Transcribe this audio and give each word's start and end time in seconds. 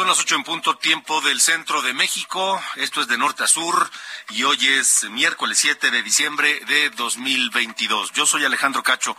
Son 0.00 0.08
las 0.08 0.20
ocho 0.20 0.34
en 0.34 0.44
punto 0.44 0.78
tiempo 0.78 1.20
del 1.20 1.42
centro 1.42 1.82
de 1.82 1.92
México. 1.92 2.58
Esto 2.76 3.02
es 3.02 3.06
de 3.06 3.18
norte 3.18 3.44
a 3.44 3.46
sur 3.46 3.90
y 4.30 4.44
hoy 4.44 4.66
es 4.66 5.04
miércoles 5.10 5.58
7 5.58 5.90
de 5.90 6.02
diciembre 6.02 6.58
de 6.68 6.88
2022. 6.88 8.10
Yo 8.12 8.24
soy 8.24 8.46
Alejandro 8.46 8.82
Cacho 8.82 9.14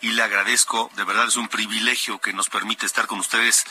y 0.00 0.08
le 0.08 0.22
agradezco, 0.24 0.90
de 0.96 1.04
verdad 1.04 1.28
es 1.28 1.36
un 1.36 1.46
privilegio 1.46 2.20
que 2.20 2.32
nos 2.32 2.48
permite 2.48 2.84
estar 2.84 3.06
con 3.06 3.20
ustedes 3.20 3.64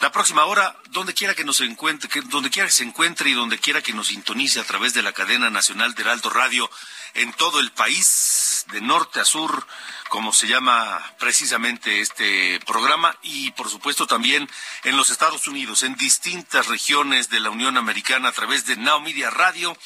la 0.00 0.10
próxima 0.10 0.46
hora, 0.46 0.74
donde 0.88 1.12
quiera 1.12 1.34
que 1.34 1.44
nos 1.44 1.60
encuentre, 1.60 2.08
donde 2.30 2.48
quiera 2.48 2.68
que 2.68 2.72
se 2.72 2.84
encuentre 2.84 3.28
y 3.28 3.34
donde 3.34 3.58
quiera 3.58 3.82
que 3.82 3.92
nos 3.92 4.06
sintonice 4.06 4.58
a 4.58 4.64
través 4.64 4.94
de 4.94 5.02
la 5.02 5.12
cadena 5.12 5.50
nacional 5.50 5.94
de 5.94 6.00
Heraldo 6.00 6.30
Radio 6.30 6.70
en 7.12 7.30
todo 7.34 7.60
el 7.60 7.72
país, 7.72 8.49
de 8.68 8.80
norte 8.80 9.20
a 9.20 9.24
sur, 9.24 9.66
como 10.08 10.32
se 10.32 10.48
llama 10.48 11.00
precisamente 11.18 12.00
este 12.00 12.60
programa, 12.66 13.16
y 13.22 13.50
por 13.52 13.68
supuesto 13.68 14.06
también 14.06 14.48
en 14.84 14.96
los 14.96 15.10
Estados 15.10 15.46
Unidos, 15.46 15.82
en 15.82 15.94
distintas 15.96 16.66
regiones 16.66 17.30
de 17.30 17.40
la 17.40 17.50
Unión 17.50 17.76
Americana 17.76 18.28
a 18.28 18.32
través 18.32 18.66
de 18.66 18.76
Now 18.76 19.00
Media 19.00 19.30
Radio, 19.30 19.76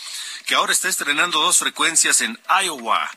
que 0.46 0.54
ahora 0.54 0.72
está 0.72 0.88
estrenando 0.88 1.40
dos 1.40 1.58
frecuencias 1.58 2.20
en 2.20 2.38
Iowa 2.62 3.10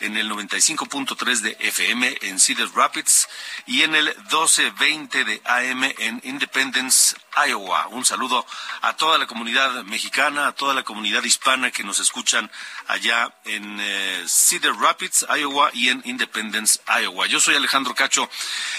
en 0.00 0.16
el 0.16 0.30
95.3 0.30 1.40
de 1.40 1.56
FM 1.60 2.18
en 2.22 2.38
Cedar 2.38 2.68
Rapids 2.74 3.28
y 3.66 3.82
en 3.82 3.94
el 3.94 4.06
1220 4.06 5.24
de 5.24 5.42
AM 5.44 5.84
en 5.84 6.20
Independence, 6.24 7.16
Iowa. 7.46 7.88
Un 7.88 8.04
saludo 8.04 8.46
a 8.82 8.96
toda 8.96 9.18
la 9.18 9.26
comunidad 9.26 9.84
mexicana, 9.84 10.48
a 10.48 10.52
toda 10.52 10.74
la 10.74 10.82
comunidad 10.82 11.22
hispana 11.24 11.70
que 11.70 11.84
nos 11.84 12.00
escuchan 12.00 12.50
allá 12.86 13.34
en 13.44 13.78
eh, 13.80 14.24
Cedar 14.26 14.74
Rapids, 14.76 15.26
Iowa 15.28 15.70
y 15.72 15.88
en 15.88 16.02
Independence, 16.04 16.80
Iowa. 17.00 17.26
Yo 17.26 17.40
soy 17.40 17.54
Alejandro 17.54 17.94
Cacho 17.94 18.28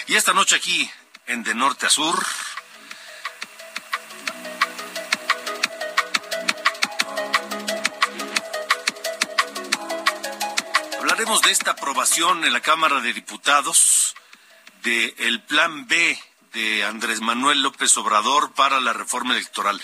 y 0.07 0.15
esta 0.15 0.33
noche 0.33 0.55
aquí 0.55 0.89
en 1.27 1.43
De 1.43 1.55
Norte 1.55 1.85
a 1.85 1.89
Sur 1.89 2.25
Hablaremos 11.21 11.43
de 11.43 11.51
esta 11.51 11.71
aprobación 11.71 12.45
en 12.45 12.51
la 12.51 12.61
Cámara 12.61 12.99
de 12.99 13.13
Diputados 13.13 14.15
del 14.81 15.39
Plan 15.43 15.85
B 15.85 16.19
de 16.51 16.83
Andrés 16.83 17.21
Manuel 17.21 17.61
López 17.61 17.95
Obrador 17.97 18.53
para 18.53 18.79
la 18.79 18.91
reforma 18.91 19.35
electoral. 19.35 19.79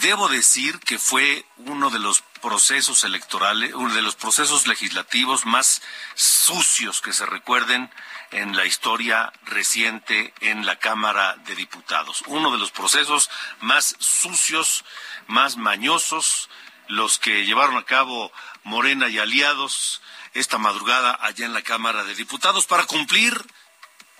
Debo 0.00 0.28
decir 0.28 0.80
que 0.80 0.98
fue 0.98 1.44
uno 1.58 1.90
de 1.90 1.98
los 1.98 2.22
procesos 2.40 3.04
electorales, 3.04 3.74
uno 3.74 3.92
de 3.92 4.00
los 4.00 4.16
procesos 4.16 4.66
legislativos 4.66 5.44
más 5.44 5.82
sucios 6.14 7.02
que 7.02 7.12
se 7.12 7.26
recuerden 7.26 7.90
en 8.30 8.56
la 8.56 8.64
historia 8.64 9.30
reciente 9.44 10.32
en 10.40 10.64
la 10.64 10.78
Cámara 10.78 11.36
de 11.44 11.54
Diputados. 11.54 12.22
Uno 12.28 12.50
de 12.50 12.56
los 12.56 12.70
procesos 12.70 13.28
más 13.60 13.94
sucios, 13.98 14.86
más 15.26 15.58
mañosos, 15.58 16.48
los 16.86 17.18
que 17.18 17.44
llevaron 17.44 17.76
a 17.76 17.84
cabo 17.84 18.32
Morena 18.64 19.10
y 19.10 19.18
aliados 19.18 20.00
esta 20.38 20.58
madrugada 20.58 21.18
allá 21.20 21.46
en 21.46 21.52
la 21.52 21.62
Cámara 21.62 22.04
de 22.04 22.14
Diputados 22.14 22.66
para 22.66 22.86
cumplir 22.86 23.34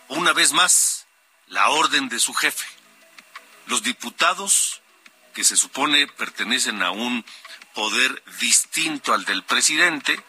una 0.09 0.33
vez 0.33 0.53
más 0.53 1.07
la 1.47 1.69
orden 1.69 2.09
de 2.09 2.19
su 2.19 2.35
jefe. 2.35 2.67
Los 3.67 3.83
diputados 3.83 4.81
que 5.33 5.45
se 5.45 5.57
supone 5.57 6.07
pertenecen 6.09 6.83
a 6.83 6.91
un 6.91 7.25
poder 7.73 8.23
distinto 8.41 9.15
al 9.15 9.25
del 9.25 9.45
presidente 9.45 10.21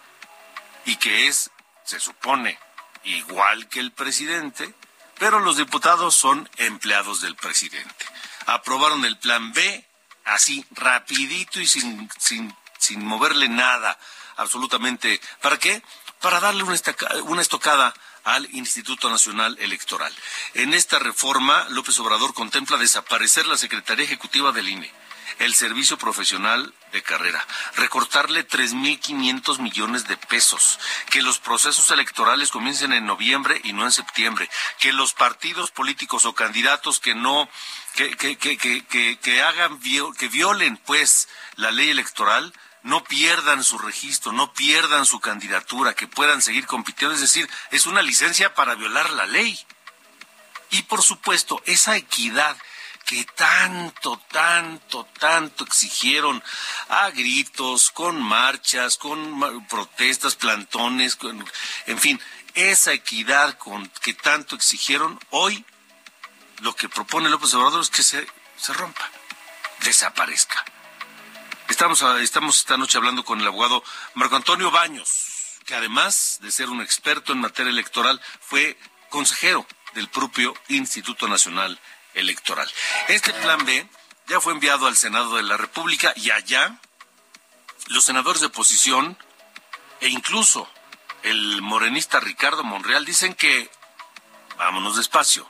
y 0.85 0.97
que 0.97 1.27
es, 1.27 1.49
se 1.83 1.99
supone, 1.99 2.59
igual 3.03 3.67
que 3.67 3.79
el 3.79 3.91
presidente, 3.91 4.73
pero 5.17 5.39
los 5.39 5.57
diputados 5.57 6.15
son 6.15 6.47
empleados 6.57 7.21
del 7.21 7.35
presidente. 7.35 8.05
Aprobaron 8.45 9.05
el 9.05 9.17
plan 9.17 9.51
B 9.53 9.85
así 10.25 10.63
rapidito 10.71 11.59
y 11.59 11.65
sin, 11.65 12.09
sin, 12.19 12.55
sin 12.77 13.03
moverle 13.03 13.49
nada 13.49 13.97
absolutamente. 14.39 15.21
¿Para 15.41 15.57
qué? 15.57 15.83
Para 16.21 16.39
darle 16.39 16.63
una, 16.63 16.75
una 17.23 17.41
estocada 17.41 17.93
al 18.23 18.47
Instituto 18.53 19.09
Nacional 19.09 19.57
Electoral. 19.59 20.13
En 20.53 20.73
esta 20.73 20.99
reforma, 20.99 21.65
López 21.69 21.97
Obrador 21.99 22.33
contempla 22.33 22.77
desaparecer 22.77 23.47
la 23.47 23.57
Secretaría 23.57 24.05
Ejecutiva 24.05 24.51
del 24.51 24.69
INE, 24.69 24.91
el 25.39 25.55
Servicio 25.55 25.97
Profesional 25.97 26.73
de 26.91 27.01
Carrera, 27.01 27.45
recortarle 27.75 28.47
3.500 28.47 29.59
millones 29.59 30.07
de 30.07 30.17
pesos, 30.17 30.79
que 31.09 31.21
los 31.21 31.39
procesos 31.39 31.89
electorales 31.91 32.51
comiencen 32.51 32.91
en 32.93 33.05
noviembre 33.05 33.61
y 33.63 33.73
no 33.73 33.85
en 33.85 33.91
septiembre, 33.91 34.49
que 34.79 34.91
los 34.91 35.13
partidos 35.13 35.71
políticos 35.71 36.25
o 36.25 36.33
candidatos 36.33 36.99
que 36.99 37.15
no, 37.15 37.49
que, 37.95 38.15
que, 38.17 38.37
que, 38.37 38.57
que, 38.57 39.17
que 39.19 39.41
hagan, 39.41 39.79
que 39.79 40.27
violen 40.27 40.77
pues 40.85 41.29
la 41.55 41.71
ley 41.71 41.89
electoral, 41.89 42.53
no 42.83 43.03
pierdan 43.03 43.63
su 43.63 43.77
registro, 43.77 44.31
no 44.31 44.53
pierdan 44.53 45.05
su 45.05 45.19
candidatura, 45.19 45.93
que 45.93 46.07
puedan 46.07 46.41
seguir 46.41 46.65
compitiendo. 46.65 47.13
Es 47.13 47.21
decir, 47.21 47.49
es 47.71 47.85
una 47.85 48.01
licencia 48.01 48.53
para 48.53 48.75
violar 48.75 49.09
la 49.11 49.25
ley. 49.25 49.59
Y 50.71 50.83
por 50.83 51.01
supuesto, 51.01 51.61
esa 51.65 51.95
equidad 51.97 52.55
que 53.05 53.25
tanto, 53.25 54.21
tanto, 54.31 55.03
tanto 55.19 55.63
exigieron 55.63 56.43
a 56.89 57.09
gritos, 57.09 57.89
con 57.89 58.21
marchas, 58.21 58.97
con 58.97 59.65
protestas, 59.67 60.35
plantones, 60.35 61.17
en 61.87 61.97
fin, 61.97 62.21
esa 62.53 62.93
equidad 62.93 63.57
con 63.57 63.87
que 64.01 64.13
tanto 64.13 64.55
exigieron, 64.55 65.19
hoy 65.31 65.65
lo 66.59 66.75
que 66.75 66.87
propone 66.87 67.29
López 67.29 67.53
Obrador 67.55 67.81
es 67.81 67.89
que 67.89 68.03
se, 68.03 68.27
se 68.57 68.73
rompa, 68.73 69.09
desaparezca. 69.79 70.63
Estamos, 71.69 72.01
estamos 72.01 72.57
esta 72.57 72.77
noche 72.77 72.97
hablando 72.97 73.23
con 73.23 73.39
el 73.39 73.47
abogado 73.47 73.83
Marco 74.15 74.35
Antonio 74.35 74.71
Baños, 74.71 75.59
que 75.65 75.75
además 75.75 76.39
de 76.41 76.51
ser 76.51 76.67
un 76.69 76.81
experto 76.81 77.31
en 77.31 77.39
materia 77.39 77.69
electoral, 77.69 78.19
fue 78.41 78.75
consejero 79.09 79.67
del 79.93 80.09
propio 80.09 80.55
Instituto 80.69 81.27
Nacional 81.27 81.79
Electoral. 82.15 82.69
Este 83.07 83.31
plan 83.33 83.63
B 83.67 83.87
ya 84.27 84.41
fue 84.41 84.53
enviado 84.53 84.87
al 84.87 84.97
Senado 84.97 85.37
de 85.37 85.43
la 85.43 85.57
República 85.57 86.11
y 86.15 86.31
allá 86.31 86.75
los 87.89 88.03
senadores 88.03 88.41
de 88.41 88.47
oposición 88.47 89.15
e 90.01 90.09
incluso 90.09 90.67
el 91.21 91.61
morenista 91.61 92.19
Ricardo 92.19 92.63
Monreal 92.63 93.05
dicen 93.05 93.35
que 93.35 93.69
vámonos 94.57 94.97
despacio, 94.97 95.47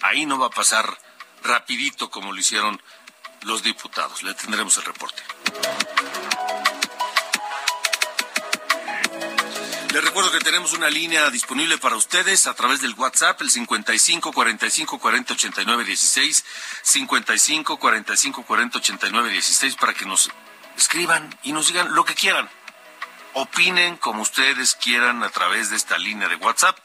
ahí 0.00 0.26
no 0.26 0.38
va 0.38 0.46
a 0.46 0.50
pasar 0.50 0.96
rapidito 1.42 2.08
como 2.08 2.32
lo 2.32 2.38
hicieron 2.38 2.80
los 3.42 3.64
diputados. 3.64 4.22
Le 4.22 4.34
tendremos 4.34 4.76
el 4.76 4.84
reporte. 4.84 5.22
Les 9.96 10.04
recuerdo 10.04 10.30
que 10.30 10.40
tenemos 10.40 10.74
una 10.74 10.90
línea 10.90 11.30
disponible 11.30 11.78
para 11.78 11.96
ustedes 11.96 12.46
a 12.46 12.52
través 12.52 12.82
del 12.82 12.92
WhatsApp, 12.98 13.40
el 13.40 13.50
55 13.50 14.30
45 14.30 14.98
40 14.98 15.32
89 15.32 15.84
16, 15.84 16.44
55 16.82 17.78
45 17.78 18.42
40 18.42 18.78
89 18.78 19.30
16, 19.30 19.76
para 19.76 19.94
que 19.94 20.04
nos 20.04 20.30
escriban 20.76 21.34
y 21.44 21.52
nos 21.52 21.68
digan 21.68 21.94
lo 21.94 22.04
que 22.04 22.14
quieran. 22.14 22.50
opinen 23.32 23.96
como 23.96 24.20
ustedes 24.20 24.74
quieran 24.74 25.22
a 25.22 25.30
través 25.30 25.70
de 25.70 25.76
esta 25.76 25.96
línea 25.96 26.28
de 26.28 26.36
WhatsApp 26.36 26.78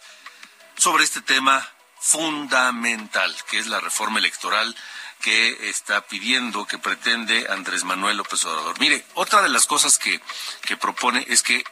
sobre 0.77 1.03
este 1.03 1.21
tema 1.21 1.67
fundamental, 1.99 3.35
que 3.49 3.59
es 3.59 3.67
la 3.67 3.81
reforma 3.81 4.19
electoral 4.19 4.73
que 5.21 5.69
está 5.69 6.01
pidiendo, 6.07 6.65
que 6.65 6.77
pretende 6.77 7.47
Andrés 7.49 7.83
Manuel 7.83 8.17
López 8.17 8.43
Obrador. 8.45 8.79
Mire, 8.79 9.05
otra 9.13 9.41
de 9.41 9.49
las 9.49 9.65
cosas 9.65 9.97
que, 9.97 10.19
que 10.63 10.77
propone 10.77 11.25
es 11.29 11.43
que 11.43 11.63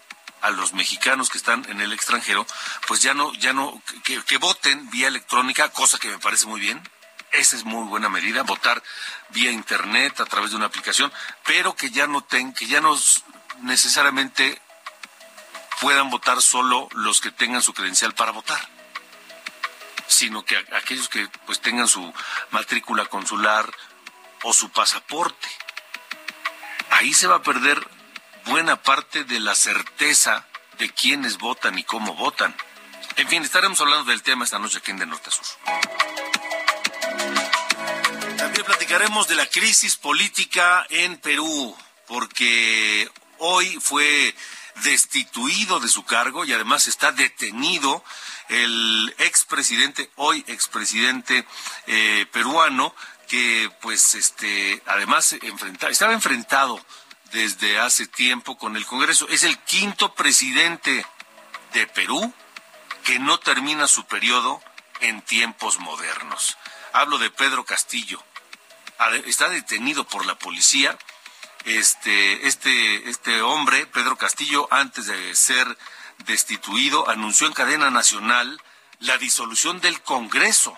a 0.41 0.51
los 0.51 0.73
mexicanos 0.73 1.29
que 1.29 1.37
están 1.37 1.65
en 1.69 1.81
el 1.81 1.91
extranjero, 1.91 2.45
pues 2.87 3.01
ya 3.01 3.13
no, 3.13 3.33
ya 3.33 3.53
no, 3.53 3.81
que, 4.03 4.23
que 4.23 4.37
voten 4.37 4.89
vía 4.89 5.07
electrónica, 5.07 5.69
cosa 5.69 5.97
que 5.97 6.07
me 6.07 6.19
parece 6.19 6.45
muy 6.45 6.61
bien. 6.61 6.81
Esa 7.31 7.55
es 7.55 7.63
muy 7.63 7.87
buena 7.87 8.09
medida, 8.09 8.43
votar 8.43 8.81
vía 9.29 9.51
internet 9.51 10.19
a 10.19 10.25
través 10.25 10.51
de 10.51 10.57
una 10.57 10.65
aplicación, 10.65 11.11
pero 11.45 11.75
que 11.75 11.91
ya 11.91 12.07
no 12.07 12.21
ten, 12.21 12.53
que 12.53 12.65
ya 12.65 12.81
no 12.81 12.97
necesariamente 13.61 14.59
puedan 15.79 16.09
votar 16.09 16.41
solo 16.41 16.87
los 16.93 17.21
que 17.21 17.31
tengan 17.31 17.61
su 17.61 17.73
credencial 17.73 18.13
para 18.13 18.31
votar, 18.31 18.67
sino 20.09 20.43
que 20.43 20.57
aquellos 20.57 21.07
que 21.07 21.29
pues 21.45 21.61
tengan 21.61 21.87
su 21.87 22.13
matrícula 22.49 23.05
consular 23.05 23.71
o 24.43 24.53
su 24.53 24.69
pasaporte. 24.69 25.47
Ahí 26.89 27.13
se 27.13 27.27
va 27.27 27.35
a 27.35 27.43
perder 27.43 27.87
buena 28.45 28.81
parte 28.81 29.23
de 29.23 29.39
la 29.39 29.55
certeza 29.55 30.45
de 30.79 30.89
quiénes 30.89 31.37
votan 31.37 31.77
y 31.77 31.83
cómo 31.83 32.15
votan. 32.15 32.55
En 33.17 33.27
fin, 33.27 33.43
estaremos 33.43 33.79
hablando 33.81 34.09
del 34.09 34.23
tema 34.23 34.45
esta 34.45 34.59
noche 34.59 34.79
aquí 34.79 34.91
en 34.91 34.97
De 34.97 35.05
Norte 35.05 35.29
a 35.29 35.31
Sur. 35.31 35.45
También 38.37 38.65
platicaremos 38.65 39.27
de 39.27 39.35
la 39.35 39.45
crisis 39.45 39.95
política 39.95 40.87
en 40.89 41.17
Perú, 41.17 41.77
porque 42.07 43.09
hoy 43.37 43.77
fue 43.79 44.33
destituido 44.83 45.79
de 45.79 45.89
su 45.89 46.03
cargo 46.03 46.45
y 46.45 46.53
además 46.53 46.87
está 46.87 47.11
detenido 47.11 48.03
el 48.49 49.15
expresidente, 49.19 50.09
hoy 50.15 50.43
expresidente 50.47 51.45
eh, 51.87 52.25
peruano, 52.31 52.93
que 53.27 53.71
pues 53.81 54.15
este 54.15 54.81
además 54.87 55.35
estaba 55.89 56.13
enfrentado 56.13 56.83
desde 57.31 57.79
hace 57.79 58.07
tiempo 58.07 58.57
con 58.57 58.75
el 58.75 58.85
Congreso. 58.85 59.27
Es 59.29 59.43
el 59.43 59.57
quinto 59.59 60.13
presidente 60.15 61.05
de 61.73 61.87
Perú 61.87 62.33
que 63.03 63.19
no 63.19 63.39
termina 63.39 63.87
su 63.87 64.05
periodo 64.05 64.61
en 65.01 65.21
tiempos 65.21 65.79
modernos. 65.79 66.57
Hablo 66.93 67.17
de 67.19 67.29
Pedro 67.29 67.65
Castillo. 67.65 68.21
Está 69.25 69.47
detenido 69.49 70.05
por 70.05 70.25
la 70.25 70.37
policía. 70.37 70.97
Este, 71.65 72.47
este, 72.47 73.09
este 73.09 73.41
hombre, 73.41 73.85
Pedro 73.87 74.17
Castillo, 74.17 74.67
antes 74.71 75.07
de 75.07 75.35
ser 75.35 75.77
destituido, 76.25 77.09
anunció 77.09 77.47
en 77.47 77.53
cadena 77.53 77.89
nacional 77.89 78.61
la 78.99 79.17
disolución 79.17 79.79
del 79.81 80.01
Congreso. 80.01 80.77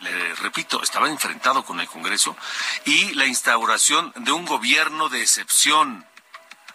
Le 0.00 0.34
repito, 0.36 0.82
estaba 0.82 1.08
enfrentado 1.08 1.64
con 1.64 1.80
el 1.80 1.88
Congreso 1.88 2.36
y 2.84 3.12
la 3.14 3.26
instauración 3.26 4.12
de 4.16 4.32
un 4.32 4.46
gobierno 4.46 5.08
de 5.08 5.22
excepción, 5.22 6.06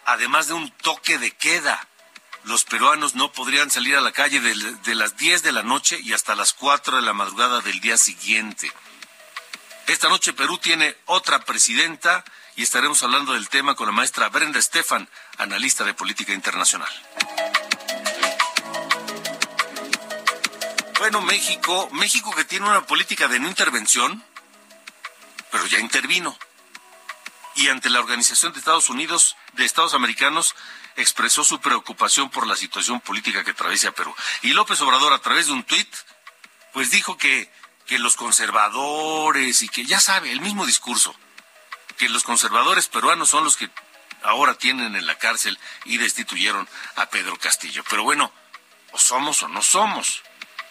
además 0.04 0.46
de 0.46 0.54
un 0.54 0.70
toque 0.70 1.18
de 1.18 1.32
queda 1.32 1.86
los 2.46 2.64
peruanos 2.64 3.16
no 3.16 3.32
podrían 3.32 3.72
salir 3.72 3.96
a 3.96 4.00
la 4.00 4.12
calle 4.12 4.40
de, 4.40 4.94
las 4.94 5.16
10 5.16 5.42
de 5.42 5.50
la 5.50 5.64
noche 5.64 5.98
y 6.00 6.12
hasta 6.12 6.36
las 6.36 6.52
4 6.52 6.96
de 6.96 7.02
la 7.02 7.12
madrugada 7.12 7.60
del 7.60 7.80
día 7.80 7.96
siguiente. 7.96 8.72
Esta 9.88 10.08
noche 10.08 10.32
Perú 10.32 10.56
tiene 10.58 10.96
otra 11.06 11.40
presidenta 11.40 12.24
y 12.56 12.62
estaremos 12.62 13.02
hablando 13.02 13.34
del 13.34 13.50
tema 13.50 13.74
con 13.74 13.86
la 13.86 13.92
maestra 13.92 14.30
Brenda 14.30 14.58
Estefan, 14.58 15.08
analista 15.36 15.84
de 15.84 15.92
política 15.92 16.32
internacional. 16.32 16.88
Bueno, 20.98 21.20
México, 21.20 21.90
México 21.92 22.34
que 22.34 22.46
tiene 22.46 22.66
una 22.66 22.86
política 22.86 23.28
de 23.28 23.38
no 23.38 23.48
intervención, 23.48 24.24
pero 25.52 25.66
ya 25.66 25.78
intervino. 25.78 26.36
Y 27.54 27.68
ante 27.68 27.90
la 27.90 28.00
Organización 28.00 28.52
de 28.52 28.58
Estados 28.58 28.88
Unidos, 28.88 29.36
de 29.52 29.66
Estados 29.66 29.92
Americanos, 29.92 30.54
expresó 30.96 31.44
su 31.44 31.60
preocupación 31.60 32.30
por 32.30 32.46
la 32.46 32.56
situación 32.56 33.00
política 33.00 33.44
que 33.44 33.50
atraviesa 33.50 33.92
Perú. 33.92 34.14
Y 34.42 34.54
López 34.54 34.80
Obrador, 34.80 35.12
a 35.12 35.18
través 35.18 35.46
de 35.46 35.52
un 35.52 35.64
tuit, 35.64 35.94
pues 36.72 36.90
dijo 36.90 37.18
que, 37.18 37.50
que 37.86 37.98
los 37.98 38.16
conservadores 38.16 39.62
y 39.62 39.68
que 39.68 39.84
ya 39.84 40.00
sabe, 40.00 40.32
el 40.32 40.40
mismo 40.40 40.64
discurso, 40.64 41.14
que 41.96 42.08
los 42.08 42.24
conservadores 42.24 42.88
peruanos 42.88 43.30
son 43.30 43.44
los 43.44 43.56
que 43.56 43.70
ahora 44.22 44.54
tienen 44.54 44.96
en 44.96 45.06
la 45.06 45.18
cárcel 45.18 45.58
y 45.84 45.98
destituyeron 45.98 46.68
a 46.96 47.06
Pedro 47.06 47.36
Castillo. 47.38 47.82
Pero 47.88 48.02
bueno, 48.02 48.32
o 48.92 48.98
somos 48.98 49.42
o 49.42 49.48
no 49.48 49.62
somos. 49.62 50.22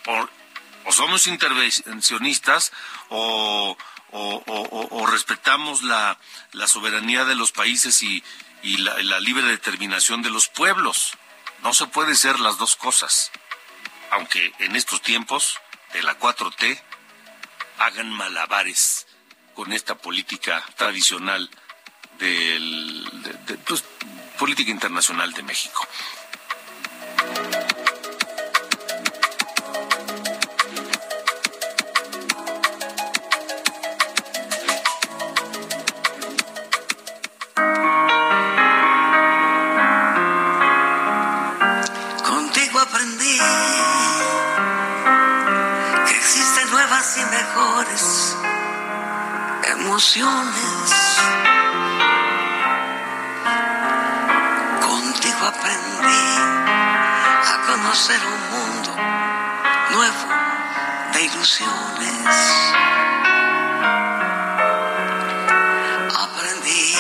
O, 0.08 0.92
somos 0.92 1.28
intervencionistas 1.28 2.72
o, 3.10 3.76
respetamos 5.08 5.84
la, 5.84 6.18
la 6.52 6.68
soberanía 6.68 7.26
de 7.26 7.36
los 7.36 7.52
países 7.52 8.04
y, 8.04 8.24
y 8.66 8.78
la, 8.78 9.20
libre 9.20 9.44
determinación 9.44 10.22
de 10.22 10.30
los 10.30 10.48
pueblos. 10.48 11.14
No 11.64 11.74
se 11.74 11.88
puede 11.88 12.16
ser 12.16 12.40
las 12.40 12.58
dos 12.58 12.76
cosas. 12.76 13.32
Aunque 14.12 14.54
en 14.60 14.76
estos 14.76 15.02
tiempos 15.02 15.60
de 15.94 16.04
la 16.04 16.20
4T 16.20 16.82
hagan 17.80 18.12
malabares 18.12 19.08
con 19.56 19.74
esta 19.74 19.96
política 19.96 20.64
tradicional 20.76 21.50
del, 22.20 23.04
de, 23.48 23.58
pues, 23.60 23.84
política 24.38 24.70
internacional 24.70 25.32
de 25.34 25.44
México. 25.44 25.88
Contigo 50.16 50.32
aprendí 55.46 56.24
a 57.52 57.62
conocer 57.68 58.22
un 58.26 58.50
mundo 58.50 58.96
nuevo 59.92 60.28
de 61.12 61.22
ilusiones. 61.22 62.28
Aprendí 66.18 66.96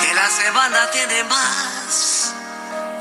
que 0.00 0.14
la 0.14 0.28
semana 0.30 0.90
tiene 0.90 1.22
más 1.24 2.34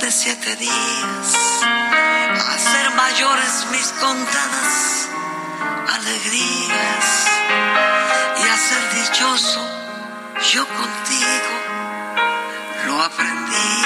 de 0.01 0.11
siete 0.11 0.55
días. 0.57 1.35
A 1.63 2.59
ser 2.59 2.91
mayores 2.91 3.65
mis 3.71 3.87
contadas 3.93 5.09
alegrías 5.95 7.90
yo 9.13 10.67
contigo 10.67 11.51
lo 12.85 13.01
aprendí. 13.01 13.81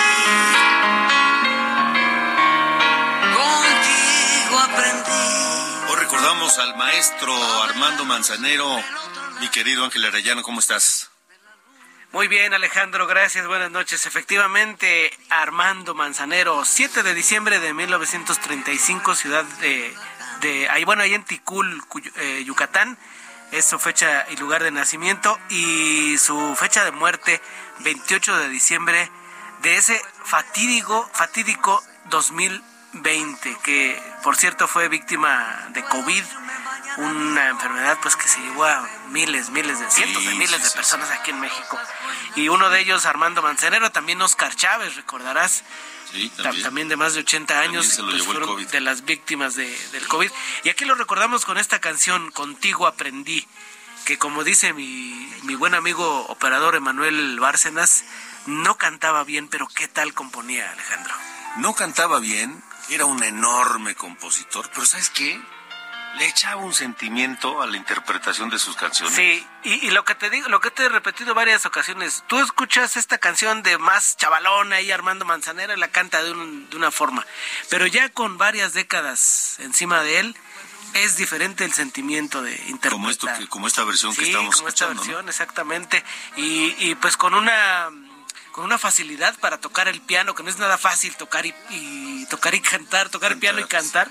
Contigo 3.34 4.60
aprendí. 4.60 5.90
Hoy 5.90 5.96
recordamos 6.00 6.60
al 6.60 6.78
maestro 6.78 7.64
Armando 7.64 8.06
Manzanero. 8.06 8.68
Mi 9.40 9.50
querido 9.50 9.84
Ángel 9.84 10.06
Arellano, 10.06 10.44
¿cómo 10.44 10.60
estás? 10.60 11.10
Muy 12.12 12.28
bien, 12.28 12.54
Alejandro, 12.54 13.08
gracias, 13.08 13.48
buenas 13.48 13.72
noches. 13.72 14.06
Efectivamente, 14.06 15.12
Armando 15.30 15.96
Manzanero, 15.96 16.64
7 16.64 17.02
de 17.04 17.14
diciembre 17.16 17.60
de 17.60 17.74
1935, 17.74 19.16
ciudad 19.16 19.44
de, 19.44 19.94
de 20.42 20.70
ahí, 20.70 20.86
bueno, 20.86 21.02
ahí 21.02 21.14
en 21.14 21.26
Ticul, 21.26 21.84
eh, 22.18 22.44
Yucatán 22.46 22.98
es 23.52 23.66
su 23.66 23.80
fecha 23.80 24.26
y 24.32 24.38
lugar 24.38 24.64
de 24.64 24.72
nacimiento 24.72 25.38
y 25.50 26.18
su 26.18 26.56
fecha 26.56 26.84
de 26.84 26.92
muerte 26.92 27.42
28 27.80 28.38
de 28.38 28.50
diciembre 28.50 29.12
de 29.62 29.78
ese 29.78 30.00
fatídico 30.24 31.10
fatídico 31.14 31.84
2020 32.10 33.58
que 33.64 34.02
por 34.24 34.36
cierto 34.36 34.68
fue 34.68 34.88
víctima 34.88 35.68
de 35.70 35.84
COVID 35.84 36.24
una 36.98 37.50
enfermedad 37.50 37.98
pues 38.02 38.16
que 38.16 38.28
se 38.28 38.40
llevó 38.40 38.66
a 38.66 38.88
miles 39.10 39.50
miles 39.50 39.80
de 39.80 39.90
cientos 39.92 40.26
de 40.26 40.34
miles 40.36 40.64
de 40.64 40.70
personas 40.72 41.10
aquí 41.12 41.32
en 41.32 41.40
México 41.40 41.78
y 42.36 42.50
uno 42.50 42.70
de 42.70 42.80
ellos 42.80 43.06
Armando 43.06 43.42
Manzanero 43.42 43.92
también 43.92 44.22
Oscar 44.22 44.56
Chávez 44.56 44.96
recordarás 44.96 45.64
también. 46.62 46.88
de 46.88 46.96
más 46.96 47.14
de 47.14 47.22
80 47.22 47.60
años, 47.60 48.00
pues, 48.00 48.72
de 48.72 48.80
las 48.80 49.06
víctimas 49.06 49.56
de, 49.56 49.68
del 49.92 50.08
COVID. 50.08 50.32
Y 50.64 50.70
aquí 50.70 50.86
lo 50.86 50.96
recordamos 50.96 51.46
con 51.46 51.58
esta 51.58 51.80
canción, 51.80 52.32
Contigo 52.32 52.88
aprendí, 52.88 53.48
que 54.06 54.18
como 54.18 54.44
dice 54.44 54.74
mi, 54.74 55.32
mi 55.44 55.56
buen 55.56 55.74
amigo 55.74 56.26
operador 56.28 56.76
Emanuel 56.76 57.40
Bárcenas, 57.40 58.06
no 58.46 58.78
cantaba 58.78 59.24
bien, 59.24 59.48
pero 59.48 59.68
¿qué 59.68 59.88
tal 59.88 60.14
componía 60.14 60.72
Alejandro? 60.72 61.14
No 61.58 61.74
cantaba 61.74 62.20
bien, 62.20 62.64
era 62.90 63.06
un 63.06 63.24
enorme 63.24 63.96
compositor, 63.96 64.70
pero 64.74 64.86
¿sabes 64.86 65.10
qué? 65.10 65.42
Le 66.18 66.28
echaba 66.28 66.62
un 66.62 66.74
sentimiento 66.74 67.62
a 67.62 67.68
la 67.68 67.78
interpretación 67.78 68.50
de 68.50 68.58
sus 68.58 68.76
canciones. 68.76 69.16
Sí, 69.16 69.46
y, 69.64 69.92
lo 69.92 70.06
que 70.06 70.16
te 70.16 70.30
digo, 70.30 70.48
lo 70.50 70.62
que 70.62 70.72
te 70.72 70.86
he 70.86 70.90
repetido 70.90 71.34
varias 71.34 71.66
ocasiones, 71.66 72.24
tú 72.28 72.40
escuchas 72.40 72.96
esta 72.96 73.18
canción 73.18 73.64
de 73.64 73.78
más 73.78 74.16
chavalona 74.18 74.82
y 74.82 74.92
Armando 74.92 75.26
Manzanera, 75.26 75.76
la 75.76 75.90
canta 75.90 76.24
de, 76.24 76.30
de 76.34 76.76
una 76.78 76.92
forma, 76.92 77.26
pero 77.70 77.86
ya 77.86 78.10
con 78.10 78.38
varias 78.38 78.74
décadas 78.74 79.58
encima 79.60 80.02
de 80.02 80.20
él, 80.20 80.38
es 80.94 81.18
diferente 81.18 81.66
el 81.66 81.74
sentimiento 81.74 82.42
de 82.42 82.56
interpretar. 82.68 82.92
Como, 82.92 83.10
esto 83.10 83.28
como 83.50 83.68
esta 83.68 83.84
versión 83.84 84.16
que 84.16 84.24
estamos 84.24 84.56
como 84.56 84.70
esta 84.70 84.88
versión, 84.88 85.28
exactamente. 85.28 86.04
Y, 86.38 86.74
y 86.80 86.96
pues 86.96 87.18
con 87.18 87.34
una 87.34 87.90
con 88.54 88.64
una 88.64 88.78
facilidad 88.78 89.38
para 89.40 89.60
tocar 89.60 89.90
el 89.90 90.00
piano, 90.00 90.34
que 90.34 90.42
no 90.42 90.50
es 90.50 90.58
nada 90.58 90.78
fácil 90.78 91.14
tocar 91.18 91.46
y, 91.46 92.26
tocar 92.30 92.56
y 92.56 92.62
cantar, 92.62 93.10
tocar 93.10 93.34
el 93.34 93.38
piano 93.38 93.60
y 93.60 93.66
cantar. 93.66 94.10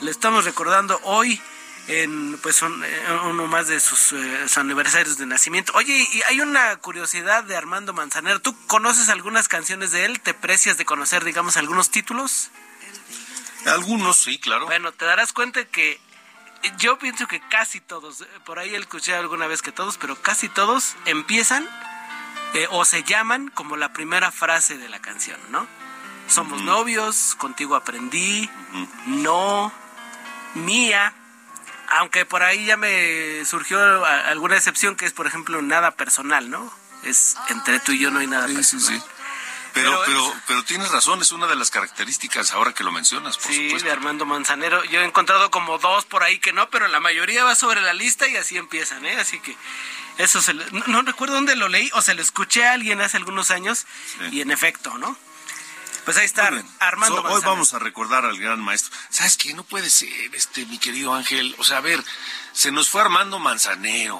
Le 0.00 0.10
estamos 0.10 0.44
recordando 0.44 1.00
hoy 1.04 1.40
en 1.88 2.38
pues 2.38 2.56
son, 2.56 2.84
eh, 2.84 3.06
uno 3.24 3.46
más 3.46 3.66
de 3.66 3.80
sus, 3.80 4.12
eh, 4.12 4.46
aniversarios 4.56 5.16
de 5.18 5.26
nacimiento. 5.26 5.72
Oye, 5.74 6.06
y 6.12 6.22
hay 6.22 6.40
una 6.40 6.76
curiosidad 6.76 7.44
de 7.44 7.56
Armando 7.56 7.92
Manzanero. 7.92 8.40
¿Tú 8.40 8.54
conoces 8.66 9.08
algunas 9.08 9.48
canciones 9.48 9.90
de 9.90 10.04
él? 10.04 10.20
¿Te 10.20 10.34
precias 10.34 10.76
de 10.76 10.84
conocer, 10.84 11.24
digamos, 11.24 11.56
algunos 11.56 11.90
títulos? 11.90 12.50
Algunos, 13.66 14.18
sí, 14.18 14.38
claro. 14.38 14.66
Bueno, 14.66 14.92
te 14.92 15.04
darás 15.04 15.32
cuenta 15.32 15.64
que 15.64 15.98
yo 16.78 16.98
pienso 16.98 17.26
que 17.26 17.40
casi 17.48 17.80
todos, 17.80 18.24
por 18.44 18.58
ahí 18.58 18.74
escuché 18.74 19.14
alguna 19.14 19.46
vez 19.46 19.62
que 19.62 19.72
todos, 19.72 19.96
pero 19.98 20.20
casi 20.20 20.48
todos 20.48 20.94
empiezan 21.06 21.68
eh, 22.54 22.66
o 22.70 22.84
se 22.84 23.02
llaman 23.02 23.48
como 23.48 23.76
la 23.76 23.92
primera 23.92 24.30
frase 24.30 24.76
de 24.78 24.88
la 24.88 25.00
canción, 25.00 25.40
¿no? 25.50 25.66
Somos 26.28 26.62
novios, 26.62 27.34
contigo 27.36 27.74
aprendí, 27.76 28.50
no, 29.06 29.72
mía, 30.54 31.12
aunque 31.88 32.24
por 32.24 32.42
ahí 32.42 32.66
ya 32.66 32.76
me 32.76 33.44
surgió 33.44 34.04
alguna 34.04 34.56
excepción 34.56 34.96
que 34.96 35.06
es, 35.06 35.12
por 35.12 35.26
ejemplo, 35.26 35.62
nada 35.62 35.92
personal, 35.92 36.50
¿no? 36.50 36.72
Es 37.04 37.36
entre 37.48 37.80
tú 37.80 37.92
y 37.92 37.98
yo 37.98 38.10
no 38.10 38.18
hay 38.18 38.26
nada 38.26 38.46
personal. 38.46 38.84
Sí, 38.86 38.98
sí. 38.98 39.02
Pero, 39.74 40.02
pero, 40.04 40.34
pero, 40.46 40.64
tienes 40.64 40.90
razón, 40.90 41.20
es 41.20 41.30
una 41.30 41.46
de 41.46 41.54
las 41.54 41.70
características 41.70 42.52
ahora 42.52 42.72
que 42.72 42.82
lo 42.82 42.90
mencionas, 42.90 43.36
por 43.36 43.52
sí, 43.52 43.68
de 43.68 43.90
Armando 43.90 44.26
Manzanero. 44.26 44.82
Yo 44.84 45.00
he 45.00 45.04
encontrado 45.04 45.50
como 45.50 45.78
dos 45.78 46.04
por 46.04 46.22
ahí 46.22 46.38
que 46.38 46.52
no, 46.52 46.68
pero 46.70 46.88
la 46.88 47.00
mayoría 47.00 47.44
va 47.44 47.54
sobre 47.54 47.80
la 47.80 47.92
lista 47.92 48.26
y 48.26 48.36
así 48.36 48.56
empiezan, 48.56 49.04
¿eh? 49.06 49.16
Así 49.20 49.38
que 49.38 49.56
eso 50.18 50.42
se 50.42 50.54
no, 50.54 51.02
recuerdo 51.02 51.34
dónde 51.34 51.54
lo 51.54 51.68
leí 51.68 51.90
o 51.94 52.02
se 52.02 52.14
lo 52.14 52.22
escuché 52.22 52.66
a 52.66 52.72
alguien 52.72 53.00
hace 53.00 53.16
algunos 53.16 53.50
años 53.50 53.86
y 54.32 54.40
en 54.40 54.50
efecto, 54.50 54.98
¿no? 54.98 55.16
Pues 56.08 56.16
ahí 56.16 56.24
está 56.24 56.50
Armando 56.78 57.22
Hoy 57.22 57.42
vamos 57.44 57.74
a 57.74 57.78
recordar 57.78 58.24
al 58.24 58.38
gran 58.38 58.60
maestro. 58.60 58.96
¿Sabes 59.10 59.36
qué? 59.36 59.52
No 59.52 59.62
puede 59.62 59.90
ser, 59.90 60.08
este, 60.34 60.64
mi 60.64 60.78
querido 60.78 61.12
Ángel. 61.12 61.54
O 61.58 61.64
sea, 61.64 61.76
a 61.76 61.80
ver, 61.82 62.02
se 62.52 62.72
nos 62.72 62.88
fue 62.88 63.02
Armando 63.02 63.38
Manzanero. 63.38 64.18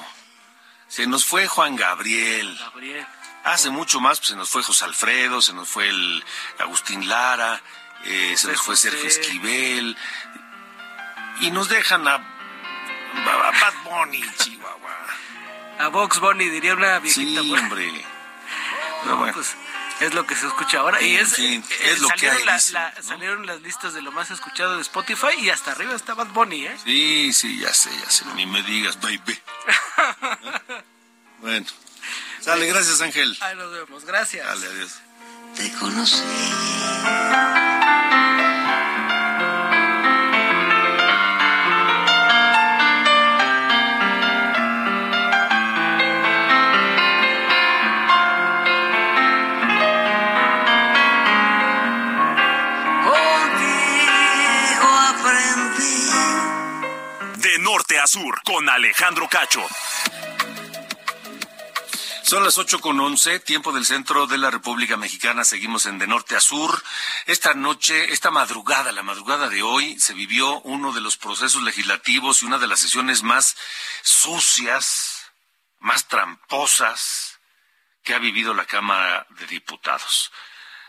Se 0.86 1.06
nos 1.06 1.24
fue 1.24 1.46
Juan 1.46 1.76
Gabriel. 1.76 2.58
Gabriel. 2.58 3.06
Hace 3.44 3.70
mucho 3.70 4.00
más, 4.00 4.18
pues 4.18 4.28
se 4.28 4.36
nos 4.36 4.50
fue 4.50 4.62
José 4.62 4.84
Alfredo, 4.84 5.40
se 5.40 5.54
nos 5.54 5.66
fue 5.66 5.88
el 5.88 6.22
Agustín 6.58 7.08
Lara, 7.08 7.58
eh, 8.04 8.34
se 8.36 8.48
nos 8.48 8.60
fue 8.60 8.76
Sergio 8.76 9.08
Esquivel. 9.08 9.96
Y 11.40 11.50
nos 11.52 11.70
dejan 11.70 12.06
a, 12.06 12.16
a 12.16 13.50
Bad 13.50 13.74
Bunny, 13.84 14.22
Chihuahua. 14.36 15.06
A 15.78 15.88
Vox 15.88 16.20
Bunny 16.20 16.50
diría 16.50 16.74
una 16.74 16.98
viejita. 16.98 17.40
Sí, 17.40 17.54
hombre. 17.54 18.04
No, 19.06 19.32
pues 19.32 19.56
es 20.00 20.14
lo 20.14 20.26
que 20.26 20.34
se 20.34 20.46
escucha 20.46 20.78
ahora. 20.78 21.02
y 21.02 21.16
es, 21.16 21.38
eh, 21.38 21.62
es 21.84 22.00
lo 22.00 22.08
salieron, 22.08 22.38
que 22.44 22.50
hay, 22.50 22.60
salieron 23.02 23.46
las 23.46 23.60
listas 23.62 23.94
de 23.94 24.02
lo 24.02 24.12
más 24.12 24.30
escuchado 24.30 24.76
de 24.76 24.82
Spotify 24.82 25.34
y 25.38 25.50
hasta 25.50 25.72
arriba 25.72 25.94
está 25.94 26.14
Bad 26.14 26.28
Bunny, 26.28 26.66
¿eh? 26.66 26.76
Sí, 26.84 27.32
sí, 27.32 27.58
ya 27.58 27.72
sé, 27.72 27.90
ya 28.02 28.10
sé. 28.10 28.24
Ni 28.34 28.46
me 28.46 28.62
digas, 28.62 29.00
baby. 29.00 29.38
bueno. 31.40 31.66
Dale, 32.44 32.66
gracias 32.66 33.00
Ángel. 33.00 33.36
Ahí 33.40 33.56
nos 33.56 33.72
vemos, 33.72 34.04
gracias. 34.04 34.46
Dale, 34.46 34.66
adiós. 34.66 34.92
Te 35.56 35.72
conocí. 35.72 36.22
Norte 57.88 58.00
a 58.00 58.06
sur, 58.06 58.42
con 58.42 58.68
Alejandro 58.68 59.26
Cacho. 59.30 59.66
Son 62.22 62.44
las 62.44 62.58
ocho 62.58 62.80
con 62.80 63.00
once, 63.00 63.40
tiempo 63.40 63.72
del 63.72 63.86
centro 63.86 64.26
de 64.26 64.36
la 64.36 64.50
República 64.50 64.98
Mexicana. 64.98 65.42
Seguimos 65.42 65.86
en 65.86 65.98
de 65.98 66.06
norte 66.06 66.36
a 66.36 66.40
sur. 66.40 66.82
Esta 67.24 67.54
noche, 67.54 68.12
esta 68.12 68.30
madrugada, 68.30 68.92
la 68.92 69.02
madrugada 69.02 69.48
de 69.48 69.62
hoy, 69.62 69.98
se 69.98 70.12
vivió 70.12 70.60
uno 70.60 70.92
de 70.92 71.00
los 71.00 71.16
procesos 71.16 71.62
legislativos 71.62 72.42
y 72.42 72.44
una 72.44 72.58
de 72.58 72.66
las 72.66 72.80
sesiones 72.80 73.22
más 73.22 73.56
sucias, 74.02 75.22
más 75.78 76.08
tramposas 76.08 77.38
que 78.02 78.12
ha 78.12 78.18
vivido 78.18 78.52
la 78.52 78.66
Cámara 78.66 79.26
de 79.30 79.46
Diputados. 79.46 80.30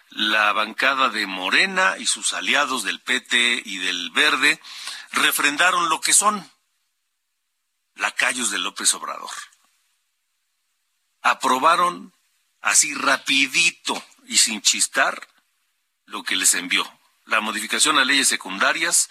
La 0.09 0.51
bancada 0.51 1.07
de 1.07 1.27
Morena 1.27 1.95
y 1.97 2.07
sus 2.07 2.33
aliados 2.33 2.83
del 2.83 2.99
PT 2.99 3.61
y 3.63 3.77
del 3.77 4.11
Verde 4.11 4.59
refrendaron 5.13 5.87
lo 5.87 6.01
que 6.01 6.11
son 6.11 6.45
lacayos 7.99 8.51
de 8.51 8.57
López 8.57 8.93
Obrador 8.93 9.31
aprobaron 11.21 12.13
así 12.61 12.93
rapidito 12.93 14.01
y 14.27 14.37
sin 14.37 14.61
chistar 14.61 15.27
lo 16.05 16.23
que 16.23 16.35
les 16.35 16.53
envió, 16.55 16.89
la 17.25 17.41
modificación 17.41 17.97
a 17.99 18.05
leyes 18.05 18.27
secundarias 18.27 19.09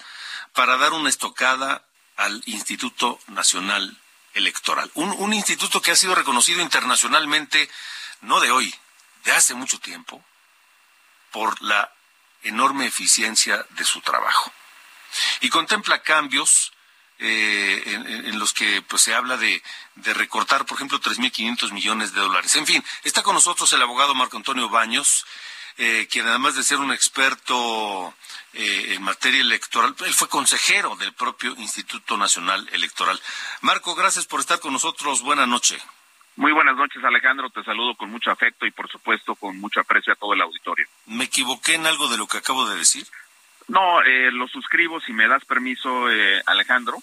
para 0.52 0.76
dar 0.76 0.92
una 0.92 1.09
estocada 1.09 1.87
al 2.16 2.42
Instituto 2.47 3.21
Nacional 3.28 4.00
Electoral. 4.35 4.90
Un, 4.95 5.11
un 5.12 5.33
instituto 5.33 5.80
que 5.80 5.92
ha 5.92 5.97
sido 5.97 6.14
reconocido 6.14 6.61
internacionalmente, 6.61 7.71
no 8.21 8.40
de 8.40 8.50
hoy, 8.50 8.75
de 9.25 9.33
hace 9.33 9.54
mucho 9.54 9.78
tiempo, 9.78 10.25
por 11.30 11.61
la 11.62 11.92
enorme 12.42 12.87
eficiencia 12.87 13.64
de 13.71 13.85
su 13.85 14.00
trabajo. 14.00 14.52
Y 15.40 15.49
contempla 15.49 16.02
cambios 16.02 16.73
eh, 17.20 17.82
en, 17.87 18.38
los 18.38 18.52
que 18.52 18.82
pues 18.82 19.02
se 19.02 19.14
habla 19.14 19.37
de, 19.37 19.62
recortar, 20.14 20.64
por 20.66 20.76
ejemplo, 20.76 21.00
3.500 21.00 21.72
millones 21.72 22.12
de 22.12 22.20
dólares. 22.20 22.54
En 22.54 22.66
fin, 22.66 22.84
está 23.02 23.22
con 23.22 23.34
nosotros 23.34 23.72
el 23.72 23.82
abogado 23.82 24.14
Marco 24.14 24.37
Antonio 24.37 24.68
Baños, 24.68 25.26
eh, 25.78 26.06
quien 26.10 26.26
además 26.26 26.54
de 26.54 26.62
ser 26.62 26.78
un 26.78 26.92
experto 26.92 28.14
eh, 28.52 28.94
en 28.94 29.02
materia 29.02 29.40
electoral, 29.40 29.94
él 30.04 30.14
fue 30.14 30.28
consejero 30.28 30.96
del 30.96 31.12
propio 31.12 31.54
Instituto 31.58 32.16
Nacional 32.16 32.68
Electoral. 32.72 33.20
Marco, 33.62 33.94
gracias 33.94 34.26
por 34.26 34.40
estar 34.40 34.60
con 34.60 34.72
nosotros. 34.72 35.22
Buenas 35.22 35.48
noches. 35.48 35.82
Muy 36.37 36.52
buenas 36.52 36.76
noches, 36.76 37.02
Alejandro. 37.02 37.50
Te 37.50 37.64
saludo 37.64 37.96
con 37.96 38.10
mucho 38.10 38.30
afecto 38.30 38.64
y, 38.64 38.70
por 38.70 38.88
supuesto, 38.88 39.34
con 39.34 39.58
mucho 39.58 39.80
aprecio 39.80 40.12
a 40.12 40.16
todo 40.16 40.34
el 40.34 40.40
auditorio. 40.40 40.87
¿Me 41.06 41.25
equivoqué 41.25 41.75
en 41.75 41.84
algo 41.84 42.06
de 42.06 42.16
lo 42.16 42.28
que 42.28 42.38
acabo 42.38 42.68
de 42.68 42.76
decir? 42.76 43.08
No, 43.68 44.02
eh, 44.02 44.30
lo 44.32 44.48
suscribo 44.48 44.98
si 45.00 45.12
me 45.12 45.28
das 45.28 45.44
permiso, 45.44 46.10
eh, 46.10 46.42
Alejandro. 46.46 46.96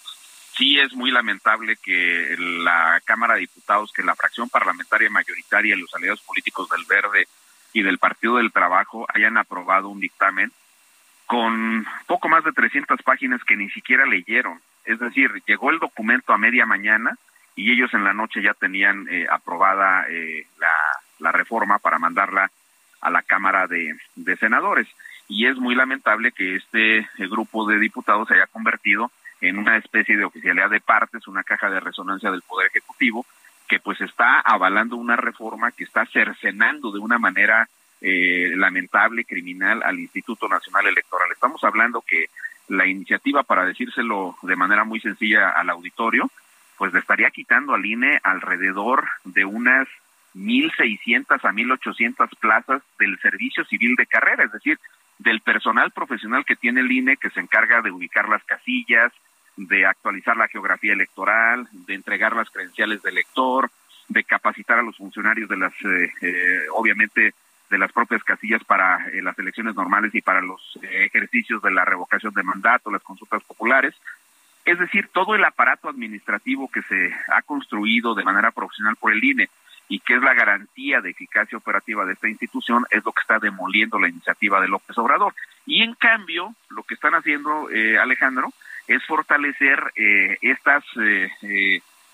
Sí 0.57 0.79
es 0.79 0.93
muy 0.93 1.11
lamentable 1.11 1.77
que 1.77 2.35
la 2.37 2.99
Cámara 3.05 3.35
de 3.35 3.41
Diputados, 3.41 3.91
que 3.91 4.03
la 4.03 4.15
fracción 4.15 4.49
parlamentaria 4.49 5.09
mayoritaria 5.09 5.75
y 5.75 5.79
los 5.79 5.93
aliados 5.93 6.21
políticos 6.21 6.69
del 6.69 6.85
Verde 6.85 7.27
y 7.73 7.83
del 7.83 7.99
Partido 7.99 8.37
del 8.37 8.51
Trabajo 8.51 9.05
hayan 9.13 9.37
aprobado 9.37 9.89
un 9.89 9.99
dictamen 9.99 10.51
con 11.27 11.85
poco 12.07 12.29
más 12.29 12.43
de 12.43 12.53
300 12.53 13.01
páginas 13.03 13.43
que 13.43 13.57
ni 13.57 13.69
siquiera 13.69 14.05
leyeron. 14.05 14.59
Es 14.85 14.99
decir, 14.99 15.43
llegó 15.45 15.71
el 15.71 15.79
documento 15.79 16.33
a 16.33 16.37
media 16.37 16.65
mañana 16.65 17.17
y 17.55 17.71
ellos 17.71 17.93
en 17.93 18.03
la 18.03 18.13
noche 18.13 18.41
ya 18.41 18.53
tenían 18.53 19.07
eh, 19.09 19.27
aprobada 19.29 20.05
eh, 20.09 20.47
la, 21.19 21.31
reforma 21.31 21.79
para 21.79 21.99
mandarla 21.99 22.49
a 23.01 23.09
la 23.09 23.23
Cámara 23.23 23.67
de 23.67 24.37
Senadores 24.37 24.87
y 25.27 25.47
es 25.47 25.57
muy 25.57 25.75
lamentable 25.75 26.31
que 26.31 26.55
este 26.55 26.97
eh, 26.99 27.07
grupo 27.29 27.67
de 27.67 27.79
diputados 27.79 28.27
se 28.27 28.35
haya 28.35 28.47
convertido 28.47 29.11
en 29.41 29.57
una 29.57 29.77
especie 29.77 30.17
de 30.17 30.25
oficialidad 30.25 30.69
de 30.69 30.79
partes, 30.79 31.27
una 31.27 31.43
caja 31.43 31.69
de 31.69 31.79
resonancia 31.79 32.31
del 32.31 32.41
Poder 32.41 32.67
Ejecutivo, 32.67 33.25
que 33.67 33.79
pues 33.79 33.99
está 34.01 34.39
avalando 34.39 34.95
una 34.95 35.15
reforma 35.15 35.71
que 35.71 35.83
está 35.83 36.05
cercenando 36.05 36.91
de 36.91 36.99
una 36.99 37.17
manera 37.17 37.67
eh, 38.01 38.51
lamentable, 38.55 39.25
criminal 39.25 39.81
al 39.83 39.99
Instituto 39.99 40.47
Nacional 40.47 40.87
Electoral. 40.87 41.31
Estamos 41.31 41.63
hablando 41.63 42.01
que 42.01 42.29
la 42.67 42.85
iniciativa, 42.85 43.43
para 43.43 43.65
decírselo 43.65 44.37
de 44.41 44.55
manera 44.55 44.83
muy 44.83 44.99
sencilla 44.99 45.49
al 45.49 45.69
auditorio, 45.69 46.29
pues 46.77 46.93
le 46.93 46.99
estaría 46.99 47.29
quitando 47.31 47.73
al 47.73 47.85
INE 47.85 48.19
alrededor 48.23 49.05
de 49.23 49.45
unas 49.45 49.87
1.600 50.35 51.25
a 51.29 51.51
1.800 51.51 52.29
plazas 52.39 52.81
del 52.99 53.17
servicio 53.19 53.63
civil 53.65 53.95
de 53.95 54.05
carrera, 54.05 54.43
es 54.43 54.51
decir, 54.51 54.77
del 55.17 55.41
personal 55.41 55.91
profesional 55.91 56.45
que 56.45 56.55
tiene 56.55 56.81
el 56.81 56.91
INE 56.91 57.17
que 57.17 57.29
se 57.29 57.39
encarga 57.39 57.81
de 57.81 57.91
ubicar 57.91 58.27
las 58.27 58.43
casillas, 58.43 59.11
de 59.57 59.85
actualizar 59.85 60.35
la 60.35 60.47
geografía 60.47 60.93
electoral, 60.93 61.67
de 61.71 61.93
entregar 61.93 62.35
las 62.35 62.49
credenciales 62.49 63.01
del 63.01 63.13
elector, 63.13 63.71
de 64.09 64.23
capacitar 64.23 64.79
a 64.79 64.83
los 64.83 64.97
funcionarios 64.97 65.49
de 65.49 65.57
las, 65.57 65.73
eh, 65.83 66.11
eh, 66.21 66.59
obviamente, 66.73 67.33
de 67.69 67.77
las 67.77 67.91
propias 67.91 68.23
casillas 68.23 68.63
para 68.63 69.07
eh, 69.09 69.21
las 69.21 69.37
elecciones 69.39 69.75
normales 69.75 70.13
y 70.13 70.21
para 70.21 70.41
los 70.41 70.77
ejercicios 70.83 71.61
de 71.61 71.71
la 71.71 71.85
revocación 71.85 72.33
de 72.33 72.43
mandato, 72.43 72.91
las 72.91 73.01
consultas 73.01 73.43
populares. 73.43 73.95
Es 74.65 74.77
decir, 74.79 75.09
todo 75.13 75.35
el 75.35 75.43
aparato 75.43 75.89
administrativo 75.89 76.69
que 76.69 76.81
se 76.83 77.13
ha 77.33 77.41
construido 77.43 78.13
de 78.13 78.23
manera 78.23 78.51
profesional 78.51 78.95
por 78.97 79.13
el 79.13 79.23
INE 79.23 79.49
y 79.87 79.99
que 79.99 80.15
es 80.15 80.21
la 80.21 80.33
garantía 80.33 81.01
de 81.01 81.11
eficacia 81.11 81.57
operativa 81.57 82.05
de 82.05 82.13
esta 82.13 82.29
institución 82.29 82.85
es 82.89 83.03
lo 83.05 83.11
que 83.11 83.21
está 83.21 83.39
demoliendo 83.39 83.99
la 83.99 84.09
iniciativa 84.09 84.59
de 84.59 84.67
López 84.67 84.97
Obrador. 84.97 85.33
Y 85.65 85.83
en 85.83 85.93
cambio, 85.93 86.53
lo 86.69 86.83
que 86.83 86.95
están 86.95 87.13
haciendo, 87.13 87.67
Alejandro, 88.01 88.51
es 88.87 89.03
fortalecer 89.05 89.79
estas 90.41 90.83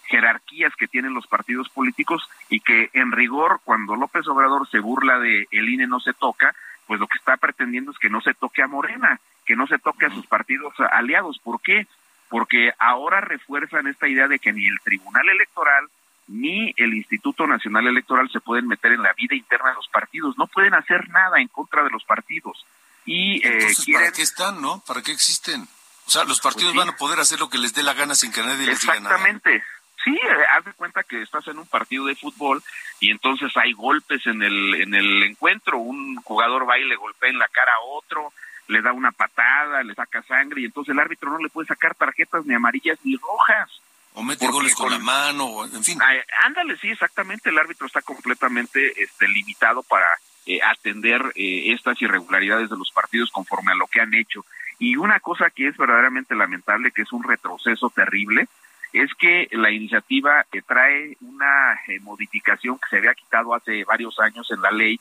jerarquías 0.04 0.76
que 0.76 0.88
tienen 0.88 1.14
los 1.14 1.28
partidos 1.28 1.70
políticos 1.70 2.30
y 2.50 2.60
que 2.60 2.90
en 2.94 3.14
rigor 3.14 3.62
cuando 3.64 3.96
López 3.96 4.28
Obrador 4.28 4.68
se 4.70 4.80
burla 4.80 5.20
de 5.20 5.48
el 5.52 5.70
INE 5.70 5.88
no 5.88 6.02
se 6.02 6.14
toca, 6.14 6.54
pues 6.88 7.00
lo 7.00 7.08
que 7.08 7.18
está 7.18 7.38
pretendiendo 7.38 7.92
es 7.92 7.98
que 7.98 8.10
no 8.10 8.20
se 8.20 8.34
toque 8.34 8.62
a 8.62 8.68
Morena, 8.68 9.22
que 9.46 9.56
no 9.56 9.68
se 9.68 9.80
toque 9.80 10.08
a 10.08 10.10
sus 10.10 10.28
partidos 10.28 10.74
aliados. 10.92 11.40
¿Por 11.40 11.62
qué? 11.62 11.88
Porque 12.30 12.74
ahora 12.80 13.22
refuerzan 13.22 13.88
esta 13.88 14.10
idea 14.10 14.28
de 14.28 14.40
que 14.40 14.52
ni 14.52 14.68
el 14.68 14.80
Tribunal 14.82 15.30
Electoral 15.30 15.88
ni 16.32 16.74
el 16.78 16.94
Instituto 16.94 17.46
Nacional 17.46 17.88
Electoral 17.88 18.30
se 18.32 18.40
pueden 18.40 18.68
meter 18.68 18.94
en 18.94 19.04
la 19.04 19.14
vida 19.14 19.36
interna 19.36 19.70
de 19.70 19.76
los 19.76 19.88
partidos, 19.90 20.38
no 20.38 20.48
pueden 20.48 20.74
hacer 20.74 21.10
nada 21.10 21.40
en 21.40 21.48
contra 21.48 21.84
de 21.84 21.90
los 21.90 22.04
partidos. 22.04 22.66
Y 23.06 23.46
eh, 23.46 23.74
¿para 23.94 24.12
qué 24.12 24.22
están, 24.22 24.62
no? 24.62 24.84
¿Para 24.86 25.02
qué 25.02 25.12
existen? 25.12 25.68
O 26.06 26.10
sea, 26.10 26.24
los 26.24 26.40
partidos 26.40 26.74
pues 26.74 26.86
van 26.86 26.94
a 26.94 26.98
poder 26.98 27.20
hacer 27.20 27.40
lo 27.40 27.50
que 27.50 27.58
les 27.58 27.74
dé 27.74 27.84
la 27.84 27.94
gana 27.94 28.16
sin 28.16 28.32
que 28.32 28.42
nadie 28.42 28.66
les 28.66 28.82
diga 28.82 29.00
nada. 29.00 29.16
Exactamente. 29.16 29.64
Sí, 30.04 30.16
eh, 30.16 30.46
haz 30.50 30.66
de 30.66 30.74
cuenta 30.74 31.04
que 31.04 31.22
estás 31.22 31.48
en 31.48 31.60
un 31.60 31.68
partido 31.68 32.06
de 32.06 32.16
fútbol 32.16 32.64
y 33.00 33.12
entonces 33.12 33.56
hay 33.56 33.74
golpes 33.74 34.26
en 34.26 34.42
el, 34.42 34.76
en 34.82 34.96
el 34.96 35.24
encuentro. 35.24 35.78
Un 35.78 36.16
jugador 36.18 36.68
va 36.68 36.80
y 36.80 36.86
le 36.86 36.96
golpea 36.96 37.30
en 37.30 37.40
la 37.40 37.48
cara 37.50 37.74
a 37.74 37.84
otro, 37.86 38.34
le 38.68 38.82
da 38.82 38.94
una 38.94 39.12
patada, 39.12 39.84
le 39.84 39.94
saca 39.94 40.24
sangre 40.24 40.62
y 40.62 40.66
entonces 40.66 40.94
el 40.94 41.00
árbitro 41.00 41.30
no 41.30 41.38
le 41.38 41.50
puede 41.50 41.68
sacar 41.68 41.94
tarjetas 41.96 42.46
ni 42.46 42.56
amarillas 42.56 42.98
ni 43.04 43.16
rojas. 43.18 43.82
O 44.14 44.24
mete 44.24 44.48
goles 44.48 44.76
con, 44.76 44.92
la 44.92 45.00
mano, 45.00 45.66
en 45.66 45.84
fin. 45.84 45.98
ándale, 46.44 46.78
sí, 46.78 46.90
exactamente. 46.90 47.50
El 47.50 47.58
árbitro 47.58 47.88
está 47.88 48.02
completamente 48.02 49.02
este, 49.02 49.28
limitado 49.28 49.84
para 49.84 50.08
eh, 50.46 50.60
atender 50.62 51.22
eh, 51.36 51.72
estas 51.72 52.02
irregularidades 52.02 52.70
de 52.70 52.78
los 52.78 52.92
partidos 52.92 53.32
conforme 53.32 53.72
a 53.72 53.76
lo 53.76 53.88
que 53.88 54.02
han 54.02 54.14
hecho. 54.14 54.46
Y 54.80 54.98
una 54.98 55.20
cosa 55.20 55.50
que 55.50 55.68
es 55.68 55.78
verdaderamente 55.78 56.36
lamentable, 56.36 56.92
que 56.92 57.04
es 57.04 57.12
un 57.14 57.24
retroceso 57.24 57.90
terrible, 57.90 58.48
es 58.92 59.14
que 59.14 59.48
la 59.52 59.72
iniciativa 59.72 60.46
trae 60.68 61.16
una 61.22 61.80
eh, 61.88 62.00
modificación 62.02 62.78
que 62.80 62.90
se 62.90 62.98
había 62.98 63.14
quitado 63.14 63.54
hace 63.54 63.84
varios 63.86 64.20
años 64.20 64.50
en 64.52 64.62
la 64.62 64.72
ley 64.72 65.00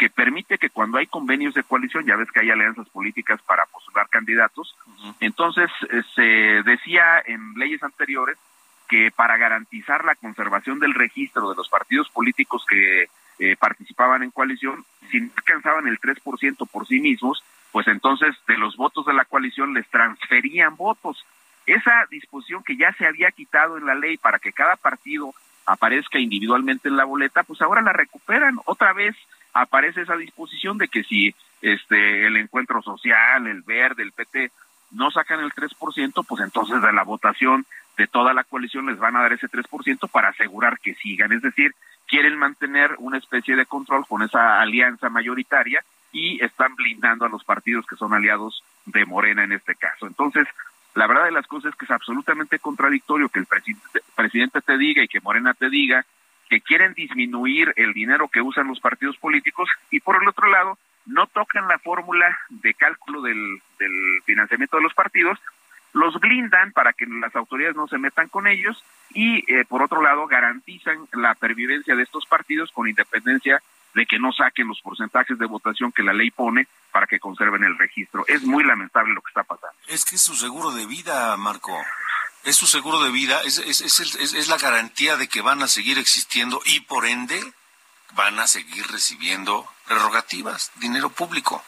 que 0.00 0.08
permite 0.08 0.56
que 0.56 0.70
cuando 0.70 0.96
hay 0.96 1.06
convenios 1.06 1.52
de 1.52 1.62
coalición, 1.62 2.06
ya 2.06 2.16
ves 2.16 2.32
que 2.32 2.40
hay 2.40 2.50
alianzas 2.50 2.88
políticas 2.88 3.38
para 3.42 3.66
postular 3.66 4.08
candidatos, 4.08 4.74
entonces 5.20 5.70
eh, 5.90 6.00
se 6.14 6.22
decía 6.70 7.22
en 7.26 7.52
leyes 7.56 7.82
anteriores 7.82 8.38
que 8.88 9.10
para 9.14 9.36
garantizar 9.36 10.06
la 10.06 10.14
conservación 10.14 10.78
del 10.78 10.94
registro 10.94 11.50
de 11.50 11.54
los 11.54 11.68
partidos 11.68 12.08
políticos 12.08 12.64
que 12.66 13.10
eh, 13.40 13.56
participaban 13.58 14.22
en 14.22 14.30
coalición, 14.30 14.86
si 15.10 15.20
no 15.20 15.32
alcanzaban 15.36 15.86
el 15.86 16.00
3% 16.00 16.66
por 16.66 16.86
sí 16.86 16.98
mismos, 16.98 17.44
pues 17.70 17.86
entonces 17.86 18.34
de 18.48 18.56
los 18.56 18.78
votos 18.78 19.04
de 19.04 19.12
la 19.12 19.26
coalición 19.26 19.74
les 19.74 19.86
transferían 19.88 20.76
votos. 20.76 21.26
Esa 21.66 22.06
disposición 22.10 22.62
que 22.64 22.78
ya 22.78 22.90
se 22.94 23.06
había 23.06 23.30
quitado 23.32 23.76
en 23.76 23.84
la 23.84 23.94
ley 23.94 24.16
para 24.16 24.38
que 24.38 24.54
cada 24.54 24.76
partido 24.76 25.34
aparezca 25.66 26.18
individualmente 26.18 26.88
en 26.88 26.96
la 26.96 27.04
boleta, 27.04 27.42
pues 27.42 27.60
ahora 27.60 27.82
la 27.82 27.92
recuperan. 27.92 28.58
Otra 28.64 28.94
vez 28.94 29.14
aparece 29.52 30.02
esa 30.02 30.16
disposición 30.16 30.78
de 30.78 30.88
que 30.88 31.04
si 31.04 31.34
este 31.62 32.26
el 32.26 32.36
encuentro 32.36 32.82
social, 32.82 33.46
el 33.46 33.62
verde, 33.62 34.02
el 34.02 34.12
PT 34.12 34.50
no 34.92 35.10
sacan 35.10 35.40
el 35.40 35.52
3%, 35.52 36.26
pues 36.26 36.42
entonces 36.42 36.82
de 36.82 36.92
la 36.92 37.04
votación 37.04 37.66
de 37.96 38.06
toda 38.06 38.32
la 38.32 38.44
coalición 38.44 38.86
les 38.86 38.98
van 38.98 39.16
a 39.16 39.22
dar 39.22 39.32
ese 39.32 39.48
3% 39.48 40.08
para 40.10 40.28
asegurar 40.28 40.78
que 40.80 40.94
sigan. 40.94 41.32
Es 41.32 41.42
decir, 41.42 41.74
quieren 42.06 42.38
mantener 42.38 42.96
una 42.98 43.18
especie 43.18 43.56
de 43.56 43.66
control 43.66 44.06
con 44.06 44.22
esa 44.22 44.60
alianza 44.60 45.10
mayoritaria 45.10 45.84
y 46.12 46.42
están 46.42 46.74
blindando 46.74 47.24
a 47.24 47.28
los 47.28 47.44
partidos 47.44 47.86
que 47.86 47.96
son 47.96 48.14
aliados 48.14 48.64
de 48.86 49.04
Morena 49.04 49.44
en 49.44 49.52
este 49.52 49.74
caso. 49.76 50.06
Entonces, 50.06 50.48
la 50.94 51.06
verdad 51.06 51.26
de 51.26 51.32
las 51.32 51.46
cosas 51.46 51.72
es 51.72 51.78
que 51.78 51.84
es 51.84 51.90
absolutamente 51.90 52.58
contradictorio 52.58 53.28
que 53.28 53.38
el 53.38 53.46
presidente, 53.46 54.60
te 54.60 54.76
diga 54.76 55.04
y 55.04 55.08
que 55.08 55.20
Morena 55.20 55.54
te 55.54 55.70
diga 55.70 56.04
que 56.50 56.60
quieren 56.60 56.92
disminuir 56.94 57.72
el 57.76 57.94
dinero 57.94 58.28
que 58.28 58.42
usan 58.42 58.66
los 58.66 58.80
partidos 58.80 59.16
políticos 59.16 59.70
y 59.90 60.00
por 60.00 60.20
el 60.20 60.28
otro 60.28 60.48
lado 60.48 60.76
no 61.06 61.28
tocan 61.28 61.68
la 61.68 61.78
fórmula 61.78 62.36
de 62.50 62.74
cálculo 62.74 63.22
del, 63.22 63.62
financiamiento 64.24 64.76
de 64.76 64.82
los 64.82 64.92
partidos, 64.92 65.38
los 65.92 66.18
blindan 66.20 66.72
para 66.72 66.92
que 66.92 67.06
las 67.06 67.34
autoridades 67.34 67.76
no 67.76 67.86
se 67.86 67.98
metan 67.98 68.28
con 68.28 68.46
ellos 68.46 68.84
y 69.14 69.38
eh, 69.52 69.64
por 69.64 69.82
otro 69.82 70.02
lado 70.02 70.26
garantizan 70.26 71.08
la 71.12 71.34
pervivencia 71.34 71.96
de 71.96 72.02
estos 72.02 72.26
partidos 72.26 72.70
con 72.72 72.88
independencia 72.88 73.62
de 73.94 74.06
que 74.06 74.18
no 74.18 74.32
saquen 74.32 74.68
los 74.68 74.80
porcentajes 74.82 75.38
de 75.38 75.46
votación 75.46 75.92
que 75.92 76.02
la 76.02 76.12
ley 76.12 76.30
pone 76.30 76.66
para 76.92 77.06
que 77.06 77.18
conserven 77.18 77.64
el 77.64 77.78
registro. 77.78 78.24
Es 78.26 78.42
muy 78.42 78.64
lamentable 78.64 79.14
lo 79.14 79.22
que 79.22 79.30
está 79.30 79.42
pasando. 79.42 79.74
Es 79.88 80.04
que 80.04 80.16
es 80.16 80.22
su 80.22 80.34
seguro 80.34 80.72
de 80.72 80.86
vida, 80.86 81.36
Marco. 81.36 81.76
Es 82.44 82.56
su 82.56 82.66
seguro 82.66 83.02
de 83.02 83.10
vida, 83.10 83.42
es, 83.44 83.58
es, 83.58 83.80
es, 83.80 84.14
es, 84.16 84.48
la 84.48 84.56
garantía 84.56 85.16
de 85.16 85.28
que 85.28 85.42
van 85.42 85.62
a 85.62 85.68
seguir 85.68 85.98
existiendo 85.98 86.60
y 86.64 86.80
por 86.80 87.04
ende 87.04 87.38
van 88.14 88.38
a 88.38 88.46
seguir 88.46 88.86
recibiendo 88.86 89.68
prerrogativas, 89.86 90.72
dinero 90.76 91.10
público. 91.10 91.62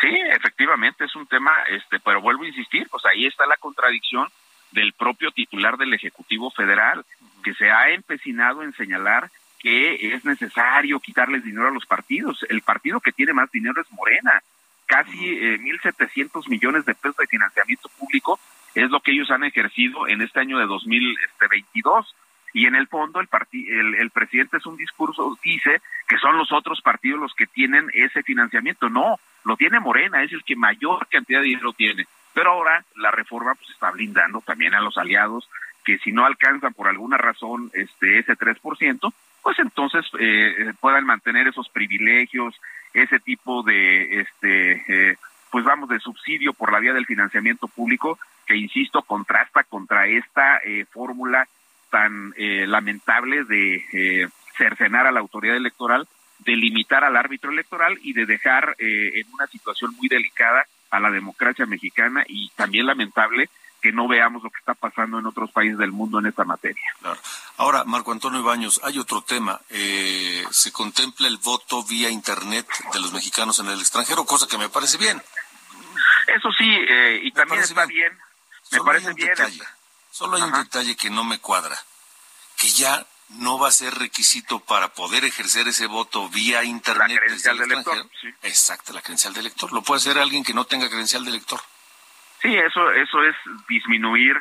Sí, 0.00 0.14
efectivamente 0.30 1.04
es 1.04 1.16
un 1.16 1.26
tema, 1.26 1.52
este, 1.68 1.98
pero 2.00 2.20
vuelvo 2.20 2.44
a 2.44 2.48
insistir, 2.48 2.88
pues 2.88 3.04
ahí 3.06 3.26
está 3.26 3.46
la 3.46 3.56
contradicción 3.56 4.28
del 4.70 4.92
propio 4.92 5.30
titular 5.32 5.76
del 5.76 5.94
Ejecutivo 5.94 6.50
Federal, 6.50 7.04
que 7.42 7.54
se 7.54 7.70
ha 7.70 7.90
empecinado 7.90 8.62
en 8.62 8.74
señalar 8.74 9.30
que 9.58 10.14
es 10.14 10.24
necesario 10.24 11.00
quitarles 11.00 11.42
dinero 11.42 11.68
a 11.68 11.72
los 11.72 11.86
partidos. 11.86 12.44
El 12.48 12.62
partido 12.62 13.00
que 13.00 13.12
tiene 13.12 13.32
más 13.32 13.50
dinero 13.50 13.80
es 13.80 13.90
Morena. 13.90 14.42
Casi 14.86 15.26
eh, 15.26 15.58
mil 15.58 15.80
setecientos 15.80 16.48
millones 16.48 16.84
de 16.84 16.94
pesos 16.94 17.16
de 17.16 17.26
financiamiento 17.26 17.88
público 17.98 18.38
es 18.76 18.90
lo 18.90 19.00
que 19.00 19.12
ellos 19.12 19.30
han 19.30 19.42
ejercido 19.42 20.06
en 20.06 20.20
este 20.20 20.40
año 20.40 20.58
de 20.58 20.66
2022. 20.66 22.14
Y 22.52 22.66
en 22.66 22.74
el 22.74 22.86
fondo 22.86 23.20
el, 23.20 23.28
el, 23.52 23.94
el 23.96 24.10
presidente 24.10 24.58
es 24.58 24.66
un 24.66 24.76
discurso, 24.76 25.36
dice 25.42 25.80
que 26.08 26.18
son 26.18 26.38
los 26.38 26.52
otros 26.52 26.80
partidos 26.80 27.20
los 27.20 27.34
que 27.34 27.46
tienen 27.46 27.90
ese 27.92 28.22
financiamiento. 28.22 28.88
No, 28.88 29.18
lo 29.44 29.56
tiene 29.56 29.80
Morena, 29.80 30.22
es 30.22 30.32
el 30.32 30.44
que 30.44 30.56
mayor 30.56 31.06
cantidad 31.08 31.40
de 31.40 31.46
dinero 31.46 31.72
tiene. 31.72 32.06
Pero 32.34 32.50
ahora 32.50 32.84
la 32.96 33.10
reforma 33.10 33.54
pues 33.54 33.70
está 33.70 33.90
blindando 33.90 34.40
también 34.40 34.74
a 34.74 34.80
los 34.80 34.98
aliados 34.98 35.48
que 35.84 35.98
si 35.98 36.12
no 36.12 36.26
alcanzan 36.26 36.74
por 36.74 36.88
alguna 36.88 37.16
razón 37.16 37.70
este 37.72 38.18
ese 38.18 38.36
3%, 38.36 39.12
pues 39.42 39.58
entonces 39.58 40.04
eh, 40.18 40.72
puedan 40.80 41.06
mantener 41.06 41.46
esos 41.46 41.68
privilegios, 41.68 42.60
ese 42.92 43.20
tipo 43.20 43.62
de, 43.62 44.20
este, 44.20 44.72
eh, 44.88 45.16
pues 45.50 45.64
vamos, 45.64 45.88
de 45.88 46.00
subsidio 46.00 46.52
por 46.52 46.72
la 46.72 46.80
vía 46.80 46.92
del 46.92 47.06
financiamiento 47.06 47.68
público, 47.68 48.18
que 48.46 48.56
insisto, 48.56 49.02
contrasta 49.02 49.64
contra 49.64 50.06
esta 50.06 50.58
eh, 50.58 50.86
fórmula 50.90 51.48
tan 51.90 52.34
lamentable 52.36 53.44
de 53.44 54.28
cercenar 54.58 55.06
a 55.06 55.12
la 55.12 55.20
autoridad 55.20 55.56
electoral, 55.56 56.06
de 56.40 56.56
limitar 56.56 57.04
al 57.04 57.16
árbitro 57.16 57.50
electoral 57.50 57.98
y 58.02 58.12
de 58.12 58.26
dejar 58.26 58.74
en 58.78 59.26
una 59.32 59.46
situación 59.46 59.94
muy 59.96 60.08
delicada 60.08 60.66
a 60.90 61.00
la 61.00 61.10
democracia 61.10 61.64
mexicana 61.64 62.24
y 62.26 62.50
también 62.50 62.86
lamentable 62.86 63.48
que 63.80 63.92
no 63.92 64.08
veamos 64.08 64.42
lo 64.42 64.50
que 64.50 64.58
está 64.58 64.74
pasando 64.74 65.18
en 65.18 65.26
otros 65.26 65.50
países 65.52 65.78
del 65.78 65.92
mundo 65.92 66.18
en 66.18 66.26
esta 66.26 66.44
materia. 66.44 66.82
Ahora, 67.56 67.84
Marco 67.84 68.10
Antonio 68.10 68.42
Baños, 68.42 68.80
hay 68.82 68.98
otro 68.98 69.22
tema. 69.22 69.60
Eh, 69.70 70.44
se 70.50 70.72
contempla 70.72 71.28
el 71.28 71.38
voto 71.38 71.84
vía 71.84 72.10
Internet 72.10 72.66
de 72.92 73.00
los 73.00 73.12
mexicanos 73.12 73.60
en 73.60 73.68
el 73.68 73.78
extranjero, 73.78 74.24
cosa 74.24 74.48
que 74.48 74.58
me 74.58 74.68
parece 74.68 74.98
bien. 74.98 75.22
Eso 76.34 76.50
sí, 76.58 76.68
eh, 76.68 77.20
y 77.22 77.30
también 77.30 77.62
está 77.62 77.86
bien. 77.86 78.12
Me 78.78 78.84
parece 78.84 79.12
bien. 79.14 79.34
solo 80.10 80.36
hay 80.36 80.42
un 80.42 80.52
detalle 80.52 80.96
que 80.96 81.10
no 81.10 81.24
me 81.24 81.38
cuadra, 81.38 81.76
que 82.56 82.68
ya 82.68 83.06
no 83.30 83.58
va 83.58 83.68
a 83.68 83.72
ser 83.72 83.94
requisito 83.94 84.60
para 84.60 84.88
poder 84.88 85.24
ejercer 85.24 85.66
ese 85.68 85.86
voto 85.86 86.28
vía 86.28 86.62
internet. 86.64 87.10
La 87.10 87.20
credencial 87.20 87.58
del 87.58 87.72
elector. 87.72 88.10
Exacto, 88.42 88.92
la 88.92 89.02
credencial 89.02 89.34
del 89.34 89.46
elector. 89.46 89.72
Lo 89.72 89.82
puede 89.82 89.98
hacer 89.98 90.18
alguien 90.18 90.44
que 90.44 90.54
no 90.54 90.64
tenga 90.64 90.88
credencial 90.88 91.24
de 91.24 91.30
elector. 91.30 91.60
Sí, 92.40 92.54
eso, 92.54 92.90
eso 92.92 93.22
es 93.24 93.34
disminuir 93.68 94.36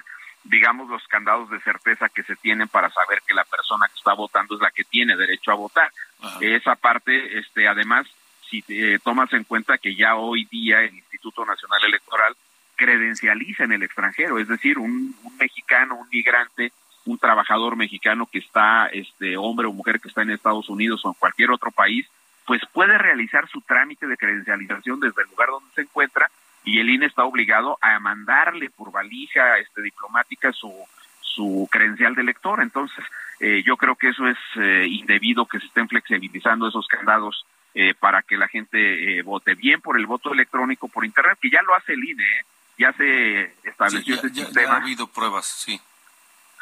digamos, 0.46 0.88
los 0.88 1.06
candados 1.08 1.50
de 1.50 1.60
certeza 1.62 2.10
que 2.10 2.24
se 2.24 2.36
tienen 2.36 2.68
para 2.68 2.90
saber 2.92 3.22
que 3.26 3.34
la 3.34 3.44
persona 3.46 3.88
que 3.88 3.98
está 3.98 4.14
votando 4.14 4.56
es 4.56 4.62
la 4.62 4.72
que 4.72 4.84
tiene 4.84 5.16
derecho 5.16 5.52
a 5.52 5.56
votar. 5.56 5.92
Esa 6.40 6.76
parte, 6.76 7.40
este, 7.40 7.68
además, 7.68 8.08
si 8.50 8.64
tomas 9.04 9.34
en 9.34 9.44
cuenta 9.44 9.78
que 9.78 9.96
ya 9.96 10.16
hoy 10.16 10.46
día 10.46 10.82
el 10.82 10.96
Instituto 10.96 11.46
Nacional 11.46 11.84
Electoral 11.84 12.36
credencializa 12.76 13.64
en 13.64 13.74
el 13.74 13.84
extranjero, 13.84 14.40
es 14.40 14.48
decir, 14.48 14.78
un, 14.78 15.16
mexicano, 15.40 15.96
un 15.96 16.08
migrante, 16.12 16.72
un 17.06 17.18
trabajador 17.18 17.76
mexicano 17.76 18.28
que 18.32 18.40
está, 18.40 18.88
este 18.88 19.38
hombre 19.38 19.68
o 19.68 19.74
mujer 19.74 20.00
que 20.00 20.08
está 20.08 20.22
en 20.22 20.32
Estados 20.32 20.70
Unidos 20.70 21.02
o 21.04 21.10
en 21.10 21.14
cualquier 21.16 21.52
otro 21.52 21.72
país, 21.72 22.08
pues 22.46 22.62
puede 22.74 22.98
realizar 22.98 23.48
su 23.48 23.62
trámite 23.62 24.08
de 24.08 24.18
credencialización 24.18 25.00
desde 25.00 25.24
el 25.24 25.30
lugar 25.30 25.50
donde 25.50 25.72
se 25.74 25.82
encuentra 25.82 26.30
y 26.64 26.80
el 26.80 26.90
INE 26.90 27.06
está 27.06 27.24
obligado 27.24 27.78
a 27.82 28.00
mandarle 28.00 28.70
por 28.70 28.92
valija 28.92 29.58
este, 29.60 29.82
diplomática 29.82 30.52
su, 30.52 30.74
su 31.22 31.68
credencial 31.72 32.16
de 32.16 32.24
elector. 32.24 32.62
Entonces, 32.62 33.04
eh, 33.40 33.64
yo 33.64 33.78
creo 33.78 33.96
que 33.96 34.10
eso 34.10 34.28
es 34.28 34.38
eh, 34.56 34.88
indebido 34.90 35.46
que 35.46 35.60
se 35.60 35.68
estén 35.68 35.88
flexibilizando 35.88 36.68
esos 36.68 36.88
candados 36.88 37.46
eh, 37.74 37.94
para 37.94 38.22
que 38.22 38.38
la 38.38 38.48
gente 38.48 39.22
vote 39.22 39.54
bien 39.54 39.82
por 39.82 39.98
el 39.98 40.06
voto 40.06 40.34
electrónico 40.34 40.88
por 40.88 41.06
Internet, 41.06 41.38
que 41.42 41.50
ya 41.50 41.62
lo 41.62 41.76
hace 41.76 41.94
el 41.94 42.04
INE, 42.04 42.46
ya 42.78 42.94
se 42.94 43.54
estableció 43.64 44.16
ese 44.16 44.30
sistema. 44.30 44.74
ha 44.74 44.78
habido 44.78 45.08
pruebas, 45.08 45.46
sí. 45.46 45.80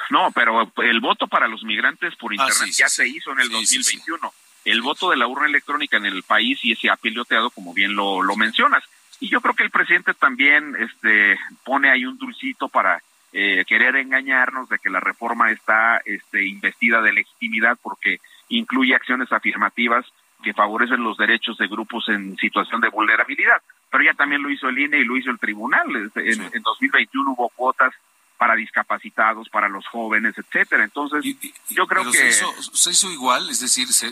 No, 0.10 0.32
pero 0.32 0.72
el 0.78 1.00
voto 1.00 1.28
para 1.28 1.48
los 1.48 1.64
migrantes 1.64 2.16
por 2.16 2.32
ah, 2.32 2.36
Internet 2.36 2.76
ya 2.76 2.90
se 2.90 3.08
hizo 3.08 3.32
en 3.32 3.40
el 3.40 3.50
2021. 3.50 4.34
El 4.66 4.82
voto 4.82 5.10
de 5.10 5.18
la 5.18 5.28
urna 5.28 5.48
electrónica 5.48 5.98
en 5.98 6.06
el 6.06 6.24
país 6.24 6.60
y 6.64 6.76
se 6.76 6.90
ha 6.90 6.96
piloteado, 6.96 7.50
como 7.50 7.74
bien 7.74 7.96
lo, 7.96 8.22
lo 8.22 8.36
mencionas. 8.36 8.84
Y 9.20 9.30
yo 9.30 9.42
creo 9.42 9.54
que 9.54 9.64
el 9.64 9.72
presidente 9.72 10.14
también 10.14 10.76
este, 10.80 11.40
pone 11.64 11.90
ahí 11.90 12.06
un 12.06 12.18
dulcito 12.18 12.68
para 12.70 13.02
eh, 13.32 13.64
querer 13.66 13.96
engañarnos 13.96 14.70
de 14.70 14.80
que 14.80 14.90
la 14.90 15.00
reforma 15.00 15.52
está 15.52 16.02
este, 16.06 16.46
investida 16.46 17.02
de 17.02 17.14
legitimidad 17.14 17.78
porque 17.82 18.20
incluye 18.50 18.94
acciones 18.94 19.32
afirmativas 19.32 20.06
que 20.44 20.54
favorecen 20.54 21.04
los 21.04 21.18
derechos 21.18 21.58
de 21.58 21.68
grupos 21.68 22.10
en 22.10 22.36
situación 22.38 22.82
de 22.82 22.90
vulnerabilidad. 22.90 23.62
Pero 23.94 24.06
ya 24.06 24.16
también 24.16 24.42
lo 24.42 24.50
hizo 24.50 24.70
el 24.70 24.80
INE 24.80 24.98
y 24.98 25.06
lo 25.06 25.16
hizo 25.16 25.30
el 25.30 25.38
tribunal. 25.38 26.12
En, 26.16 26.42
en 26.52 26.64
2021 26.64 27.32
hubo 27.32 27.48
cuotas 27.50 27.94
para 28.40 28.56
discapacitados, 28.56 29.50
para 29.50 29.70
los 29.70 29.86
jóvenes, 29.86 30.34
etcétera. 30.36 30.84
Entonces, 30.84 31.24
yo 31.70 31.86
creo 31.86 32.04
que 32.04 32.18
se 32.18 32.28
hizo, 32.30 32.52
se 32.74 32.90
hizo, 32.90 33.12
igual, 33.12 33.52
es 33.52 33.60
decir, 33.60 33.88
se, 33.90 34.12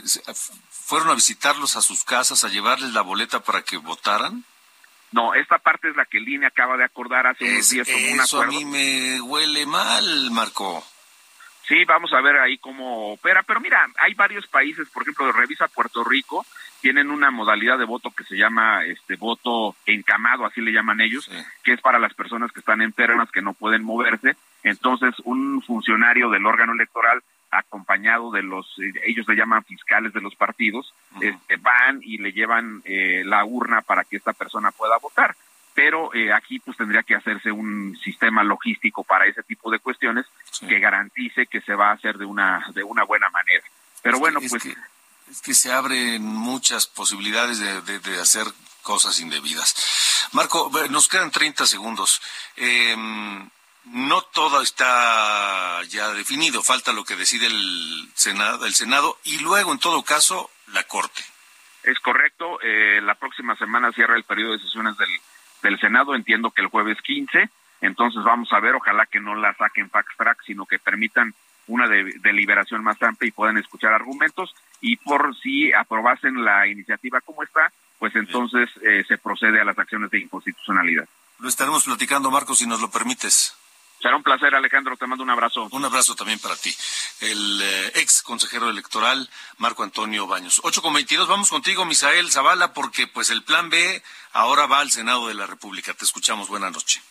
fueron 0.70 1.10
a 1.10 1.16
visitarlos 1.16 1.76
a 1.78 1.82
sus 1.82 2.04
casas, 2.04 2.44
a 2.44 2.50
llevarles 2.50 2.94
la 2.94 3.02
boleta 3.02 3.40
para 3.40 3.64
que 3.64 3.78
votaran. 3.78 4.46
No, 5.14 5.34
esta 5.34 5.58
parte 5.58 5.90
es 5.90 5.96
la 5.96 6.06
que 6.06 6.20
el 6.20 6.30
INE 6.30 6.46
acaba 6.46 6.78
de 6.78 6.84
acordar 6.84 7.26
hace 7.26 7.44
unos 7.44 7.68
días 7.68 7.88
como 7.92 8.14
un. 8.14 8.20
Eso 8.20 8.40
a 8.40 8.46
mí 8.46 8.64
me 8.64 9.20
huele 9.20 9.66
mal, 9.66 10.30
Marco. 10.30 10.86
Sí, 11.68 11.86
vamos 11.86 12.14
a 12.14 12.22
ver 12.22 12.38
ahí 12.38 12.60
cómo 12.60 13.14
opera. 13.14 13.42
Pero 13.42 13.60
mira, 13.60 13.88
hay 13.98 14.14
varios 14.14 14.46
países, 14.46 14.88
por 14.90 15.02
ejemplo, 15.02 15.32
revisa 15.32 15.68
Puerto 15.70 16.04
Rico, 16.04 16.46
tienen 16.82 17.12
una 17.12 17.32
modalidad 17.32 17.78
de 17.78 17.86
voto 17.86 18.12
que 18.12 18.24
se 18.24 18.36
llama 18.36 18.84
este 18.86 19.16
voto 19.16 19.76
encamado, 19.86 20.46
así 20.46 20.62
le 20.62 20.74
llaman 20.74 21.00
ellos, 21.00 21.30
que 21.64 21.74
es 21.74 21.82
para 21.82 22.00
las 22.00 22.14
personas 22.14 22.52
que 22.52 22.60
están 22.60 22.82
enfermas, 22.82 23.32
que 23.32 23.42
no 23.42 23.54
pueden 23.54 23.84
moverse. 23.84 24.36
Entonces, 24.64 25.16
un 25.24 25.62
funcionario 25.62 26.30
del 26.30 26.46
órgano 26.46 26.74
electoral 26.74 27.22
acompañado 27.52 28.32
de 28.32 28.44
los, 28.44 28.76
ellos 29.06 29.28
le 29.28 29.36
llaman 29.36 29.64
fiscales 29.64 30.14
de 30.14 30.22
los 30.22 30.36
partidos, 30.36 30.94
este, 31.20 31.58
van 31.58 32.00
y 32.02 32.18
le 32.18 32.32
llevan 32.32 32.82
eh, 32.86 33.24
la 33.26 33.46
urna 33.46 33.82
para 33.82 34.04
que 34.04 34.18
esta 34.18 34.34
persona 34.34 34.72
pueda 34.72 34.98
votar. 34.98 35.36
Pero 35.74 36.14
eh, 36.14 36.34
aquí 36.34 36.60
pues 36.60 36.78
tendría 36.78 37.04
que 37.04 37.16
hacerse 37.16 37.52
un 37.52 37.96
sistema 37.98 38.44
logístico 38.44 39.04
para 39.04 39.26
ese 39.26 39.44
tipo 39.44 39.72
de 39.72 39.80
cuestiones 39.80 40.26
que 40.68 40.80
garantice 40.80 41.46
que 41.46 41.62
se 41.62 41.76
va 41.76 41.90
a 41.90 41.94
hacer 41.94 42.18
de 42.18 42.26
una 42.26 42.66
de 42.74 42.84
una 42.84 43.04
buena 43.04 43.30
manera. 43.30 43.64
Pero 44.02 44.20
bueno, 44.20 44.40
pues 44.50 44.68
es 45.32 45.42
que 45.42 45.54
se 45.54 45.72
abren 45.72 46.22
muchas 46.22 46.88
posibilidades 46.88 47.60
de, 47.60 48.20
hacer 48.20 48.46
cosas 48.82 49.20
indebidas. 49.22 50.28
Marco, 50.34 50.70
nos 50.90 51.08
quedan 51.08 51.32
30 51.32 51.66
segundos. 51.66 52.22
Eh, 52.58 52.96
no 53.86 54.22
todo 54.22 54.62
está 54.62 55.82
ya 55.88 56.10
definido, 56.14 56.62
falta 56.62 56.92
lo 56.92 57.04
que 57.04 57.16
decide 57.16 57.48
el 57.48 58.12
Senado, 58.14 58.66
el 58.66 58.74
Senado 58.74 59.18
y 59.24 59.40
luego, 59.40 59.72
en 59.72 59.80
todo 59.80 60.04
caso, 60.04 60.52
la 60.68 60.84
Corte. 60.84 61.22
Es 61.84 62.00
correcto, 62.00 62.60
eh, 62.62 63.00
la 63.02 63.16
próxima 63.16 63.56
semana 63.56 63.92
cierra 63.92 64.16
el 64.16 64.24
periodo 64.24 64.52
de 64.52 64.60
sesiones 64.60 64.98
del, 64.98 65.10
del 65.64 65.80
Senado, 65.80 66.14
entiendo 66.14 66.52
que 66.52 66.62
el 66.62 66.68
jueves 66.68 66.98
15, 67.02 67.50
entonces 67.82 68.24
vamos 68.24 68.52
a 68.54 68.60
ver, 68.60 68.76
ojalá 68.76 69.08
que 69.08 69.20
no 69.20 69.34
la 69.36 69.56
saquen 69.56 69.90
fax 69.90 70.16
track, 70.16 70.44
sino 70.46 70.68
que 70.68 70.78
permitan 70.78 71.34
una 71.68 71.88
deliberación 71.88 72.84
más 72.84 73.02
amplia 73.02 73.30
y 73.30 73.32
puedan 73.32 73.58
escuchar 73.58 73.94
argumentos 73.94 74.54
y 74.82 74.98
por 74.98 75.36
si 75.38 75.72
aprobasen 75.72 76.44
la 76.44 76.68
iniciativa 76.68 77.22
como 77.22 77.44
está, 77.44 77.72
pues 78.00 78.16
entonces 78.16 78.70
eh, 78.82 79.04
se 79.08 79.18
procede 79.18 79.62
a 79.62 79.66
las 79.66 79.78
acciones 79.78 80.10
de 80.10 80.20
inconstitucionalidad. 80.20 81.08
Lo 81.40 81.48
estaremos 81.48 81.86
platicando, 81.86 82.32
Marcos, 82.32 82.60
si 82.60 82.68
nos 82.68 82.82
lo 82.82 82.90
permites. 82.90 83.56
Será 84.02 84.16
un 84.16 84.24
placer, 84.24 84.56
Alejandro. 84.56 84.98
Te 84.98 85.06
mando 85.06 85.24
un 85.24 85.30
abrazo. 85.30 85.68
Un 85.72 85.86
abrazo 85.86 86.16
también 86.16 86.40
para 86.40 86.56
ti. 86.56 86.76
El 87.20 87.62
eh, 87.62 87.92
ex 87.96 88.24
consejero 88.24 88.70
electoral, 88.70 89.30
Marco 89.60 89.84
Antonio 89.84 90.26
Baños. 90.26 90.60
8 90.64 90.82
con 90.82 90.94
22. 90.94 91.28
Vamos 91.28 91.50
contigo, 91.50 91.86
Misael 91.86 92.32
Zavala, 92.32 92.74
porque 92.74 93.06
pues 93.06 93.30
el 93.30 93.44
plan 93.44 93.70
B 93.70 94.02
ahora 94.34 94.66
va 94.66 94.80
al 94.80 94.90
Senado 94.90 95.28
de 95.28 95.36
la 95.36 95.46
República. 95.46 95.94
Te 95.94 96.06
escuchamos. 96.06 96.48
Buenas 96.48 96.72
noches. 96.72 97.04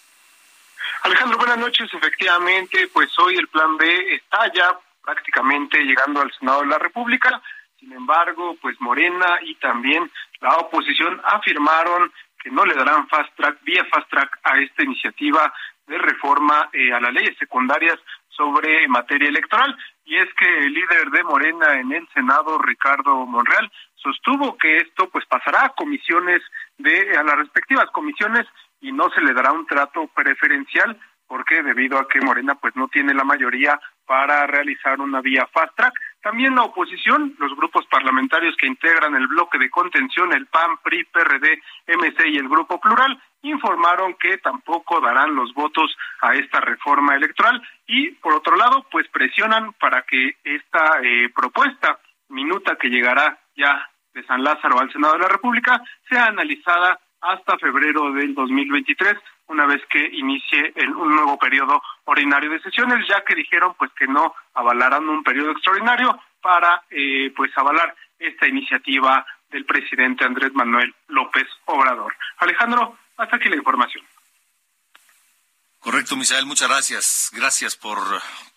Alejandro, 1.02 1.38
buenas 1.38 1.58
noches. 1.58 1.88
Efectivamente, 1.94 2.88
pues 2.92 3.16
hoy 3.20 3.36
el 3.36 3.46
plan 3.46 3.76
B 3.76 4.14
está 4.14 4.52
ya 4.52 4.76
prácticamente 5.04 5.78
llegando 5.78 6.20
al 6.20 6.32
Senado 6.38 6.62
de 6.62 6.66
la 6.66 6.78
República. 6.78 7.40
Sin 7.80 7.92
embargo, 7.94 8.56
pues 8.60 8.78
Morena 8.80 9.38
y 9.42 9.54
también 9.54 10.10
la 10.40 10.54
oposición 10.56 11.18
afirmaron 11.24 12.12
que 12.38 12.50
no 12.50 12.64
le 12.66 12.74
darán 12.74 13.08
fast 13.08 13.34
track, 13.36 13.58
vía 13.62 13.84
fast 13.86 14.08
track 14.10 14.38
a 14.44 14.58
esta 14.58 14.84
iniciativa 14.84 15.52
de 15.86 15.96
reforma 15.96 16.68
eh, 16.72 16.92
a 16.92 17.00
las 17.00 17.12
leyes 17.12 17.36
secundarias 17.38 17.98
sobre 18.28 18.86
materia 18.88 19.28
electoral. 19.28 19.74
Y 20.04 20.16
es 20.16 20.28
que 20.34 20.58
el 20.66 20.74
líder 20.74 21.10
de 21.10 21.24
Morena 21.24 21.80
en 21.80 21.92
el 21.92 22.06
Senado, 22.12 22.58
Ricardo 22.58 23.24
Monreal, 23.24 23.70
sostuvo 23.94 24.58
que 24.58 24.76
esto 24.78 25.08
pues 25.08 25.24
pasará 25.26 25.64
a 25.64 25.68
comisiones 25.70 26.42
de 26.76 27.16
a 27.16 27.22
las 27.22 27.36
respectivas 27.36 27.90
comisiones 27.92 28.46
y 28.82 28.92
no 28.92 29.08
se 29.10 29.22
le 29.22 29.32
dará 29.32 29.52
un 29.52 29.66
trato 29.66 30.06
preferencial 30.08 30.98
porque 31.26 31.62
debido 31.62 31.98
a 31.98 32.08
que 32.08 32.20
Morena 32.20 32.56
pues 32.56 32.74
no 32.76 32.88
tiene 32.88 33.14
la 33.14 33.24
mayoría 33.24 33.80
para 34.04 34.46
realizar 34.48 35.00
una 35.00 35.20
vía 35.20 35.48
fast 35.52 35.76
track. 35.76 35.94
También 36.22 36.54
la 36.54 36.64
oposición, 36.64 37.34
los 37.38 37.56
grupos 37.56 37.86
parlamentarios 37.86 38.54
que 38.56 38.66
integran 38.66 39.14
el 39.14 39.26
bloque 39.26 39.58
de 39.58 39.70
contención, 39.70 40.32
el 40.34 40.46
PAN, 40.46 40.78
PRI, 40.82 41.04
PRD, 41.04 41.62
MC 41.86 42.28
y 42.28 42.36
el 42.36 42.48
Grupo 42.48 42.78
Plural, 42.78 43.18
informaron 43.42 44.14
que 44.14 44.36
tampoco 44.38 45.00
darán 45.00 45.34
los 45.34 45.54
votos 45.54 45.96
a 46.20 46.34
esta 46.34 46.60
reforma 46.60 47.14
electoral 47.14 47.62
y, 47.86 48.10
por 48.12 48.34
otro 48.34 48.54
lado, 48.56 48.86
pues 48.90 49.08
presionan 49.08 49.72
para 49.74 50.02
que 50.02 50.36
esta 50.44 51.00
eh, 51.02 51.30
propuesta 51.34 51.98
minuta 52.28 52.76
que 52.76 52.90
llegará 52.90 53.38
ya 53.56 53.88
de 54.12 54.22
San 54.24 54.44
Lázaro 54.44 54.78
al 54.78 54.92
Senado 54.92 55.14
de 55.14 55.20
la 55.20 55.28
República 55.28 55.82
sea 56.08 56.26
analizada 56.26 56.98
hasta 57.22 57.58
febrero 57.58 58.12
del 58.12 58.34
2023, 58.34 59.14
una 59.50 59.66
vez 59.66 59.82
que 59.90 59.98
inicie 60.12 60.72
el, 60.76 60.94
un 60.94 61.14
nuevo 61.14 61.36
periodo 61.36 61.82
ordinario 62.04 62.50
de 62.50 62.60
sesiones, 62.60 63.06
ya 63.08 63.22
que 63.24 63.34
dijeron 63.34 63.74
pues 63.76 63.90
que 63.98 64.06
no 64.06 64.32
avalarán 64.54 65.08
un 65.08 65.22
periodo 65.24 65.50
extraordinario 65.50 66.18
para 66.40 66.82
eh, 66.90 67.32
pues 67.36 67.50
avalar 67.58 67.94
esta 68.18 68.46
iniciativa 68.46 69.26
del 69.50 69.64
presidente 69.64 70.24
Andrés 70.24 70.52
Manuel 70.54 70.94
López 71.08 71.46
Obrador. 71.64 72.14
Alejandro, 72.38 72.96
hasta 73.16 73.36
aquí 73.36 73.48
la 73.48 73.56
información. 73.56 74.04
Correcto, 75.80 76.14
Misael, 76.14 76.44
muchas 76.44 76.68
gracias. 76.68 77.30
Gracias 77.32 77.74
por, 77.74 77.98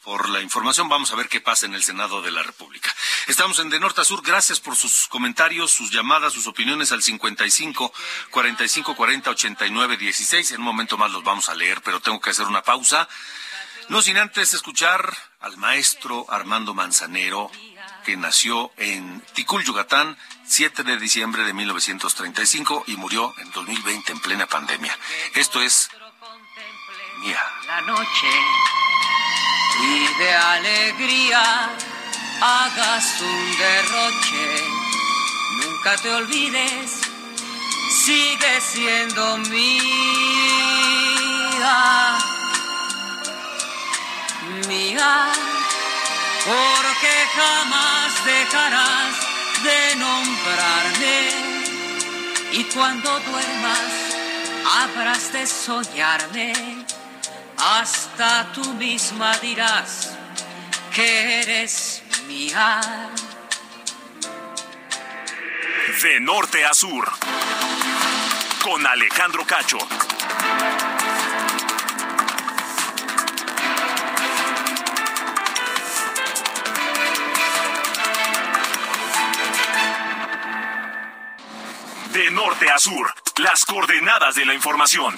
por 0.03 0.27
la 0.27 0.41
información. 0.41 0.89
Vamos 0.89 1.13
a 1.13 1.15
ver 1.15 1.29
qué 1.29 1.39
pasa 1.39 1.65
en 1.65 1.73
el 1.73 1.81
Senado 1.81 2.21
de 2.21 2.31
la 2.31 2.43
República. 2.43 2.93
Estamos 3.27 3.59
en 3.59 3.69
De 3.69 3.79
Norte 3.79 4.01
a 4.01 4.03
Sur. 4.03 4.21
Gracias 4.21 4.59
por 4.59 4.75
sus 4.75 5.07
comentarios, 5.07 5.71
sus 5.71 5.89
llamadas, 5.89 6.33
sus 6.33 6.47
opiniones 6.47 6.91
al 6.91 7.01
55 7.01 7.93
45 8.29 8.95
40 8.95 9.29
89 9.29 9.95
16. 9.95 10.51
En 10.51 10.59
un 10.59 10.65
momento 10.65 10.97
más 10.97 11.11
los 11.11 11.23
vamos 11.23 11.47
a 11.47 11.55
leer, 11.55 11.81
pero 11.81 12.01
tengo 12.01 12.19
que 12.19 12.31
hacer 12.31 12.45
una 12.45 12.61
pausa. 12.61 13.07
No 13.87 14.01
sin 14.01 14.17
antes 14.17 14.53
escuchar 14.53 15.17
al 15.39 15.55
maestro 15.55 16.25
Armando 16.29 16.73
Manzanero, 16.73 17.49
que 18.03 18.17
nació 18.17 18.73
en 18.75 19.21
Ticul, 19.33 19.63
Yucatán, 19.63 20.17
7 20.45 20.83
de 20.83 20.97
diciembre 20.97 21.45
de 21.45 21.53
1935 21.53 22.83
y 22.87 22.97
murió 22.97 23.33
en 23.37 23.49
2020 23.51 24.11
en 24.11 24.19
plena 24.19 24.45
pandemia. 24.45 24.97
Esto 25.35 25.61
es 25.61 25.89
Mía. 27.23 27.43
La 27.67 27.81
noche 27.81 28.27
y 29.81 30.07
de 30.19 30.33
alegría 30.33 31.69
hagas 32.41 33.21
un 33.21 33.57
derroche. 33.57 34.63
Nunca 35.61 35.95
te 35.97 36.09
olvides, 36.13 37.01
sigue 38.05 38.61
siendo 38.61 39.37
mía. 39.37 39.83
soledad, 44.73 45.33
porque 46.45 47.13
jamás 47.35 48.25
dejarás 48.25 49.13
de 49.63 49.95
nombrarme. 49.95 51.19
Y 52.51 52.63
cuando 52.65 53.19
duermas, 53.19 53.91
habrás 54.81 55.33
de 55.33 55.47
soñarme, 55.47 56.53
hasta 57.63 58.51
tú 58.51 58.73
misma 58.73 59.37
dirás 59.37 60.17
que 60.93 61.41
eres 61.41 62.03
mía. 62.27 62.81
De 66.01 66.19
norte 66.19 66.65
a 66.65 66.73
sur. 66.73 67.09
Con 68.61 68.85
Alejandro 68.85 69.45
Cacho. 69.45 69.77
De 82.11 82.31
norte 82.31 82.69
a 82.69 82.77
sur. 82.77 83.13
Las 83.37 83.65
coordenadas 83.65 84.35
de 84.35 84.45
la 84.45 84.53
información. 84.53 85.17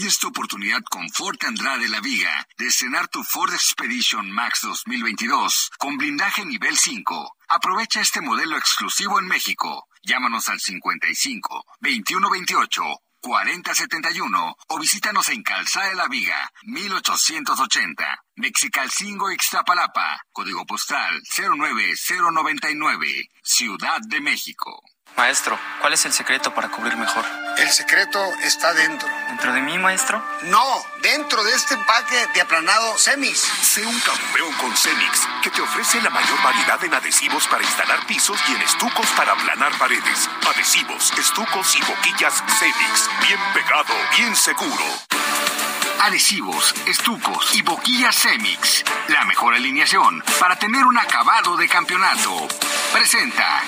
Hoy 0.00 0.06
es 0.06 0.18
tu 0.18 0.28
oportunidad 0.28 0.82
con 0.84 1.10
Ford 1.10 1.36
Andrade 1.46 1.86
La 1.86 2.00
Viga 2.00 2.48
de 2.56 2.68
estrenar 2.68 3.08
tu 3.08 3.22
Ford 3.22 3.52
Expedition 3.52 4.30
Max 4.30 4.60
2022 4.62 5.72
con 5.78 5.98
blindaje 5.98 6.42
nivel 6.46 6.74
5. 6.74 7.36
Aprovecha 7.48 8.00
este 8.00 8.22
modelo 8.22 8.56
exclusivo 8.56 9.18
en 9.18 9.26
México. 9.26 9.88
Llámanos 10.02 10.48
al 10.48 10.58
55 10.58 11.66
2128 11.80 12.82
4071 13.20 14.56
o 14.68 14.78
visítanos 14.78 15.28
en 15.28 15.42
Calzada 15.42 15.90
de 15.90 15.96
la 15.96 16.08
Viga 16.08 16.50
1880, 16.62 18.24
Mexicalcingo 18.36 19.30
Ixtapalapa, 19.30 20.22
código 20.32 20.64
postal 20.64 21.20
09099, 21.36 23.28
Ciudad 23.42 24.00
de 24.08 24.20
México. 24.22 24.82
Maestro, 25.16 25.58
¿cuál 25.80 25.92
es 25.92 26.04
el 26.06 26.12
secreto 26.12 26.54
para 26.54 26.68
cubrir 26.68 26.96
mejor? 26.96 27.24
El 27.58 27.70
secreto 27.70 28.18
está 28.42 28.72
dentro. 28.72 29.08
¿Dentro 29.28 29.52
de 29.52 29.60
mí, 29.60 29.76
maestro? 29.78 30.24
No, 30.44 30.64
dentro 31.02 31.44
de 31.44 31.52
este 31.54 31.74
empaque 31.74 32.26
de 32.34 32.40
aplanado 32.40 32.96
Cemis. 32.96 33.38
Sé 33.38 33.84
un 33.84 34.00
campeón 34.00 34.52
con 34.54 34.74
Cemix, 34.76 35.28
que 35.42 35.50
te 35.50 35.60
ofrece 35.60 36.00
la 36.00 36.10
mayor 36.10 36.42
variedad 36.42 36.82
en 36.84 36.94
adhesivos 36.94 37.46
para 37.48 37.62
instalar 37.62 38.06
pisos 38.06 38.40
y 38.48 38.54
en 38.54 38.62
estucos 38.62 39.06
para 39.16 39.32
aplanar 39.32 39.72
paredes. 39.78 40.28
Adhesivos, 40.48 41.12
estucos 41.18 41.76
y 41.76 41.80
boquillas 41.82 42.42
Cemix. 42.58 43.10
Bien 43.26 43.40
pegado, 43.52 43.94
bien 44.16 44.34
seguro. 44.34 44.84
Adhesivos, 46.00 46.74
estucos 46.86 47.54
y 47.54 47.62
boquillas 47.62 48.16
Cemix. 48.16 48.84
La 49.08 49.24
mejor 49.26 49.54
alineación 49.54 50.24
para 50.38 50.56
tener 50.56 50.84
un 50.84 50.96
acabado 50.96 51.56
de 51.58 51.68
campeonato. 51.68 52.48
Presenta. 52.92 53.62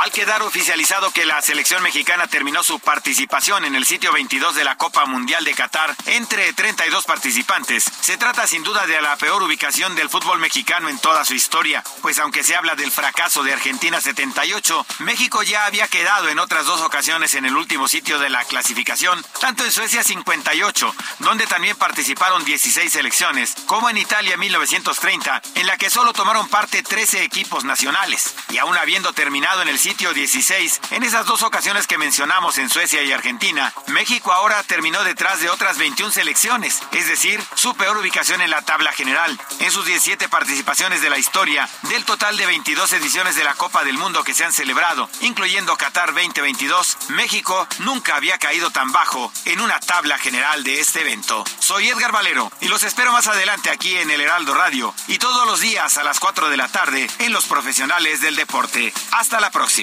Al 0.00 0.12
quedar 0.12 0.42
oficializado 0.42 1.10
que 1.10 1.26
la 1.26 1.42
selección 1.42 1.82
mexicana 1.82 2.28
terminó 2.28 2.62
su 2.62 2.78
participación 2.78 3.64
en 3.64 3.74
el 3.74 3.84
sitio 3.84 4.12
22 4.12 4.54
de 4.54 4.62
la 4.62 4.76
Copa 4.76 5.04
Mundial 5.06 5.42
de 5.42 5.54
Qatar 5.54 5.92
entre 6.06 6.52
32 6.52 7.04
participantes, 7.04 7.82
se 8.00 8.16
trata 8.16 8.46
sin 8.46 8.62
duda 8.62 8.86
de 8.86 9.02
la 9.02 9.16
peor 9.16 9.42
ubicación 9.42 9.96
del 9.96 10.08
fútbol 10.08 10.38
mexicano 10.38 10.88
en 10.88 11.00
toda 11.00 11.24
su 11.24 11.34
historia, 11.34 11.82
pues 12.00 12.20
aunque 12.20 12.44
se 12.44 12.54
habla 12.54 12.76
del 12.76 12.92
fracaso 12.92 13.42
de 13.42 13.52
Argentina 13.52 14.00
78, 14.00 14.86
México 15.00 15.42
ya 15.42 15.66
había 15.66 15.88
quedado 15.88 16.28
en 16.28 16.38
otras 16.38 16.64
dos 16.66 16.80
ocasiones 16.80 17.34
en 17.34 17.44
el 17.44 17.56
último 17.56 17.88
sitio 17.88 18.20
de 18.20 18.30
la 18.30 18.44
clasificación, 18.44 19.20
tanto 19.40 19.64
en 19.64 19.72
Suecia 19.72 20.04
58, 20.04 20.94
donde 21.18 21.48
también 21.48 21.76
participaron 21.76 22.44
16 22.44 22.92
selecciones, 22.92 23.56
como 23.66 23.90
en 23.90 23.98
Italia 23.98 24.36
1930, 24.36 25.42
en 25.56 25.66
la 25.66 25.76
que 25.76 25.90
solo 25.90 26.12
tomaron 26.12 26.48
parte 26.48 26.84
13 26.84 27.24
equipos 27.24 27.64
nacionales, 27.64 28.36
y 28.50 28.58
aún 28.58 28.76
habiendo 28.76 29.12
terminado 29.12 29.62
en 29.62 29.68
el 29.68 29.78
sitio 29.78 29.87
16. 29.96 30.80
En 30.90 31.02
esas 31.02 31.24
dos 31.24 31.42
ocasiones 31.42 31.86
que 31.86 31.96
mencionamos 31.96 32.58
en 32.58 32.68
Suecia 32.68 33.02
y 33.02 33.12
Argentina, 33.12 33.72
México 33.86 34.32
ahora 34.32 34.62
terminó 34.62 35.02
detrás 35.02 35.40
de 35.40 35.48
otras 35.48 35.78
21 35.78 36.12
selecciones, 36.12 36.82
es 36.92 37.08
decir, 37.08 37.42
su 37.54 37.74
peor 37.74 37.96
ubicación 37.96 38.42
en 38.42 38.50
la 38.50 38.62
tabla 38.62 38.92
general. 38.92 39.38
En 39.60 39.70
sus 39.70 39.86
17 39.86 40.28
participaciones 40.28 41.00
de 41.00 41.08
la 41.08 41.18
historia, 41.18 41.68
del 41.82 42.04
total 42.04 42.36
de 42.36 42.46
22 42.46 42.92
ediciones 42.92 43.34
de 43.34 43.44
la 43.44 43.54
Copa 43.54 43.82
del 43.82 43.96
Mundo 43.96 44.22
que 44.24 44.34
se 44.34 44.44
han 44.44 44.52
celebrado, 44.52 45.08
incluyendo 45.22 45.76
Qatar 45.76 46.12
2022, 46.12 46.98
México 47.08 47.66
nunca 47.78 48.16
había 48.16 48.38
caído 48.38 48.70
tan 48.70 48.92
bajo 48.92 49.32
en 49.46 49.60
una 49.60 49.80
tabla 49.80 50.18
general 50.18 50.64
de 50.64 50.80
este 50.80 51.00
evento. 51.00 51.44
Soy 51.60 51.88
Edgar 51.88 52.12
Valero 52.12 52.52
y 52.60 52.68
los 52.68 52.82
espero 52.82 53.12
más 53.12 53.26
adelante 53.26 53.70
aquí 53.70 53.96
en 53.96 54.10
el 54.10 54.20
Heraldo 54.20 54.54
Radio 54.54 54.94
y 55.06 55.18
todos 55.18 55.46
los 55.46 55.60
días 55.60 55.96
a 55.96 56.04
las 56.04 56.20
4 56.20 56.50
de 56.50 56.56
la 56.58 56.68
tarde 56.68 57.08
en 57.20 57.32
Los 57.32 57.46
Profesionales 57.46 58.20
del 58.20 58.36
Deporte. 58.36 58.92
Hasta 59.12 59.40
la 59.40 59.50
próxima. 59.50 59.77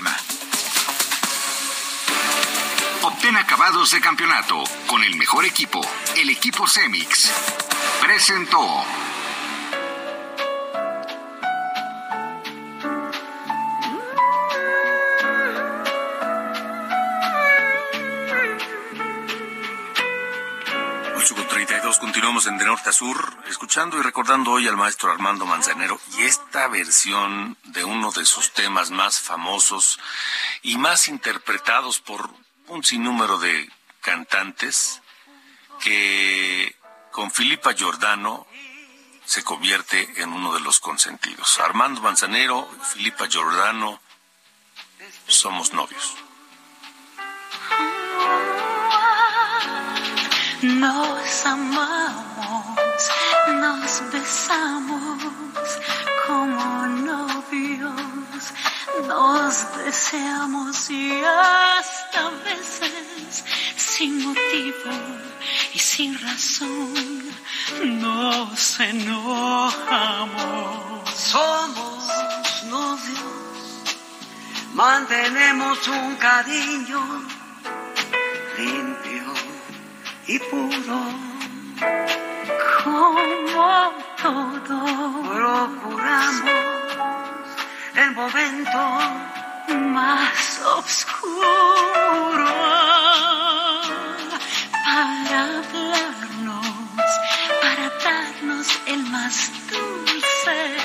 Obtén 3.02 3.38
acabados 3.38 3.92
de 3.92 4.02
campeonato 4.02 4.62
con 4.88 5.04
el 5.06 5.16
mejor 5.16 5.46
equipo, 5.46 5.80
el 6.18 6.30
equipo 6.30 6.68
Cemix. 6.68 7.32
Presentó. 8.02 9.05
Con 21.86 21.92
32 21.92 22.00
continuamos 22.00 22.48
en 22.48 22.58
De 22.58 22.66
Norte 22.66 22.90
a 22.90 22.94
Sur, 22.94 23.38
escuchando 23.48 24.00
y 24.00 24.02
recordando 24.02 24.50
hoy 24.52 24.68
al 24.68 24.76
maestro 24.76 25.12
Armando 25.12 25.46
Manzanero 25.46 26.00
y 26.18 26.24
esta 26.24 26.68
versión 26.68 27.58
de 27.64 27.84
uno 27.84 28.12
de 28.12 28.26
sus 28.26 28.54
temas 28.54 28.90
más 28.90 29.20
famosos 29.20 30.00
y 30.64 30.80
más 30.80 31.08
interpretados 31.08 32.00
por 32.00 32.28
un 32.70 32.84
sinnúmero 32.84 33.38
de 33.38 33.70
cantantes 34.02 35.04
que 35.80 36.76
con 37.12 37.30
Filipa 37.30 37.74
Giordano 37.74 38.48
se 39.26 39.44
convierte 39.44 40.10
en 40.24 40.34
uno 40.34 40.56
de 40.56 40.62
los 40.62 40.80
consentidos. 40.80 41.60
Armando 41.60 42.02
Manzanero 42.02 42.68
Filipa 42.82 43.28
Giordano 43.28 44.02
somos 45.28 45.72
novios. 45.72 46.16
Nos 50.66 51.46
amamos, 51.46 52.66
nos 53.62 54.12
besamos 54.12 55.22
como 56.26 56.88
novios, 56.88 58.42
nos 59.08 59.78
deseamos 59.78 60.90
y 60.90 61.22
hasta 61.24 62.32
veces 62.44 63.44
sin 63.78 64.26
motivo 64.26 64.92
y 65.72 65.78
sin 65.78 66.20
razón 66.20 67.36
nos 68.02 68.80
enojamos. 68.80 70.36
Somos 71.16 72.10
novios, 72.66 73.86
mantenemos 74.74 75.88
un 75.88 76.16
cariño 76.16 77.26
y 80.28 80.40
pudo 80.40 81.00
como 82.84 83.92
todo. 84.22 84.80
Procuramos 85.36 86.52
el 87.96 88.12
momento 88.12 88.80
más 89.92 90.62
oscuro 90.78 92.46
para 94.84 95.42
hablarnos 95.44 96.66
para 97.62 97.90
darnos 98.04 98.68
el 98.88 99.04
más 99.04 99.52
dulce 99.70 100.78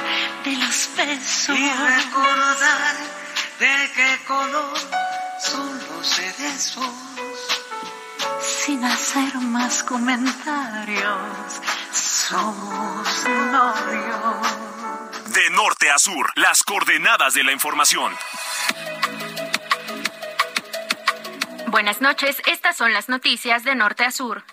de 0.45 0.57
los 0.57 0.89
besos 0.97 1.59
y 1.59 1.71
recordar 1.71 2.97
de 3.59 3.91
qué 3.95 4.25
color 4.27 4.79
son 5.41 5.81
los 5.89 6.07
cerezos 6.07 7.30
sin 8.65 8.85
hacer 8.85 9.35
más 9.37 9.83
comentarios, 9.83 11.61
somos 11.93 13.25
novios. 13.27 15.33
De 15.33 15.49
norte 15.51 15.91
a 15.91 15.99
sur, 15.99 16.31
las 16.35 16.63
coordenadas 16.63 17.33
de 17.33 17.43
la 17.43 17.53
información. 17.53 18.15
Buenas 21.69 22.03
noches, 22.03 22.43
estas 22.45 22.77
son 22.77 22.93
las 22.93 23.09
noticias 23.09 23.65
de 23.65 23.75
norte 23.75 24.05
a 24.05 24.11
sur. 24.11 24.45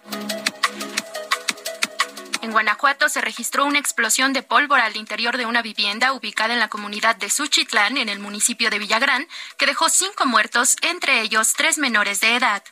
En 2.42 2.54
Guanajuato 2.54 3.10
se 3.10 3.20
registró 3.20 3.66
una 3.66 3.80
explosión 3.80 4.32
de 4.32 4.42
pólvora 4.42 4.86
al 4.86 4.96
interior 4.96 5.36
de 5.36 5.46
una 5.46 5.62
vivienda 5.62 6.14
ubicada 6.14 6.54
en 6.54 6.62
la 6.62 6.70
comunidad 6.70 7.18
de 7.18 7.30
Suchitlán, 7.30 7.98
en 7.98 8.08
el 8.08 8.20
municipio 8.20 8.70
de 8.70 8.80
Villagrán, 8.80 9.28
que 9.58 9.66
dejó 9.66 9.90
cinco 9.90 10.26
muertos, 10.26 10.78
entre 10.82 11.20
ellos 11.20 11.52
tres 11.58 11.78
menores 11.78 12.22
de 12.22 12.38
edad. 12.38 12.64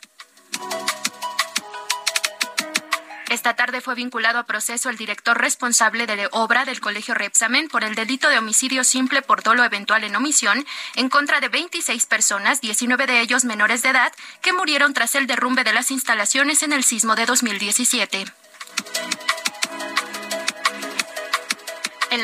Esta 3.28 3.56
tarde 3.56 3.80
fue 3.80 3.96
vinculado 3.96 4.38
a 4.38 4.44
proceso 4.44 4.88
el 4.88 4.96
director 4.96 5.36
responsable 5.36 6.06
de 6.06 6.28
obra 6.30 6.64
del 6.64 6.80
Colegio 6.80 7.12
Repsamen 7.12 7.68
por 7.68 7.82
el 7.82 7.96
delito 7.96 8.28
de 8.28 8.38
homicidio 8.38 8.84
simple 8.84 9.20
por 9.20 9.42
dolo 9.42 9.64
eventual 9.64 10.04
en 10.04 10.14
omisión 10.14 10.64
en 10.94 11.08
contra 11.08 11.40
de 11.40 11.48
26 11.48 12.06
personas, 12.06 12.60
19 12.60 13.06
de 13.06 13.20
ellos 13.20 13.44
menores 13.44 13.82
de 13.82 13.88
edad, 13.88 14.12
que 14.42 14.52
murieron 14.52 14.94
tras 14.94 15.16
el 15.16 15.26
derrumbe 15.26 15.64
de 15.64 15.72
las 15.72 15.90
instalaciones 15.90 16.62
en 16.62 16.72
el 16.72 16.84
sismo 16.84 17.16
de 17.16 17.26
2017. 17.26 18.26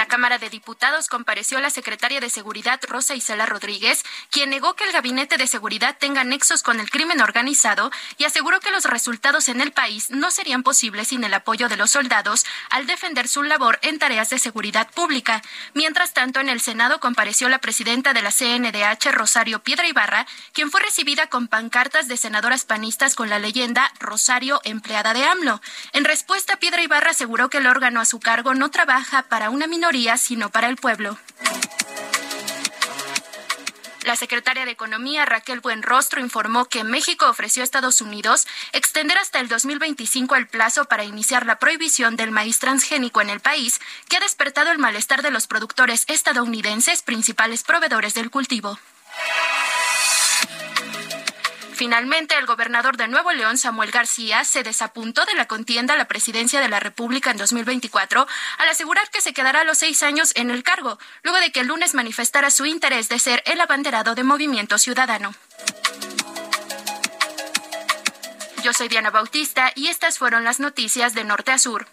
La 0.02 0.08
Cámara 0.08 0.38
de 0.38 0.50
Diputados 0.50 1.06
compareció 1.06 1.60
la 1.60 1.70
secretaria 1.70 2.18
de 2.18 2.28
Seguridad 2.28 2.80
Rosa 2.88 3.14
Isela 3.14 3.46
Rodríguez, 3.46 4.02
quien 4.30 4.50
negó 4.50 4.74
que 4.74 4.82
el 4.82 4.90
Gabinete 4.90 5.36
de 5.36 5.46
Seguridad 5.46 5.96
tenga 5.96 6.24
nexos 6.24 6.64
con 6.64 6.80
el 6.80 6.90
crimen 6.90 7.20
organizado 7.20 7.92
y 8.18 8.24
aseguró 8.24 8.58
que 8.58 8.72
los 8.72 8.84
resultados 8.84 9.48
en 9.48 9.60
el 9.60 9.70
país 9.70 10.10
no 10.10 10.32
serían 10.32 10.64
posibles 10.64 11.06
sin 11.06 11.22
el 11.22 11.32
apoyo 11.32 11.68
de 11.68 11.76
los 11.76 11.92
soldados 11.92 12.44
al 12.70 12.88
defender 12.88 13.28
su 13.28 13.44
labor 13.44 13.78
en 13.82 14.00
tareas 14.00 14.28
de 14.30 14.40
seguridad 14.40 14.90
pública. 14.90 15.40
Mientras 15.72 16.12
tanto, 16.12 16.40
en 16.40 16.48
el 16.48 16.60
Senado 16.60 16.98
compareció 16.98 17.48
la 17.48 17.60
presidenta 17.60 18.12
de 18.12 18.22
la 18.22 18.32
CNDH, 18.32 19.12
Rosario 19.12 19.62
Piedra 19.62 19.86
Ibarra, 19.86 20.26
quien 20.52 20.72
fue 20.72 20.80
recibida 20.80 21.28
con 21.28 21.46
pancartas 21.46 22.08
de 22.08 22.16
senadoras 22.16 22.64
panistas 22.64 23.14
con 23.14 23.30
la 23.30 23.38
leyenda 23.38 23.92
Rosario, 24.00 24.60
empleada 24.64 25.14
de 25.14 25.26
AMLO. 25.26 25.60
En 25.92 26.04
respuesta, 26.04 26.56
Piedra 26.56 26.82
Ibarra 26.82 27.12
aseguró 27.12 27.50
que 27.50 27.58
el 27.58 27.68
órgano 27.68 28.00
a 28.00 28.04
su 28.04 28.18
cargo 28.18 28.54
no 28.54 28.72
trabaja 28.72 29.22
para 29.28 29.50
una 29.50 29.68
minoría, 29.68 29.91
sino 30.16 30.48
para 30.50 30.68
el 30.68 30.76
pueblo. 30.76 31.18
La 34.04 34.16
secretaria 34.16 34.64
de 34.64 34.70
Economía, 34.72 35.26
Raquel 35.26 35.60
Buenrostro, 35.60 36.20
informó 36.20 36.64
que 36.64 36.82
México 36.82 37.28
ofreció 37.28 37.62
a 37.62 37.64
Estados 37.64 38.00
Unidos 38.00 38.46
extender 38.72 39.18
hasta 39.18 39.38
el 39.38 39.48
2025 39.48 40.34
el 40.34 40.48
plazo 40.48 40.86
para 40.86 41.04
iniciar 41.04 41.46
la 41.46 41.58
prohibición 41.58 42.16
del 42.16 42.30
maíz 42.30 42.58
transgénico 42.58 43.20
en 43.20 43.30
el 43.30 43.40
país, 43.40 43.80
que 44.08 44.16
ha 44.16 44.20
despertado 44.20 44.72
el 44.72 44.78
malestar 44.78 45.22
de 45.22 45.30
los 45.30 45.46
productores 45.46 46.04
estadounidenses, 46.08 47.02
principales 47.02 47.62
proveedores 47.62 48.14
del 48.14 48.30
cultivo. 48.30 48.78
Finalmente, 51.82 52.38
el 52.38 52.46
gobernador 52.46 52.96
de 52.96 53.08
Nuevo 53.08 53.32
León, 53.32 53.58
Samuel 53.58 53.90
García, 53.90 54.44
se 54.44 54.62
desapuntó 54.62 55.24
de 55.24 55.34
la 55.34 55.48
contienda 55.48 55.94
a 55.94 55.96
la 55.96 56.06
presidencia 56.06 56.60
de 56.60 56.68
la 56.68 56.78
República 56.78 57.32
en 57.32 57.38
2024 57.38 58.24
al 58.58 58.68
asegurar 58.68 59.10
que 59.10 59.20
se 59.20 59.32
quedará 59.32 59.64
los 59.64 59.78
seis 59.78 60.04
años 60.04 60.30
en 60.36 60.52
el 60.52 60.62
cargo, 60.62 61.00
luego 61.24 61.40
de 61.40 61.50
que 61.50 61.58
el 61.58 61.66
lunes 61.66 61.94
manifestara 61.94 62.52
su 62.52 62.66
interés 62.66 63.08
de 63.08 63.18
ser 63.18 63.42
el 63.46 63.60
abanderado 63.60 64.14
de 64.14 64.22
Movimiento 64.22 64.78
Ciudadano. 64.78 65.34
Yo 68.62 68.72
soy 68.72 68.86
Diana 68.86 69.10
Bautista 69.10 69.72
y 69.74 69.88
estas 69.88 70.18
fueron 70.18 70.44
las 70.44 70.60
noticias 70.60 71.14
de 71.14 71.24
Norte 71.24 71.50
a 71.50 71.58
Sur. 71.58 71.88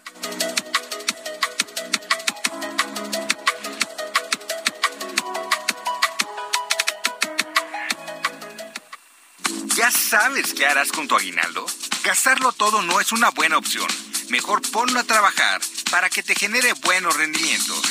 ¿Ya 9.90 9.98
sabes 9.98 10.54
qué 10.54 10.66
harás 10.66 10.92
con 10.92 11.08
tu 11.08 11.16
aguinaldo? 11.16 11.66
Gastarlo 12.04 12.52
todo 12.52 12.80
no 12.80 13.00
es 13.00 13.10
una 13.10 13.30
buena 13.30 13.58
opción. 13.58 13.88
Mejor 14.28 14.62
ponlo 14.70 15.00
a 15.00 15.02
trabajar 15.02 15.60
para 15.90 16.08
que 16.08 16.22
te 16.22 16.36
genere 16.36 16.74
buenos 16.74 17.16
rendimientos. 17.16 17.82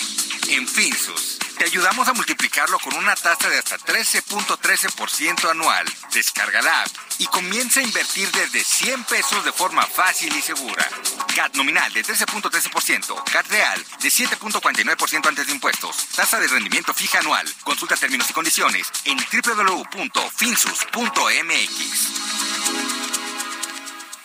En 0.47 0.65
Finsus, 0.65 1.39
te 1.59 1.65
ayudamos 1.65 2.07
a 2.07 2.13
multiplicarlo 2.13 2.79
con 2.79 2.95
una 2.95 3.13
tasa 3.15 3.49
de 3.49 3.57
hasta 3.57 3.77
13.13% 3.77 5.51
anual. 5.51 5.85
Descarga 6.13 6.61
la 6.61 6.83
app 6.83 6.89
y 7.17 7.27
comienza 7.27 7.81
a 7.81 7.83
invertir 7.83 8.31
desde 8.31 8.63
100 8.63 9.03
pesos 9.03 9.43
de 9.43 9.51
forma 9.51 9.85
fácil 9.85 10.33
y 10.33 10.41
segura. 10.41 10.87
CAT 11.35 11.55
nominal 11.55 11.91
de 11.91 12.05
13.13%, 12.05 13.23
CAT 13.25 13.47
real 13.47 13.85
de 14.01 14.07
7.49% 14.07 15.27
antes 15.27 15.47
de 15.47 15.53
impuestos, 15.53 16.07
tasa 16.15 16.39
de 16.39 16.47
rendimiento 16.47 16.93
fija 16.93 17.19
anual. 17.19 17.45
Consulta 17.65 17.97
términos 17.97 18.29
y 18.29 18.33
condiciones 18.33 18.89
en 19.03 19.17
www.finsus.mx. 19.17 20.09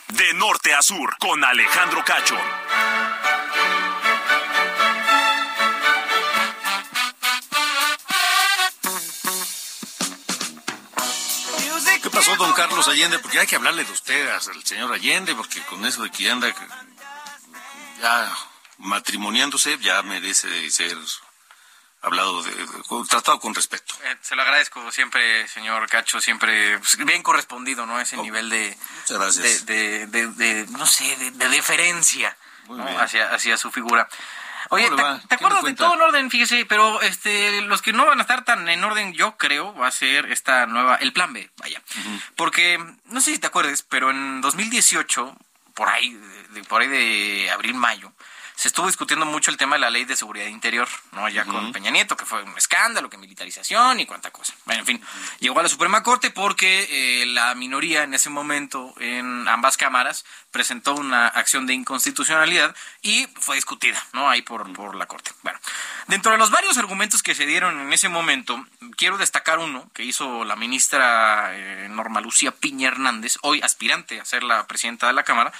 De 0.08 0.34
norte 0.34 0.72
a 0.72 0.82
sur, 0.82 1.16
con 1.18 1.44
Alejandro 1.44 2.04
Cacho. 2.04 2.38
Pasó, 12.24 12.36
don 12.36 12.52
Carlos 12.52 12.88
Allende? 12.88 13.18
Porque 13.18 13.38
hay 13.38 13.46
que 13.46 13.56
hablarle 13.56 13.84
de 13.84 13.92
usted 13.92 14.28
al 14.28 14.64
señor 14.64 14.92
Allende, 14.92 15.34
porque 15.34 15.62
con 15.62 15.84
eso 15.84 16.02
de 16.02 16.10
que 16.10 16.30
anda 16.30 16.52
ya 18.00 18.36
matrimoniándose, 18.78 19.78
ya 19.78 20.02
merece 20.02 20.70
ser 20.70 20.96
hablado 22.02 22.42
de, 22.42 22.50
de- 22.54 22.66
tratado 23.08 23.40
con 23.40 23.54
respeto. 23.54 23.94
Eh, 24.04 24.16
se 24.20 24.36
lo 24.36 24.42
agradezco 24.42 24.90
siempre, 24.92 25.48
señor 25.48 25.88
Cacho, 25.88 26.20
siempre 26.20 26.78
pues, 26.78 26.96
bien 26.98 27.22
correspondido, 27.22 27.86
¿no? 27.86 27.98
Ese 28.00 28.16
nivel 28.18 28.50
de, 28.50 28.76
Muchas 29.00 29.18
gracias. 29.18 29.66
de, 29.66 30.06
de, 30.06 30.66
no 30.70 30.86
sé, 30.86 31.16
de, 31.16 31.30
de 31.30 31.48
deferencia 31.48 32.36
¿no? 32.68 32.86
hacia, 33.00 33.32
hacia 33.32 33.56
su 33.56 33.70
figura. 33.70 34.08
Oye. 34.70 34.88
¿te, 34.88 34.96
te 34.96 35.28
¿Qué 35.28 35.34
acuerdas 35.36 35.62
de 35.64 35.74
todo 35.74 35.94
en 35.94 36.00
orden? 36.02 36.30
Fíjese, 36.30 36.64
pero 36.66 37.00
este, 37.02 37.62
los 37.62 37.82
que 37.82 37.92
no 37.92 38.06
van 38.06 38.18
a 38.18 38.22
estar 38.22 38.44
tan 38.44 38.68
en 38.68 38.82
orden, 38.84 39.12
yo 39.12 39.36
creo, 39.36 39.74
va 39.74 39.88
a 39.88 39.90
ser 39.90 40.30
esta 40.32 40.66
nueva, 40.66 40.96
el 40.96 41.12
plan 41.12 41.32
B, 41.32 41.50
vaya. 41.58 41.82
Porque, 42.36 42.78
no 43.06 43.20
sé 43.20 43.32
si 43.32 43.38
te 43.38 43.46
acuerdas, 43.46 43.82
pero 43.82 44.10
en 44.10 44.40
2018, 44.40 45.36
por 45.74 45.88
ahí, 45.88 46.12
de, 46.14 46.42
de- 46.48 46.64
por 46.64 46.80
ahí 46.82 46.88
de 46.88 47.50
abril, 47.50 47.74
mayo, 47.74 48.12
se 48.56 48.68
estuvo 48.68 48.86
discutiendo 48.86 49.26
mucho 49.26 49.50
el 49.50 49.56
tema 49.56 49.76
de 49.76 49.80
la 49.80 49.90
ley 49.90 50.04
de 50.04 50.14
seguridad 50.14 50.46
interior, 50.46 50.88
¿no? 51.12 51.28
Ya 51.28 51.44
con 51.44 51.72
Peña 51.72 51.90
Nieto, 51.90 52.16
que 52.16 52.24
fue 52.24 52.42
un 52.42 52.56
escándalo, 52.56 53.10
que 53.10 53.18
militarización 53.18 53.98
y 53.98 54.06
cuánta 54.06 54.30
cosa. 54.30 54.54
Bueno, 54.64 54.80
en 54.80 54.86
fin, 54.86 55.02
llegó 55.40 55.58
a 55.58 55.62
la 55.64 55.68
Suprema 55.68 56.02
Corte 56.02 56.30
porque 56.30 57.22
eh, 57.22 57.26
la 57.26 57.54
minoría 57.56 58.04
en 58.04 58.14
ese 58.14 58.30
momento 58.30 58.94
en 59.00 59.48
ambas 59.48 59.76
cámaras 59.76 60.24
presentó 60.52 60.94
una 60.94 61.26
acción 61.26 61.66
de 61.66 61.74
inconstitucionalidad 61.74 62.76
y 63.02 63.26
fue 63.40 63.56
discutida, 63.56 64.00
¿no? 64.12 64.30
Ahí 64.30 64.42
por, 64.42 64.72
por 64.72 64.94
la 64.94 65.06
Corte. 65.06 65.32
Bueno, 65.42 65.58
dentro 66.06 66.30
de 66.30 66.38
los 66.38 66.50
varios 66.50 66.78
argumentos 66.78 67.24
que 67.24 67.34
se 67.34 67.46
dieron 67.46 67.80
en 67.80 67.92
ese 67.92 68.08
momento, 68.08 68.64
quiero 68.96 69.18
destacar 69.18 69.58
uno 69.58 69.90
que 69.94 70.04
hizo 70.04 70.44
la 70.44 70.54
ministra 70.54 71.50
eh, 71.52 71.88
Norma 71.90 72.20
Lucía 72.20 72.52
Piña 72.52 72.88
Hernández, 72.88 73.36
hoy 73.42 73.60
aspirante 73.62 74.20
a 74.20 74.24
ser 74.24 74.44
la 74.44 74.66
presidenta 74.68 75.08
de 75.08 75.12
la 75.12 75.24
Cámara, 75.24 75.52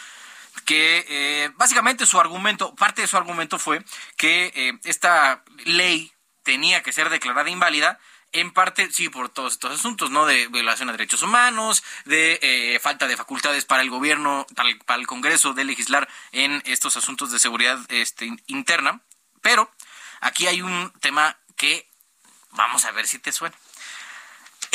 que 0.65 1.05
eh, 1.09 1.51
básicamente 1.57 2.07
su 2.07 2.19
argumento, 2.21 2.75
parte 2.75 3.03
de 3.03 3.09
su 3.09 3.17
argumento 3.17 3.59
fue 3.59 3.85
que 4.17 4.53
eh, 4.55 4.79
esta 4.85 5.43
ley 5.65 6.13
tenía 6.43 6.83
que 6.83 6.93
ser 6.93 7.11
declarada 7.11 7.51
inválida 7.51 7.99
en 8.33 8.53
parte, 8.53 8.91
sí, 8.91 9.09
por 9.09 9.29
todos 9.29 9.53
estos 9.53 9.79
asuntos, 9.79 10.11
¿no? 10.11 10.27
De 10.27 10.49
violación 10.49 10.89
a 10.89 10.93
derechos 10.93 11.23
humanos, 11.23 11.85
de 12.05 12.41
eh, 12.43 12.81
falta 12.81 13.07
de 13.07 13.17
facultades 13.17 13.65
para 13.65 13.83
el 13.83 13.91
gobierno, 13.91 14.45
para 14.57 14.69
el, 14.69 14.79
para 14.81 15.01
el 15.01 15.07
Congreso 15.07 15.53
de 15.55 15.65
legislar 15.65 16.09
en 16.33 16.61
estos 16.67 16.97
asuntos 16.97 17.31
de 17.31 17.39
seguridad 17.39 17.79
este, 17.91 18.27
in- 18.27 18.43
interna. 18.49 19.01
Pero 19.41 19.71
aquí 20.21 20.49
hay 20.49 20.63
un 20.63 20.93
tema 21.01 21.39
que 21.57 21.89
vamos 22.51 22.85
a 22.85 22.91
ver 22.91 23.07
si 23.07 23.21
te 23.21 23.31
suena. 23.31 23.55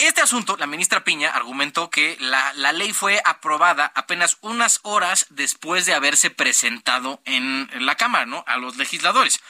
Este 0.02 0.22
asunto, 0.22 0.56
la 0.56 0.66
ministra 0.66 1.04
Piña 1.04 1.30
argumentó 1.30 1.90
que 1.90 2.16
la, 2.22 2.54
la, 2.54 2.72
ley 2.72 2.94
fue 2.94 3.22
aprobada 3.26 3.92
apenas 3.96 4.38
unas 4.40 4.80
horas 4.84 5.26
después 5.30 5.86
de 5.86 5.94
haberse 5.94 6.30
presentado 6.30 7.22
en, 7.26 7.70
la 7.86 7.96
Cámara, 7.96 8.26
¿no? 8.26 8.46
A 8.48 8.56
los 8.56 8.78
legisladores. 8.78 9.42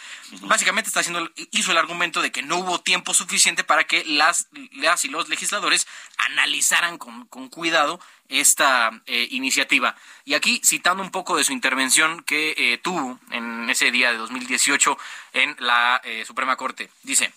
Básicamente 0.42 0.88
está 0.88 1.02
haciendo, 1.02 1.30
hizo 1.52 1.72
el 1.72 1.78
argumento 1.78 2.24
de 2.24 2.32
que 2.32 2.42
no 2.42 2.58
hubo 2.58 2.82
tiempo 2.82 3.14
suficiente 3.14 3.64
para 3.64 3.84
que 3.84 4.04
las, 4.06 4.48
las 4.72 5.06
y 5.06 5.10
los 5.10 5.30
legisladores 5.30 5.86
analizaran 6.18 6.98
con, 6.98 7.28
con 7.28 7.50
cuidado 7.50 8.00
esta 8.30 9.02
eh, 9.06 9.28
iniciativa. 9.32 9.96
Y 10.24 10.36
aquí, 10.36 10.62
citando 10.64 11.04
un 11.04 11.12
poco 11.12 11.38
de 11.38 11.44
su 11.44 11.52
intervención 11.52 12.24
que 12.24 12.56
eh, 12.58 12.80
tuvo 12.80 13.20
en 13.32 13.70
ese 13.70 13.92
día 13.92 14.12
de 14.12 14.18
2018 14.18 14.98
en 15.34 15.56
la 15.60 16.02
eh, 16.04 16.24
Suprema 16.26 16.56
Corte, 16.56 16.90
dice, 17.04 17.34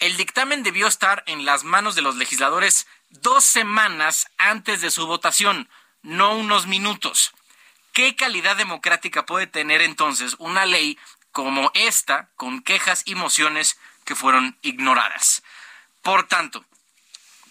el 0.00 0.16
dictamen 0.16 0.62
debió 0.62 0.86
estar 0.86 1.22
en 1.26 1.44
las 1.44 1.64
manos 1.64 1.94
de 1.94 2.02
los 2.02 2.16
legisladores 2.16 2.86
dos 3.10 3.44
semanas 3.44 4.28
antes 4.38 4.80
de 4.80 4.90
su 4.90 5.06
votación, 5.06 5.68
no 6.02 6.34
unos 6.34 6.66
minutos. 6.66 7.32
¿Qué 7.92 8.14
calidad 8.14 8.56
democrática 8.56 9.24
puede 9.24 9.46
tener 9.46 9.80
entonces 9.80 10.36
una 10.38 10.66
ley 10.66 10.98
como 11.32 11.70
esta, 11.74 12.28
con 12.36 12.62
quejas 12.62 13.02
y 13.06 13.14
mociones 13.14 13.78
que 14.04 14.14
fueron 14.14 14.58
ignoradas? 14.62 15.42
Por 16.02 16.28
tanto, 16.28 16.64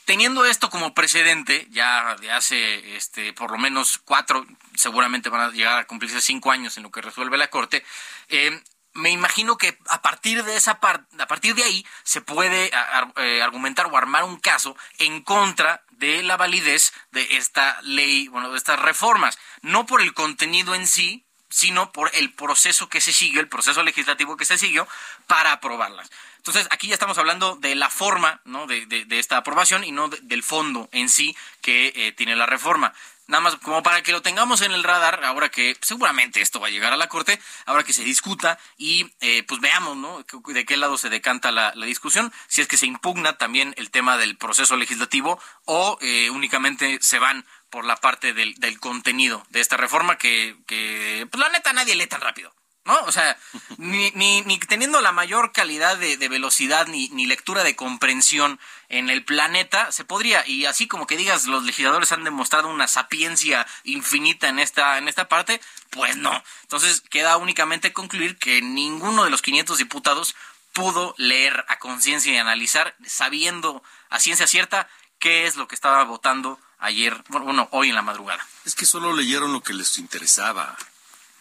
teniendo 0.05 0.45
esto 0.45 0.69
como 0.69 0.93
precedente, 0.93 1.67
ya 1.71 2.15
de 2.15 2.31
hace 2.31 2.95
este, 2.95 3.33
por 3.33 3.51
lo 3.51 3.57
menos 3.57 3.99
cuatro, 4.05 4.45
seguramente 4.75 5.29
van 5.29 5.41
a 5.41 5.51
llegar 5.51 5.79
a 5.79 5.87
cumplirse 5.87 6.21
cinco 6.21 6.51
años 6.51 6.77
en 6.77 6.83
lo 6.83 6.91
que 6.91 7.01
resuelve 7.01 7.37
la 7.37 7.49
Corte, 7.49 7.83
eh, 8.29 8.61
me 8.95 9.11
imagino 9.11 9.57
que 9.57 9.77
a 9.89 10.01
partir 10.01 10.43
de 10.43 10.55
esa 10.55 10.79
parte, 10.79 11.21
a 11.21 11.27
partir 11.27 11.53
de 11.53 11.63
ahí 11.63 11.85
se 12.03 12.21
puede 12.21 12.71
eh, 13.17 13.41
argumentar 13.41 13.85
o 13.87 13.97
armar 13.97 14.23
un 14.23 14.39
caso 14.39 14.75
en 14.97 15.21
contra 15.21 15.83
de 15.91 16.23
la 16.23 16.37
validez 16.37 16.93
de 17.11 17.37
esta 17.37 17.79
ley, 17.83 18.29
bueno, 18.29 18.51
de 18.51 18.57
estas 18.57 18.79
reformas, 18.79 19.37
no 19.61 19.85
por 19.85 20.01
el 20.01 20.13
contenido 20.13 20.75
en 20.75 20.87
sí, 20.87 21.25
sino 21.49 21.91
por 21.91 22.09
el 22.15 22.33
proceso 22.33 22.89
que 22.89 23.01
se 23.01 23.13
siguió, 23.13 23.41
el 23.41 23.49
proceso 23.49 23.83
legislativo 23.83 24.37
que 24.37 24.45
se 24.45 24.57
siguió 24.57 24.87
para 25.27 25.51
aprobarlas. 25.51 26.09
Entonces, 26.37 26.67
aquí 26.69 26.87
ya 26.87 26.93
estamos 26.93 27.17
hablando 27.17 27.55
de 27.55 27.75
la 27.75 27.89
forma 27.89 28.41
¿no? 28.45 28.67
de, 28.67 28.85
de, 28.85 29.19
esta 29.19 29.37
aprobación 29.37 29.83
y 29.83 29.91
no 29.91 30.09
del 30.09 30.43
fondo 30.43 30.89
en 30.91 31.09
sí 31.09 31.35
que 31.61 31.91
eh, 31.95 32.11
tiene 32.11 32.35
la 32.35 32.45
reforma. 32.45 32.93
Nada 33.27 33.41
más 33.41 33.55
como 33.55 33.81
para 33.81 34.03
que 34.03 34.11
lo 34.11 34.21
tengamos 34.21 34.61
en 34.61 34.71
el 34.71 34.83
radar, 34.83 35.23
ahora 35.23 35.49
que 35.49 35.75
seguramente 35.81 36.41
esto 36.41 36.59
va 36.59 36.67
a 36.67 36.69
llegar 36.69 36.93
a 36.93 36.97
la 36.97 37.07
Corte, 37.07 37.39
ahora 37.65 37.83
que 37.83 37.93
se 37.93 38.03
discuta 38.03 38.59
y 38.77 39.11
eh, 39.19 39.43
pues 39.47 39.59
veamos 39.61 39.97
¿no? 39.97 40.23
de 40.53 40.65
qué 40.65 40.77
lado 40.77 40.97
se 40.97 41.09
decanta 41.09 41.51
la, 41.51 41.71
discusión, 41.85 42.31
si 42.47 42.61
es 42.61 42.67
que 42.67 42.77
se 42.77 42.85
impugna 42.85 43.37
también 43.37 43.73
el 43.77 43.89
tema 43.89 44.17
del 44.17 44.37
proceso 44.37 44.77
legislativo 44.77 45.39
o 45.65 45.97
eh, 46.01 46.29
únicamente 46.29 46.99
se 47.01 47.19
van 47.19 47.45
por 47.69 47.85
la 47.85 47.95
parte 47.95 48.33
del, 48.33 48.53
del 48.55 48.79
contenido 48.79 49.45
de 49.49 49.61
esta 49.61 49.77
reforma 49.77 50.17
que, 50.17 50.55
que 50.67 51.27
pues 51.31 51.39
la 51.41 51.49
neta 51.49 51.73
nadie 51.73 51.95
lee 51.95 52.07
tan 52.07 52.21
rápido. 52.21 52.53
¿No? 52.85 52.99
O 53.01 53.11
sea, 53.11 53.37
ni, 53.77 54.11
ni, 54.11 54.41
ni 54.43 54.59
teniendo 54.59 55.01
la 55.01 55.11
mayor 55.11 55.51
calidad 55.51 55.97
de, 55.97 56.17
de 56.17 56.29
velocidad 56.29 56.87
ni, 56.87 57.09
ni, 57.09 57.25
lectura 57.25 57.63
de 57.63 57.75
comprensión 57.75 58.59
en 58.89 59.09
el 59.09 59.25
planeta, 59.25 59.91
se 59.91 60.05
podría, 60.05 60.47
y 60.47 60.65
así 60.65 60.87
como 60.87 61.07
que 61.07 61.17
digas, 61.17 61.45
los 61.47 61.63
legisladores 61.63 62.11
han 62.11 62.23
demostrado 62.23 62.69
una 62.69 62.87
sapiencia 62.87 63.65
infinita 63.83 64.47
en 64.47 64.59
esta, 64.59 64.99
en 64.99 65.07
esta 65.07 65.27
parte, 65.27 65.59
pues 65.89 66.15
no. 66.15 66.43
Entonces 66.61 67.01
queda 67.09 67.37
únicamente 67.37 67.91
concluir 67.91 68.37
que 68.37 68.61
ninguno 68.61 69.23
de 69.23 69.31
los 69.31 69.41
500 69.41 69.79
diputados 69.79 70.35
pudo 70.71 71.15
leer 71.17 71.65
a 71.67 71.79
conciencia 71.79 72.33
y 72.33 72.37
analizar, 72.37 72.95
sabiendo 73.05 73.81
a 74.09 74.19
ciencia 74.19 74.45
cierta 74.45 74.87
qué 75.17 75.47
es 75.47 75.55
lo 75.55 75.67
que 75.67 75.75
estaba 75.75 76.03
votando 76.03 76.59
ayer, 76.77 77.23
bueno, 77.29 77.67
hoy 77.71 77.89
en 77.89 77.95
la 77.95 78.01
madrugada. 78.03 78.45
Es 78.65 78.75
que 78.75 78.85
solo 78.85 79.13
leyeron 79.13 79.53
lo 79.53 79.63
que 79.63 79.73
les 79.73 79.97
interesaba 79.97 80.77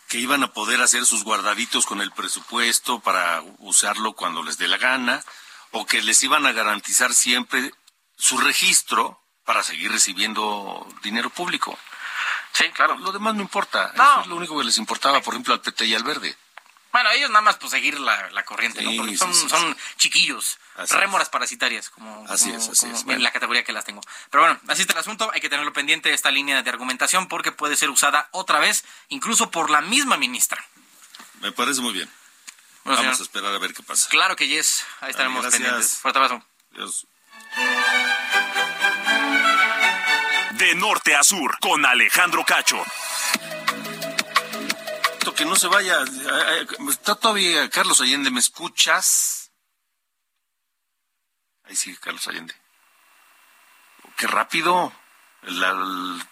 que 0.08 0.18
iban 0.18 0.42
a 0.42 0.52
poder 0.52 0.80
hacer 0.82 1.06
sus 1.06 1.24
guardaditos 1.24 1.86
con 1.86 2.00
el 2.00 2.12
presupuesto 2.12 3.00
para 3.00 3.42
usarlo 3.58 4.12
cuando 4.12 4.42
les 4.42 4.58
dé 4.58 4.68
la 4.68 4.78
gana, 4.78 5.24
o 5.70 5.86
que 5.86 6.02
les 6.02 6.22
iban 6.22 6.46
a 6.46 6.52
garantizar 6.52 7.14
siempre 7.14 7.72
su 8.16 8.38
registro 8.38 9.20
para 9.44 9.62
seguir 9.62 9.90
recibiendo 9.90 10.86
dinero 11.02 11.30
público. 11.30 11.78
Sí, 12.52 12.64
claro. 12.70 12.96
Lo 12.98 13.12
demás 13.12 13.34
no 13.34 13.42
importa. 13.42 13.92
Eso 13.94 14.20
es 14.20 14.26
lo 14.28 14.36
único 14.36 14.56
que 14.56 14.64
les 14.64 14.78
importaba, 14.78 15.20
por 15.20 15.34
ejemplo, 15.34 15.52
al 15.52 15.60
PT 15.60 15.86
y 15.86 15.94
al 15.94 16.04
Verde. 16.04 16.36
Bueno, 16.92 17.10
ellos 17.10 17.28
nada 17.30 17.42
más 17.42 17.56
pues 17.56 17.72
seguir 17.72 17.98
la, 17.98 18.30
la 18.30 18.44
corriente, 18.44 18.80
¿no? 18.82 18.92
Porque 18.96 19.16
son, 19.16 19.34
son 19.34 19.76
chiquillos, 19.96 20.58
rémoras 20.90 21.28
parasitarias, 21.28 21.90
como, 21.90 22.26
así 22.28 22.50
es, 22.50 22.68
así 22.68 22.86
es. 22.88 23.04
en 23.06 23.22
la 23.22 23.30
categoría 23.30 23.64
que 23.64 23.72
las 23.72 23.84
tengo. 23.84 24.00
Pero 24.30 24.42
bueno, 24.44 24.60
así 24.68 24.82
está 24.82 24.94
el 24.94 25.00
asunto, 25.00 25.30
hay 25.32 25.40
que 25.40 25.48
tenerlo 25.48 25.72
pendiente 25.72 26.12
esta 26.12 26.30
línea 26.30 26.62
de 26.62 26.70
argumentación 26.70 27.28
porque 27.28 27.52
puede 27.52 27.76
ser 27.76 27.90
usada 27.90 28.28
otra 28.32 28.58
vez, 28.58 28.84
incluso 29.08 29.50
por 29.50 29.70
la 29.70 29.80
misma 29.80 30.16
ministra. 30.16 30.64
Me 31.40 31.52
parece 31.52 31.80
muy 31.80 31.92
bien. 31.92 32.10
Vamos 32.84 33.20
a 33.20 33.22
esperar 33.22 33.54
a 33.54 33.58
ver 33.58 33.72
qué 33.72 33.82
pasa. 33.82 34.08
Claro 34.10 34.36
que 34.36 34.46
yes, 34.46 34.84
ahí 35.00 35.10
estaremos 35.10 35.46
pendientes. 35.46 35.98
Fuerte 35.98 36.18
abrazo. 36.18 36.44
Adiós. 36.72 37.06
De 40.52 40.74
norte 40.74 41.14
a 41.14 41.22
sur, 41.22 41.58
con 41.60 41.84
Alejandro 41.84 42.44
Cacho 42.44 42.84
que 45.34 45.44
no 45.44 45.56
se 45.56 45.66
vaya. 45.66 45.98
Está 46.88 47.14
todavía 47.14 47.68
Carlos 47.70 48.00
Allende, 48.00 48.30
¿me 48.30 48.40
escuchas? 48.40 49.43
Ahí 51.68 51.76
sigue 51.76 51.98
Carlos 51.98 52.26
Allende. 52.28 52.54
Qué 54.16 54.26
rápido. 54.26 54.92
La, 55.42 55.74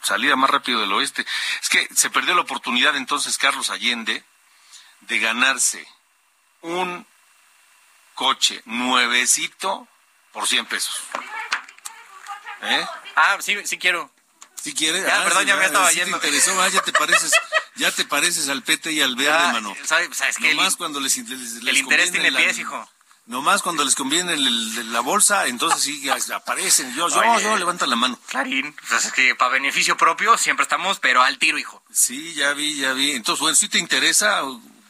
salida 0.03 0.37
más 0.37 0.49
rápido 0.49 0.81
del 0.81 0.93
oeste. 0.93 1.27
Es 1.61 1.69
que 1.69 1.87
se 1.95 2.11
perdió 2.11 2.35
la 2.35 2.41
oportunidad 2.43 2.97
entonces 2.97 3.37
Carlos 3.37 3.71
Allende 3.71 4.25
de 5.01 5.19
ganarse 5.19 5.87
un 6.63 7.07
coche 8.15 8.63
nuevecito 8.65 9.87
por 10.33 10.49
100 10.49 10.67
pesos. 10.67 11.03
¿Eh? 12.63 12.87
Ah, 13.17 13.37
sí, 13.41 13.57
sí 13.65 13.79
quiero. 13.79 14.11
Si 14.63 14.75
quiere. 14.75 15.03
Ya, 15.03 15.21
ah, 15.21 15.25
perdón, 15.25 15.47
ya 15.47 15.57
me 15.57 15.65
estaba 15.67 15.91
yendo. 15.91 16.21
Te 16.21 16.29
interesó, 16.29 16.63
ah, 16.63 16.69
ya 16.69 16.81
te 16.83 16.93
pareces, 16.93 17.33
ya 17.75 17.91
te 17.91 18.05
pareces 18.05 18.49
al 18.49 18.63
Pete 18.63 18.93
y 18.93 19.01
al 19.01 19.17
Verde, 19.17 19.53
mano. 19.53 19.75
¿sabes, 19.85 20.17
sabes 20.17 20.37
que 20.37 20.55
Nomás 20.55 20.77
cuando 20.77 21.01
les, 21.01 21.17
les, 21.17 21.29
les 21.29 21.69
El 21.69 21.79
interés 21.79 22.13
tiene 22.13 22.31
pies, 22.31 22.59
hijo. 22.61 22.89
Nomás 23.27 23.63
cuando 23.63 23.85
les 23.85 23.95
conviene 23.95 24.35
el, 24.35 24.93
la 24.93 25.01
bolsa, 25.01 25.47
entonces 25.47 25.81
sí 25.81 26.09
aparecen. 26.35 26.93
Yo, 26.95 27.09
yo, 27.09 27.41
yo, 27.41 27.57
levantan 27.57 27.89
la 27.89 27.97
mano. 27.97 28.19
Clarín, 28.27 28.75
pues 28.89 29.05
es 29.05 29.13
que 29.13 29.35
para 29.37 29.53
beneficio 29.53 29.97
propio 29.97 30.37
siempre 30.37 30.65
estamos, 30.65 30.99
pero 30.99 31.23
al 31.23 31.39
tiro, 31.39 31.57
hijo. 31.59 31.83
Sí, 31.93 32.35
ya 32.35 32.53
vi, 32.53 32.77
ya 32.77 32.93
vi. 32.93 33.13
Entonces, 33.13 33.41
bueno, 33.41 33.55
si 33.55 33.69
te 33.69 33.79
interesa 33.79 34.43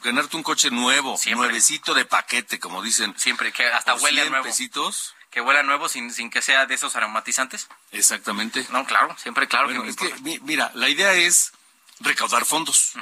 ganarte 0.02 0.36
un 0.36 0.42
coche 0.42 0.70
nuevo, 0.70 1.18
nuevecito 1.34 1.92
de 1.92 2.06
paquete, 2.06 2.58
como 2.58 2.82
dicen. 2.82 3.14
Siempre, 3.18 3.52
que 3.52 3.66
hasta 3.66 3.94
huele 3.94 4.22
a 4.22 4.30
nuevo. 4.30 4.44
pesitos 4.44 5.14
que 5.32 5.40
huela 5.40 5.62
nuevo 5.62 5.88
sin, 5.88 6.12
sin 6.12 6.28
que 6.28 6.42
sea 6.42 6.66
de 6.66 6.74
esos 6.74 6.94
aromatizantes. 6.94 7.66
Exactamente. 7.90 8.66
No, 8.70 8.84
claro, 8.84 9.16
siempre 9.18 9.48
claro 9.48 9.68
que, 9.68 9.88
es 9.88 9.96
que 9.96 10.40
Mira, 10.42 10.70
la 10.74 10.90
idea 10.90 11.14
es 11.14 11.52
recaudar 12.00 12.44
fondos 12.44 12.92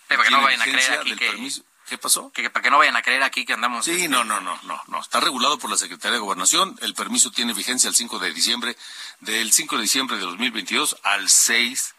Para 0.08 0.24
que 0.24 0.30
no 0.30 0.42
vayan 0.42 0.62
a 0.62 0.64
creer 0.64 1.00
aquí 1.00 1.16
que... 1.16 1.62
¿Qué 1.88 1.96
pasó? 1.96 2.30
Que, 2.32 2.50
para 2.50 2.62
que 2.62 2.70
no 2.70 2.76
vayan 2.76 2.96
a 2.96 3.02
creer 3.02 3.22
aquí 3.22 3.46
que 3.46 3.54
andamos... 3.54 3.86
Sí, 3.86 3.92
este, 3.92 4.08
no, 4.08 4.22
no, 4.22 4.40
no, 4.40 4.58
no, 4.64 4.82
no. 4.88 5.00
Está 5.00 5.20
regulado 5.20 5.58
por 5.58 5.70
la 5.70 5.78
Secretaría 5.78 6.14
de 6.14 6.18
Gobernación. 6.18 6.76
El 6.82 6.94
permiso 6.94 7.30
tiene 7.30 7.54
vigencia 7.54 7.88
el 7.88 7.94
5 7.94 8.18
de 8.18 8.32
diciembre, 8.32 8.76
del 9.20 9.50
5 9.52 9.76
de 9.76 9.82
diciembre 9.82 10.18
de 10.18 10.22
2022 10.24 10.98
al 11.02 11.30
6 11.30 11.94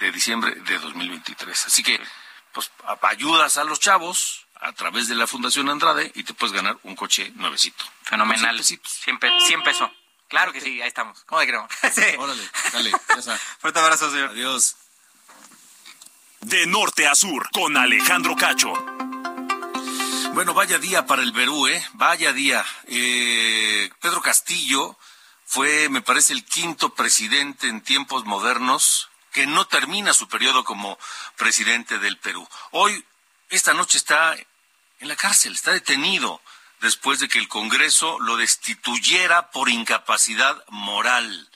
de 0.00 0.12
diciembre 0.12 0.54
de 0.54 0.78
2023. 0.78 1.66
Así 1.66 1.82
que, 1.82 1.98
pues, 2.52 2.70
ayudas 3.02 3.56
a 3.56 3.64
los 3.64 3.80
chavos 3.80 4.46
a 4.60 4.72
través 4.72 5.08
de 5.08 5.14
la 5.14 5.26
Fundación 5.26 5.70
Andrade 5.70 6.12
y 6.14 6.22
te 6.24 6.34
puedes 6.34 6.52
ganar 6.52 6.78
un 6.82 6.94
coche 6.94 7.32
nuevecito. 7.36 7.84
Fenomenal. 8.02 8.62
100, 8.62 9.18
pesos. 9.62 9.90
Claro 10.28 10.52
que 10.52 10.60
sí, 10.60 10.80
ahí 10.82 10.88
estamos. 10.88 11.24
¿Cómo 11.24 11.40
de 11.40 11.46
creo? 11.46 11.66
sí. 11.92 12.16
Órale, 12.18 12.42
dale, 12.72 12.90
ya 12.90 13.38
Fuerte 13.58 13.78
abrazo, 13.80 14.10
señor. 14.10 14.30
Adiós. 14.30 14.76
De 16.40 16.66
norte 16.66 17.06
a 17.06 17.14
sur, 17.14 17.50
con 17.50 17.76
Alejandro 17.76 18.34
Cacho. 18.34 18.72
Bueno, 20.32 20.54
vaya 20.54 20.78
día 20.78 21.04
para 21.04 21.22
el 21.22 21.34
Perú, 21.34 21.68
¿eh? 21.68 21.86
Vaya 21.92 22.32
día. 22.32 22.64
Eh, 22.86 23.90
Pedro 24.00 24.22
Castillo 24.22 24.96
fue, 25.44 25.90
me 25.90 26.00
parece, 26.00 26.32
el 26.32 26.44
quinto 26.44 26.94
presidente 26.94 27.68
en 27.68 27.82
tiempos 27.82 28.24
modernos 28.24 29.10
que 29.32 29.46
no 29.46 29.66
termina 29.66 30.14
su 30.14 30.28
periodo 30.28 30.64
como 30.64 30.98
presidente 31.36 31.98
del 31.98 32.16
Perú. 32.16 32.48
Hoy, 32.70 33.04
esta 33.50 33.74
noche 33.74 33.98
está 33.98 34.34
en 34.34 35.08
la 35.08 35.16
cárcel, 35.16 35.52
está 35.52 35.72
detenido 35.72 36.40
después 36.80 37.20
de 37.20 37.28
que 37.28 37.38
el 37.38 37.48
Congreso 37.48 38.18
lo 38.20 38.38
destituyera 38.38 39.50
por 39.50 39.68
incapacidad 39.68 40.64
moral. 40.68 41.49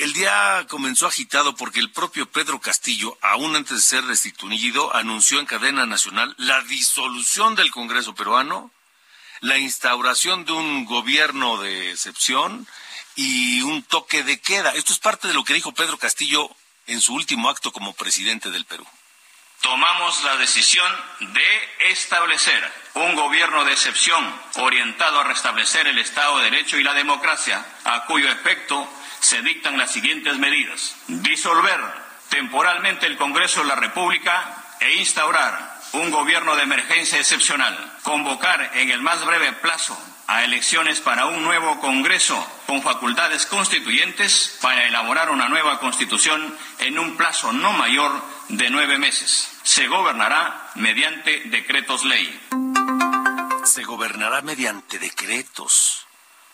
El 0.00 0.14
día 0.14 0.64
comenzó 0.70 1.06
agitado 1.06 1.54
porque 1.54 1.78
el 1.78 1.90
propio 1.90 2.24
Pedro 2.24 2.58
Castillo, 2.58 3.18
aún 3.20 3.54
antes 3.54 3.76
de 3.76 3.82
ser 3.82 4.04
destituido, 4.04 4.96
anunció 4.96 5.38
en 5.38 5.44
cadena 5.44 5.84
nacional 5.84 6.34
la 6.38 6.62
disolución 6.62 7.54
del 7.54 7.70
Congreso 7.70 8.14
peruano, 8.14 8.70
la 9.40 9.58
instauración 9.58 10.46
de 10.46 10.52
un 10.52 10.86
gobierno 10.86 11.58
de 11.58 11.90
excepción 11.90 12.66
y 13.14 13.60
un 13.60 13.82
toque 13.82 14.22
de 14.22 14.40
queda. 14.40 14.70
Esto 14.70 14.94
es 14.94 14.98
parte 14.98 15.28
de 15.28 15.34
lo 15.34 15.44
que 15.44 15.52
dijo 15.52 15.72
Pedro 15.72 15.98
Castillo 15.98 16.48
en 16.86 17.02
su 17.02 17.12
último 17.12 17.50
acto 17.50 17.70
como 17.70 17.92
presidente 17.92 18.50
del 18.50 18.64
Perú. 18.64 18.86
Tomamos 19.60 20.24
la 20.24 20.38
decisión 20.38 20.90
de 21.20 21.90
establecer 21.90 22.72
un 22.94 23.14
gobierno 23.16 23.66
de 23.66 23.72
excepción 23.72 24.34
orientado 24.54 25.20
a 25.20 25.24
restablecer 25.24 25.86
el 25.86 25.98
Estado 25.98 26.38
de 26.38 26.44
Derecho 26.44 26.78
y 26.78 26.82
la 26.82 26.94
democracia, 26.94 27.62
a 27.84 28.06
cuyo 28.06 28.30
efecto 28.30 28.88
se 29.20 29.42
dictan 29.42 29.78
las 29.78 29.92
siguientes 29.92 30.36
medidas. 30.38 30.96
Disolver 31.08 31.80
temporalmente 32.28 33.06
el 33.06 33.16
Congreso 33.16 33.60
de 33.60 33.68
la 33.68 33.76
República 33.76 34.56
e 34.80 34.94
instaurar 34.96 35.80
un 35.92 36.10
gobierno 36.10 36.56
de 36.56 36.62
emergencia 36.62 37.18
excepcional. 37.18 37.98
Convocar 38.02 38.70
en 38.74 38.90
el 38.90 39.02
más 39.02 39.24
breve 39.24 39.52
plazo 39.54 39.98
a 40.26 40.44
elecciones 40.44 41.00
para 41.00 41.26
un 41.26 41.42
nuevo 41.42 41.80
Congreso 41.80 42.46
con 42.66 42.82
facultades 42.82 43.46
constituyentes 43.46 44.58
para 44.62 44.86
elaborar 44.86 45.30
una 45.30 45.48
nueva 45.48 45.80
Constitución 45.80 46.56
en 46.78 46.98
un 46.98 47.16
plazo 47.16 47.52
no 47.52 47.72
mayor 47.72 48.22
de 48.48 48.70
nueve 48.70 48.96
meses. 48.98 49.50
Se 49.64 49.88
gobernará 49.88 50.70
mediante 50.76 51.42
decretos 51.46 52.04
ley. 52.04 52.40
Se 53.64 53.82
gobernará 53.82 54.40
mediante 54.42 54.98
decretos, 54.98 56.06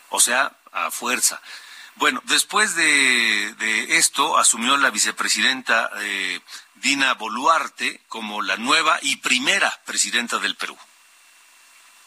o 0.08 0.20
sea, 0.20 0.52
a 0.72 0.90
fuerza. 0.90 1.40
Bueno, 1.96 2.20
después 2.26 2.76
de, 2.76 3.96
esto 3.96 4.36
asumió 4.36 4.76
la 4.76 4.90
vicepresidenta 4.90 5.90
eh, 5.98 6.40
Dina 6.74 7.14
Boluarte 7.14 8.02
como 8.08 8.42
la 8.42 8.56
nueva 8.56 8.98
y 9.00 9.16
primera 9.16 9.72
presidenta 9.86 10.38
del 10.38 10.56
Perú. 10.56 10.76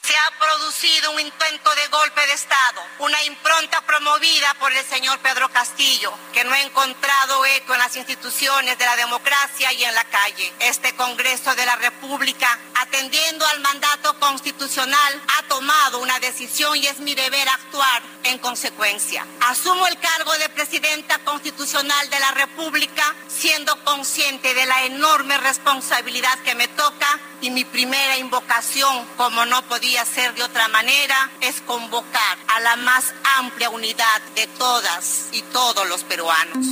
Se 0.01 0.15
ha 0.15 0.39
producido 0.39 1.11
un 1.11 1.19
intento 1.19 1.75
de 1.75 1.87
golpe 1.89 2.25
de 2.25 2.33
Estado, 2.33 2.81
una 2.99 3.21
impronta 3.25 3.81
promovida 3.81 4.53
por 4.55 4.71
el 4.71 4.83
señor 4.85 5.19
Pedro 5.19 5.49
Castillo, 5.49 6.13
que 6.33 6.43
no 6.43 6.53
ha 6.53 6.61
encontrado 6.61 7.45
eco 7.45 7.73
en 7.73 7.79
las 7.79 7.95
instituciones 7.95 8.77
de 8.77 8.85
la 8.85 8.95
democracia 8.95 9.71
y 9.73 9.83
en 9.83 9.93
la 9.93 10.05
calle. 10.05 10.53
Este 10.59 10.95
Congreso 10.95 11.53
de 11.53 11.65
la 11.65 11.75
República, 11.75 12.57
atendiendo 12.75 13.45
al 13.45 13.59
mandato 13.59 14.17
constitucional, 14.19 15.21
ha 15.37 15.43
tomado 15.43 15.99
una 15.99 16.17
decisión 16.19 16.77
y 16.77 16.87
es 16.87 16.99
mi 16.99 17.13
deber 17.13 17.47
actuar 17.47 18.01
en 18.23 18.39
consecuencia. 18.39 19.27
Asumo 19.41 19.85
el 19.85 19.99
cargo 19.99 20.31
de 20.37 20.49
presidenta 20.49 21.19
constitucional 21.19 22.09
de 22.09 22.19
la 22.19 22.31
República, 22.31 23.15
siendo 23.27 23.83
consciente 23.83 24.53
de 24.53 24.65
la 24.65 24.85
enorme 24.85 25.37
responsabilidad 25.37 26.39
que 26.39 26.55
me 26.55 26.67
toca 26.69 27.19
y 27.41 27.49
mi 27.51 27.63
primera 27.63 28.17
invocación, 28.17 29.05
como 29.17 29.45
no 29.45 29.61
podía 29.63 29.88
ser 29.97 30.35
de 30.35 30.43
otra 30.43 30.67
manera, 30.67 31.29
es 31.41 31.61
convocar 31.61 32.37
a 32.47 32.59
la 32.59 32.75
más 32.75 33.13
amplia 33.37 33.69
unidad 33.69 34.21
de 34.35 34.47
todas 34.47 35.29
y 35.31 35.41
todos 35.41 35.87
los 35.89 36.03
peruanos. 36.03 36.65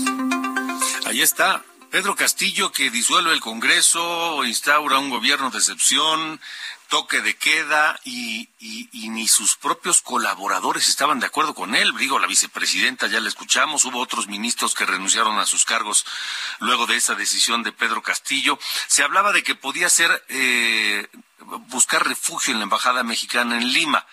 Ahí 1.05 1.21
está. 1.21 1.63
Pedro 1.89 2.15
Castillo 2.15 2.71
que 2.71 2.89
disuelve 2.89 3.33
el 3.33 3.39
Congreso, 3.39 4.43
instaura 4.43 4.99
un 4.99 5.09
gobierno 5.09 5.49
de 5.49 5.57
excepción, 5.57 6.39
toque 6.89 7.21
de 7.21 7.35
queda 7.35 7.99
y, 8.03 8.49
ni 9.09 9.27
sus 9.27 9.55
propios 9.55 10.01
colaboradores 10.01 10.87
estaban 10.87 11.19
de 11.19 11.25
acuerdo 11.25 11.53
con 11.53 11.75
él. 11.75 11.93
Digo, 11.97 12.19
la 12.19 12.27
vicepresidenta 12.27 13.07
ya 13.07 13.19
la 13.19 13.29
escuchamos, 13.29 13.85
hubo 13.85 13.99
otros 13.99 14.27
ministros 14.27 14.75
que 14.75 14.85
renunciaron 14.85 15.39
a 15.39 15.45
sus 15.45 15.65
cargos 15.65 16.05
luego 16.59 16.85
de 16.85 16.97
esa 16.97 17.15
decisión 17.15 17.63
de 17.63 17.71
Pedro 17.71 18.01
Castillo. 18.03 18.59
Se 18.87 19.03
hablaba 19.03 19.31
de 19.31 19.43
que 19.43 19.55
podía 19.55 19.89
ser 19.89 20.23
eh, 20.27 21.07
buscar 21.67 22.07
refugio 22.07 22.53
en 22.53 22.59
la 22.59 22.63
embajada 22.63 23.03
mexicana 23.03 23.57
en 23.57 23.71
Lima. 23.71 24.05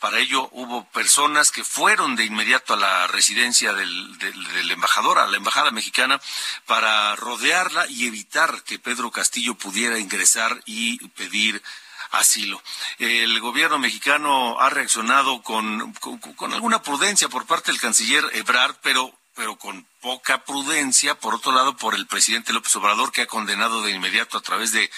Para 0.00 0.18
ello 0.18 0.48
hubo 0.52 0.84
personas 0.90 1.50
que 1.50 1.64
fueron 1.64 2.14
de 2.14 2.24
inmediato 2.24 2.74
a 2.74 2.76
la 2.76 3.06
residencia 3.06 3.72
del, 3.72 4.18
del, 4.18 4.70
embajador, 4.70 5.18
a 5.18 5.26
la 5.26 5.36
embajada 5.36 5.70
mexicana, 5.70 6.20
para 6.66 7.16
rodearla 7.16 7.86
y 7.88 8.06
evitar 8.06 8.62
que 8.64 8.78
Pedro 8.78 9.10
Castillo 9.10 9.54
pudiera 9.54 9.98
ingresar 9.98 10.60
y 10.66 10.98
pedir 11.08 11.62
asilo. 12.10 12.62
El 12.98 13.40
gobierno 13.40 13.78
mexicano 13.78 14.60
ha 14.60 14.68
reaccionado 14.68 15.42
con, 15.42 15.94
con, 15.94 16.52
alguna 16.52 16.82
prudencia 16.82 17.28
por 17.28 17.46
parte 17.46 17.72
del 17.72 17.80
canciller 17.80 18.28
Ebrard, 18.34 18.76
pero 18.82 19.18
pero 19.34 19.56
con 19.56 19.84
poca 20.00 20.44
prudencia, 20.44 21.18
por 21.18 21.34
otro 21.34 21.50
lado, 21.50 21.76
por 21.76 21.94
el 21.94 22.06
presidente 22.06 22.52
López 22.52 22.74
Obrador, 22.76 23.10
que 23.10 23.22
ha 23.22 23.26
condenado 23.26 23.82
de 23.82 23.90
inmediato 23.90 24.38
a 24.38 24.42
través 24.42 24.70
de 24.70 24.90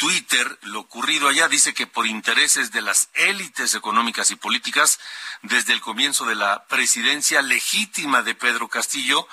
Twitter 0.00 0.58
lo 0.62 0.80
ocurrido 0.80 1.28
allá. 1.28 1.46
Dice 1.46 1.74
que 1.74 1.86
por 1.86 2.06
intereses 2.06 2.72
de 2.72 2.80
las 2.80 3.10
élites 3.12 3.74
económicas 3.74 4.30
y 4.30 4.36
políticas, 4.36 4.98
desde 5.42 5.74
el 5.74 5.82
comienzo 5.82 6.24
de 6.24 6.34
la 6.34 6.64
presidencia 6.68 7.42
legítima 7.42 8.22
de 8.22 8.34
Pedro 8.34 8.68
Castillo, 8.68 9.28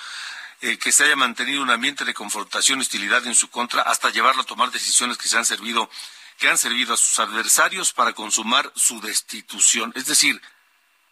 eh, 0.60 0.78
que 0.78 0.92
se 0.92 1.06
haya 1.06 1.16
mantenido 1.16 1.62
un 1.62 1.70
ambiente 1.70 2.04
de 2.04 2.14
confrontación 2.14 2.80
y 2.80 2.82
hostilidad 2.82 3.26
en 3.26 3.34
su 3.34 3.50
contra, 3.50 3.84
hasta 3.84 4.10
llevarlo 4.10 4.42
a 4.42 4.46
tomar 4.46 4.70
decisiones 4.72 5.18
que 5.18 5.30
se 5.30 5.38
han 5.38 5.46
servido 5.46 5.90
que 6.38 6.50
han 6.50 6.58
servido 6.58 6.94
a 6.94 6.98
sus 6.98 7.18
adversarios 7.18 7.94
para 7.94 8.14
consumar 8.14 8.72
su 8.76 9.00
destitución. 9.00 9.94
Es 9.96 10.06
decir, 10.06 10.40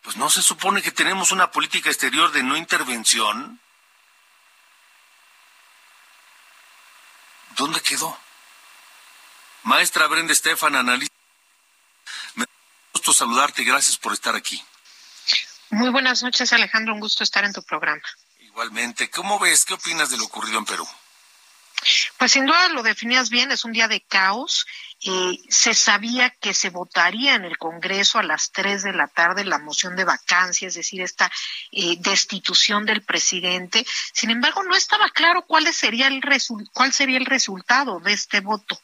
pues 0.03 0.18
no 0.18 0.30
se 0.30 0.43
supone 0.43 0.84
que 0.84 0.91
tenemos 0.91 1.32
una 1.32 1.49
política 1.49 1.89
exterior 1.89 2.32
de 2.32 2.43
no 2.43 2.58
intervención. 2.58 3.60
¿Dónde 7.56 7.80
quedó? 7.80 8.25
Maestra 9.66 10.05
Brenda 10.05 10.32
Estefan, 10.32 10.76
analista. 10.76 11.16
Me 12.36 12.45
gusto 12.93 13.11
saludarte 13.13 13.63
y 13.63 13.66
gracias 13.66 13.97
por 13.97 14.13
estar 14.13 14.36
aquí. 14.36 14.63
Muy 15.72 15.89
buenas 15.89 16.22
noches, 16.22 16.53
Alejandro. 16.53 16.93
Un 16.93 16.99
gusto 16.99 17.24
estar 17.24 17.43
en 17.43 17.51
tu 17.51 17.63
programa. 17.63 18.03
Igualmente. 18.38 19.09
¿Cómo 19.09 19.39
ves? 19.39 19.66
¿Qué 19.66 19.74
opinas 19.74 20.11
de 20.11 20.18
lo 20.18 20.26
ocurrido 20.26 20.59
en 20.59 20.66
Perú? 20.66 20.88
Pues 22.18 22.32
sin 22.32 22.45
duda 22.45 22.70
lo 22.70 22.84
definías 22.84 23.32
bien, 23.32 23.51
es 23.51 23.66
un 23.66 23.72
día 23.72 23.88
de 23.88 24.01
caos. 24.01 24.68
Eh, 25.08 25.39
se 25.49 25.76
sabía 25.76 26.32
que 26.32 26.56
se 26.56 26.72
votaría 26.72 27.36
en 27.36 27.45
el 27.45 27.60
Congreso 27.60 28.18
a 28.18 28.24
las 28.24 28.51
tres 28.51 28.82
de 28.82 28.91
la 28.91 29.08
tarde 29.08 29.45
la 29.45 29.60
moción 29.60 29.95
de 29.95 30.03
vacancia, 30.03 30.68
es 30.68 30.74
decir, 30.74 31.01
esta 31.01 31.32
eh, 31.72 31.95
destitución 31.99 32.88
del 32.88 33.03
presidente. 33.03 33.86
Sin 34.14 34.32
embargo, 34.32 34.64
no 34.64 34.76
estaba 34.76 35.10
claro 35.12 35.43
cuál 35.43 35.72
sería 35.74 36.08
el 36.08 36.24
cuál 36.74 36.91
sería 36.91 37.18
el 37.18 37.26
resultado 37.28 37.99
de 37.99 38.14
este 38.14 38.39
voto. 38.39 38.80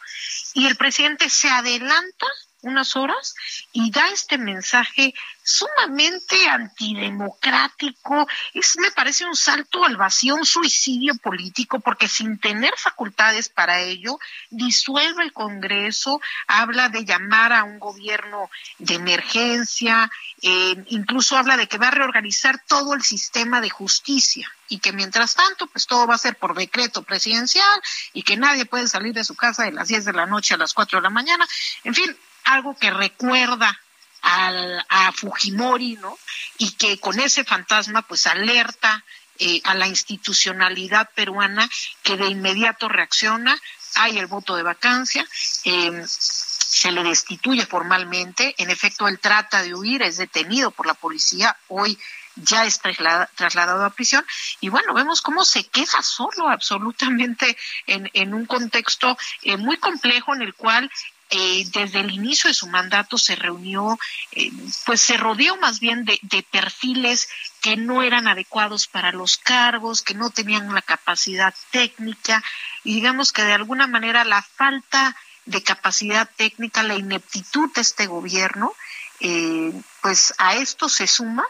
Y 0.54 0.68
el 0.68 0.76
presidente 0.76 1.28
se 1.28 1.50
adelanta 1.50 2.28
unas 2.62 2.96
horas 2.96 3.36
y 3.72 3.92
da 3.92 4.10
este 4.10 4.38
mensaje 4.38 5.14
sumamente 5.44 6.48
antidemocrático. 6.48 8.28
Es, 8.54 8.78
me 8.78 8.92
parece 8.92 9.26
un 9.26 9.36
salto 9.36 9.84
al 9.84 9.98
vacío, 9.98 10.36
un 10.36 10.46
suicidio 10.46 11.16
político, 11.16 11.80
porque 11.80 12.08
sin 12.08 12.40
tener 12.40 12.74
facultades 12.78 13.50
para 13.50 13.80
ello, 13.80 14.20
disuelve 14.50 15.24
el 15.24 15.34
Congreso, 15.34 16.22
habla 16.48 16.90
de 16.90 17.06
llamar 17.06 17.54
a 17.54 17.64
un 17.64 17.80
gobierno 17.80 18.50
de 18.78 18.96
emergencia, 18.96 20.12
eh, 20.42 20.84
incluso 20.88 21.38
habla 21.38 21.58
de 21.58 21.68
que 21.68 21.78
va 21.78 21.88
a 21.88 21.92
reorganizar 21.92 22.62
todo 22.68 22.94
el 22.94 23.02
sistema 23.02 23.62
de 23.62 23.70
justicia 23.70 24.52
y 24.70 24.80
que 24.80 24.94
mientras 24.94 25.36
tanto, 25.36 25.68
pues 25.68 25.86
todo 25.86 26.08
va 26.08 26.16
a 26.16 26.20
ser 26.20 26.38
por 26.38 26.56
decreto 26.56 27.04
presidencial 27.04 27.82
y 28.14 28.24
que 28.24 28.38
nadie 28.38 28.66
puede 28.66 28.88
salir 28.88 29.14
de 29.14 29.26
su 29.26 29.36
casa 29.36 29.64
de 29.64 29.74
las 29.74 29.90
10 29.90 30.06
de 30.06 30.14
la 30.14 30.26
noche 30.26 30.54
a 30.54 30.58
las 30.58 30.74
4 30.74 31.00
de 31.00 31.04
la 31.04 31.10
mañana. 31.10 31.46
En 31.84 31.94
fin, 31.94 32.16
algo 32.46 32.76
que 32.76 32.92
recuerda 32.92 33.80
al, 34.22 34.86
a 34.90 35.12
Fujimori, 35.12 35.98
¿no? 35.98 36.18
Y 36.58 36.72
que 36.72 37.00
con 37.00 37.20
ese 37.20 37.44
fantasma, 37.44 38.02
pues 38.04 38.28
alerta 38.28 39.04
eh, 39.40 39.62
a 39.64 39.74
la 39.74 39.88
institucionalidad 39.88 41.10
peruana 41.16 41.68
que 42.04 42.18
de 42.18 42.28
inmediato 42.28 42.88
reacciona, 42.88 43.60
hay 43.96 44.18
el 44.18 44.28
voto 44.28 44.56
de 44.56 44.64
vacancia, 44.64 45.26
em, 45.64 46.06
se 46.06 46.92
le 46.92 47.04
destituye 47.04 47.66
formalmente, 47.66 48.56
en 48.58 48.70
efecto 48.70 49.08
él 49.08 49.20
trata 49.20 49.64
de 49.64 49.74
huir, 49.74 50.04
es 50.04 50.18
detenido 50.18 50.72
por 50.72 50.86
la 50.86 50.94
policía, 50.94 51.58
hoy 51.68 51.98
ya 52.36 52.66
es 52.66 52.80
trasladado 52.80 53.84
a 53.84 53.90
prisión 53.90 54.26
y 54.62 54.70
bueno, 54.70 54.94
vemos 54.94 55.22
cómo 55.22 55.44
se 55.44 55.66
queda 55.66 56.02
solo 56.02 56.48
absolutamente 56.50 57.58
en, 57.88 58.10
en 58.14 58.34
un 58.34 58.46
contexto 58.46 59.18
eh, 59.42 59.58
muy 59.58 59.78
complejo 59.78 60.34
en 60.34 60.44
el 60.44 60.54
cual 60.54 60.90
eh, 61.32 61.66
desde 61.72 62.02
el 62.02 62.12
inicio 62.12 62.50
de 62.50 62.54
su 62.54 62.68
mandato 62.68 63.18
se 63.18 63.36
reunió, 63.36 63.98
eh, 64.34 64.52
pues 64.86 65.02
se 65.02 65.18
rodeó 65.18 65.56
más 65.58 65.80
bien 65.80 66.04
de, 66.04 66.20
de 66.24 66.44
perfiles 66.44 67.30
que 67.62 67.78
no 67.78 68.04
eran 68.04 68.28
adecuados 68.28 68.88
para 68.88 69.12
los 69.14 69.38
cargos, 69.38 70.02
que 70.02 70.14
no 70.14 70.30
tenían 70.30 70.74
la 70.74 70.82
capacidad 70.82 71.56
técnica 71.72 72.44
y 72.84 72.96
digamos 72.96 73.32
que 73.32 73.44
de 73.44 73.54
alguna 73.54 73.88
manera 73.88 74.26
la 74.26 74.42
falta 74.42 75.16
de 75.46 75.64
capacidad 75.64 76.30
técnica, 76.36 76.84
la 76.84 76.96
ineptitud 76.96 77.72
de 77.74 77.82
este 77.82 78.08
gobierno, 78.08 78.74
eh, 79.22 79.72
pues 80.02 80.34
a 80.38 80.56
esto 80.56 80.90
se 80.90 81.08
suma 81.08 81.46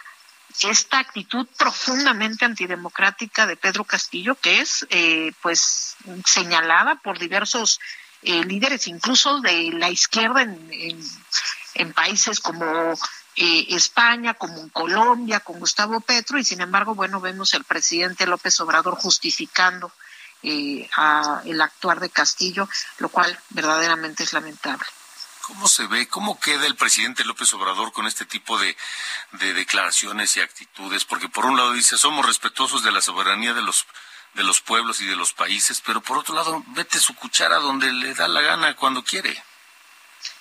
esta 0.62 1.00
actitud 1.00 1.48
profundamente 1.58 2.46
antidemocrática 2.46 3.48
de 3.48 3.56
Pedro 3.56 3.84
Castillo, 3.86 4.36
que 4.36 4.60
es 4.60 4.86
eh, 4.90 5.32
pues 5.42 5.96
señalada 6.26 6.96
por 6.96 7.20
diversos 7.20 7.80
eh, 8.22 8.44
líderes, 8.44 8.88
incluso 8.88 9.40
de 9.42 9.72
la 9.74 9.90
izquierda 9.90 10.42
en, 10.44 11.04
en, 11.74 11.94
países 11.94 12.40
como 12.40 12.94
eh, 13.36 13.66
España, 13.70 14.34
como 14.34 14.60
en 14.60 14.70
Colombia, 14.70 15.40
con 15.40 15.60
Gustavo 15.60 16.02
Petro, 16.02 16.38
y 16.38 16.44
sin 16.44 16.62
embargo, 16.62 16.96
bueno, 16.96 17.20
vemos 17.20 17.54
al 17.54 17.64
presidente 17.64 18.28
López 18.28 18.60
Obrador 18.60 18.96
justificando 18.96 19.92
a 20.98 21.42
el 21.46 21.62
actuar 21.62 22.00
de 22.00 22.10
Castillo, 22.10 22.68
lo 22.98 23.10
cual 23.10 23.38
verdaderamente 23.50 24.24
es 24.24 24.34
lamentable. 24.34 24.86
¿Cómo 25.42 25.68
se 25.68 25.86
ve, 25.88 26.08
cómo 26.08 26.40
queda 26.40 26.66
el 26.66 26.76
presidente 26.76 27.26
López 27.26 27.54
Obrador 27.54 27.92
con 27.92 28.08
este 28.08 28.26
tipo 28.26 28.58
de, 28.58 28.76
declaraciones 29.32 30.38
y 30.38 30.40
actitudes? 30.40 31.04
Porque 31.04 31.30
por 31.30 31.46
un 31.46 31.58
lado 31.58 31.74
dice, 31.74 31.98
somos 31.98 32.26
respetuosos 32.26 32.84
de 32.84 32.92
la 32.92 33.02
soberanía 33.02 33.54
de 33.54 33.62
los, 33.62 33.86
de 34.34 34.44
los 34.44 34.62
pueblos 34.62 35.02
y 35.02 35.06
de 35.06 35.16
los 35.16 35.34
países, 35.34 35.82
pero 35.86 36.02
por 36.02 36.18
otro 36.18 36.36
lado, 36.36 36.64
vete 36.68 37.00
su 37.00 37.16
cuchara 37.16 37.58
donde 37.58 37.92
le 37.92 38.14
da 38.14 38.28
la 38.28 38.42
gana 38.42 38.76
cuando 38.76 39.04
quiere. 39.04 39.44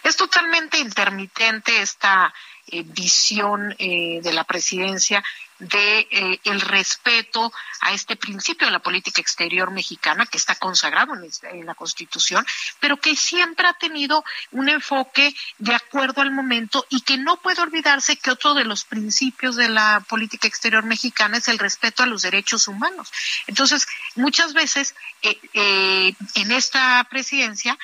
Es 0.03 0.17
totalmente 0.17 0.79
intermitente 0.79 1.81
esta 1.83 2.33
eh, 2.71 2.85
visión 2.85 3.75
eh, 3.79 4.21
de 4.23 4.33
la 4.33 4.45
presidencia 4.45 5.23
de 5.61 6.09
eh, 6.11 6.41
el 6.45 6.61
respeto 6.61 7.53
a 7.83 7.93
este 7.93 8.17
principio 8.17 8.67
de 8.67 8.73
la 8.73 8.79
política 8.79 9.21
exterior 9.21 9.71
mexicana 9.71 10.27
que 10.27 10.39
está 10.39 10.55
consagrado 10.55 11.13
en, 11.15 11.67
la 11.67 11.75
Constitución, 11.75 12.45
pero 12.81 12.97
que 12.97 13.15
siempre 13.15 13.67
ha 13.67 13.75
tenido 13.75 14.25
un 14.53 14.69
enfoque 14.69 15.35
de 15.59 15.75
acuerdo 15.75 16.23
al 16.23 16.31
momento 16.31 16.87
y 16.89 17.03
que 17.03 17.19
no 17.19 17.37
puede 17.37 17.61
olvidarse 17.61 18.17
que 18.17 18.31
otro 18.31 18.55
de 18.55 18.65
los 18.65 18.85
principios 18.85 19.57
de 19.57 19.69
la 19.69 20.05
política 20.09 20.49
exterior 20.49 20.85
mexicana 20.85 21.37
es 21.39 21.49
el 21.49 21.59
respeto 21.59 22.03
a 22.03 22.07
los 22.07 22.23
derechos 22.23 22.67
humanos. 22.67 23.13
Entonces, 23.47 23.87
muchas 24.15 24.55
veces 24.55 24.95
eh, 25.23 26.15
en 26.35 26.53
esta 26.53 27.07
presidencia 27.11 27.79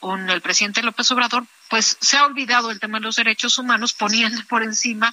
con 0.00 0.30
el 0.30 0.40
presidente 0.40 0.82
López 0.82 1.10
Obrador, 1.12 1.44
pues 1.70 1.96
se 2.00 2.18
ha 2.18 2.26
olvidado 2.26 2.70
el 2.70 2.80
tema 2.80 2.98
de 2.98 3.04
los 3.04 3.16
derechos 3.16 3.56
humanos, 3.56 3.94
poniendo 3.94 4.42
por 4.48 4.62
encima 4.62 5.12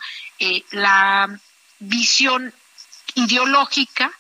la 0.71 1.29
visión 1.79 2.53
ideológica 3.15 4.11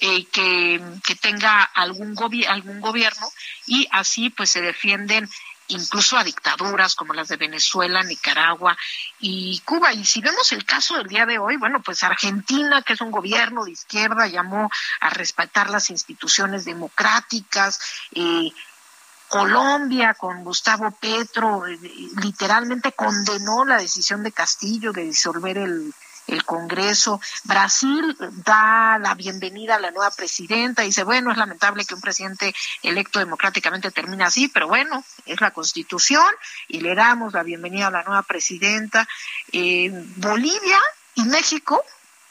eh, 0.00 0.26
que, 0.26 0.80
tenga 1.20 1.62
algún, 1.62 2.16
algún 2.48 2.80
gobierno 2.80 3.26
y 3.66 3.88
así 3.90 4.28
pues 4.28 4.50
se 4.50 4.60
defienden 4.60 5.30
incluso 5.68 6.18
a 6.18 6.24
dictaduras 6.24 6.94
como 6.94 7.14
las 7.14 7.28
de 7.28 7.36
Venezuela, 7.36 8.02
Nicaragua 8.02 8.76
y 9.18 9.62
Cuba. 9.64 9.92
Y 9.92 10.04
si 10.04 10.20
vemos 10.20 10.52
el 10.52 10.64
caso 10.64 10.96
del 10.96 11.06
día 11.06 11.24
de 11.24 11.38
hoy, 11.38 11.56
bueno, 11.56 11.80
pues 11.80 12.02
Argentina, 12.02 12.82
que 12.82 12.92
es 12.92 13.00
un 13.00 13.10
gobierno 13.10 13.64
de 13.64 13.70
izquierda, 13.70 14.26
llamó 14.26 14.70
a 15.00 15.10
respetar 15.10 15.70
las 15.70 15.88
instituciones 15.90 16.64
democráticas. 16.64 17.80
Eh, 18.12 18.50
Colombia 19.28 20.14
con 20.14 20.44
Gustavo 20.44 20.90
Petro 20.92 21.66
eh, 21.66 21.78
literalmente 22.22 22.92
condenó 22.92 23.64
la 23.64 23.78
decisión 23.78 24.22
de 24.22 24.32
Castillo 24.32 24.92
de 24.92 25.04
disolver 25.04 25.58
el, 25.58 25.92
el 26.26 26.44
Congreso. 26.44 27.20
Brasil 27.44 28.16
da 28.44 28.98
la 28.98 29.14
bienvenida 29.14 29.76
a 29.76 29.80
la 29.80 29.90
nueva 29.90 30.10
presidenta. 30.10 30.82
Dice, 30.82 31.04
bueno, 31.04 31.30
es 31.30 31.36
lamentable 31.36 31.84
que 31.84 31.94
un 31.94 32.00
presidente 32.00 32.54
electo 32.82 33.18
democráticamente 33.18 33.90
termine 33.90 34.24
así, 34.24 34.48
pero 34.48 34.68
bueno, 34.68 35.04
es 35.26 35.40
la 35.40 35.50
Constitución 35.50 36.26
y 36.68 36.80
le 36.80 36.94
damos 36.94 37.32
la 37.32 37.42
bienvenida 37.42 37.88
a 37.88 37.92
la 37.92 38.02
nueva 38.04 38.22
presidenta. 38.22 39.06
Eh, 39.52 39.90
Bolivia 40.16 40.78
y 41.14 41.24
México 41.24 41.82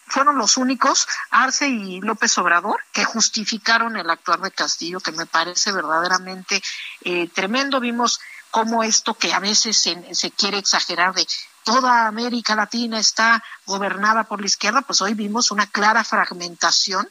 fueron 0.08 0.38
los 0.38 0.58
únicos, 0.58 1.08
Arce 1.32 1.68
y 1.68 2.02
López 2.02 2.38
Obrador, 2.38 2.80
que 2.92 3.04
justificaron 3.04 3.96
el 3.98 4.10
actuar 4.10 4.42
de 4.42 4.52
Castillo, 4.52 5.00
que 5.00 5.12
me 5.12 5.26
parece 5.26 5.72
verdaderamente 5.72 6.62
eh, 7.02 7.28
tremendo. 7.30 7.80
Vimos 7.80 8.20
cómo 8.52 8.84
esto 8.84 9.16
que 9.16 9.34
a 9.34 9.40
veces 9.40 9.78
se, 9.78 10.32
quiere 10.32 10.60
exagerar 10.60 11.16
de 11.16 11.26
toda 11.64 12.06
América 12.08 12.56
Latina 12.56 13.00
está 13.00 13.44
gobernada 13.66 14.26
por 14.26 14.42
la 14.42 14.46
izquierda, 14.46 14.82
pues 14.82 15.02
hoy 15.02 15.16
vimos 15.16 15.50
una 15.50 15.66
clara 15.66 16.04
fragmentación 16.04 17.10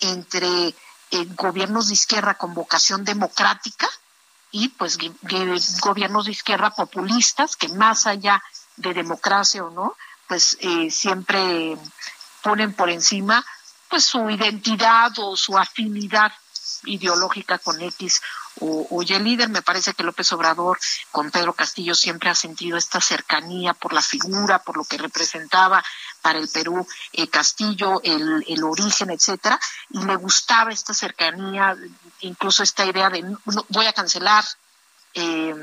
entre 0.00 0.48
eh, 0.68 0.74
gobiernos 1.36 1.88
de 1.88 1.94
izquierda 1.94 2.34
con 2.34 2.54
vocación 2.54 3.04
democrática 3.04 3.88
y 4.50 4.68
pues 4.68 4.98
gobiernos 5.80 6.26
de 6.26 6.32
izquierda 6.32 6.70
populistas 6.70 7.54
que 7.54 7.68
más 7.68 8.06
allá 8.06 8.42
de 8.76 8.94
democracia 8.94 9.62
o 9.62 9.70
no, 9.70 9.94
pues 10.26 10.56
eh, 10.60 10.90
siempre 10.90 11.76
ponen 12.42 12.72
por 12.74 12.90
encima 12.90 13.44
pues 13.88 14.04
su 14.04 14.30
identidad 14.30 15.12
o 15.18 15.36
su 15.36 15.58
afinidad 15.58 16.32
ideológica 16.84 17.58
con 17.58 17.80
X 17.80 18.20
o, 18.60 19.02
el 19.02 19.24
líder. 19.24 19.48
Me 19.48 19.62
parece 19.62 19.94
que 19.94 20.02
López 20.02 20.32
Obrador 20.32 20.78
con 21.10 21.30
Pedro 21.30 21.52
Castillo 21.54 21.94
siempre 21.94 22.30
ha 22.30 22.34
sentido 22.34 22.76
esta 22.76 23.00
cercanía 23.00 23.74
por 23.74 23.92
la 23.92 24.02
figura, 24.02 24.62
por 24.62 24.76
lo 24.76 24.84
que 24.84 24.98
representaba 24.98 25.84
para 26.22 26.38
el 26.38 26.48
Perú 26.48 26.86
eh, 27.12 27.28
Castillo, 27.28 28.00
el, 28.04 28.44
el 28.46 28.64
origen, 28.64 29.10
etcétera, 29.10 29.58
y 29.90 30.04
le 30.04 30.16
gustaba 30.16 30.70
esta 30.70 30.94
cercanía, 30.94 31.76
incluso 32.20 32.62
esta 32.62 32.84
idea 32.84 33.10
de 33.10 33.24
voy 33.68 33.86
a 33.86 33.92
cancelar 33.92 34.44
eh, 35.14 35.54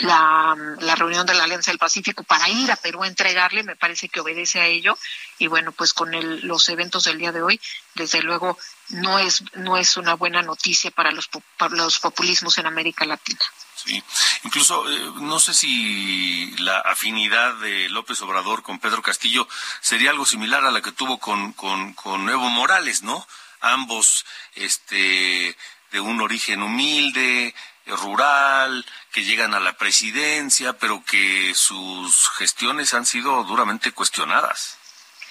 la, 0.00 0.56
la, 0.80 0.94
reunión 0.94 1.26
de 1.26 1.34
la 1.34 1.44
Alianza 1.44 1.70
del 1.70 1.78
Pacífico 1.78 2.22
para 2.24 2.48
ir 2.48 2.70
a 2.70 2.76
Perú 2.76 3.02
a 3.02 3.06
entregarle, 3.06 3.62
me 3.62 3.76
parece 3.76 4.08
que 4.08 4.20
obedece 4.20 4.60
a 4.60 4.66
ello. 4.66 4.98
Y 5.38 5.46
bueno, 5.46 5.72
pues 5.72 5.92
con 5.92 6.14
el, 6.14 6.46
los 6.46 6.68
eventos 6.68 7.04
del 7.04 7.18
día 7.18 7.32
de 7.32 7.42
hoy, 7.42 7.60
desde 7.94 8.22
luego 8.22 8.58
no 8.90 9.18
es, 9.18 9.42
no 9.54 9.76
es 9.76 9.96
una 9.96 10.14
buena 10.14 10.42
noticia 10.42 10.90
para 10.90 11.12
los, 11.12 11.28
para 11.56 11.74
los 11.74 11.98
populismos 11.98 12.58
en 12.58 12.66
América 12.66 13.04
Latina. 13.04 13.40
Sí, 13.74 14.02
incluso 14.44 14.90
eh, 14.90 15.12
no 15.20 15.40
sé 15.40 15.54
si 15.54 16.54
la 16.58 16.80
afinidad 16.80 17.54
de 17.56 17.88
López 17.88 18.20
Obrador 18.22 18.62
con 18.62 18.78
Pedro 18.78 19.00
Castillo 19.00 19.48
sería 19.80 20.10
algo 20.10 20.26
similar 20.26 20.64
a 20.64 20.70
la 20.70 20.82
que 20.82 20.92
tuvo 20.92 21.18
con, 21.18 21.52
con, 21.54 21.94
con 21.94 22.28
Evo 22.28 22.50
Morales, 22.50 23.02
¿no? 23.02 23.26
Ambos, 23.60 24.26
este, 24.54 25.56
de 25.92 26.00
un 26.00 26.20
origen 26.20 26.62
humilde, 26.62 27.54
rural, 27.86 28.84
que 29.12 29.24
llegan 29.24 29.54
a 29.54 29.60
la 29.60 29.76
presidencia, 29.76 30.78
pero 30.78 31.04
que 31.04 31.52
sus 31.54 32.30
gestiones 32.38 32.94
han 32.94 33.06
sido 33.06 33.44
duramente 33.44 33.92
cuestionadas. 33.92 34.76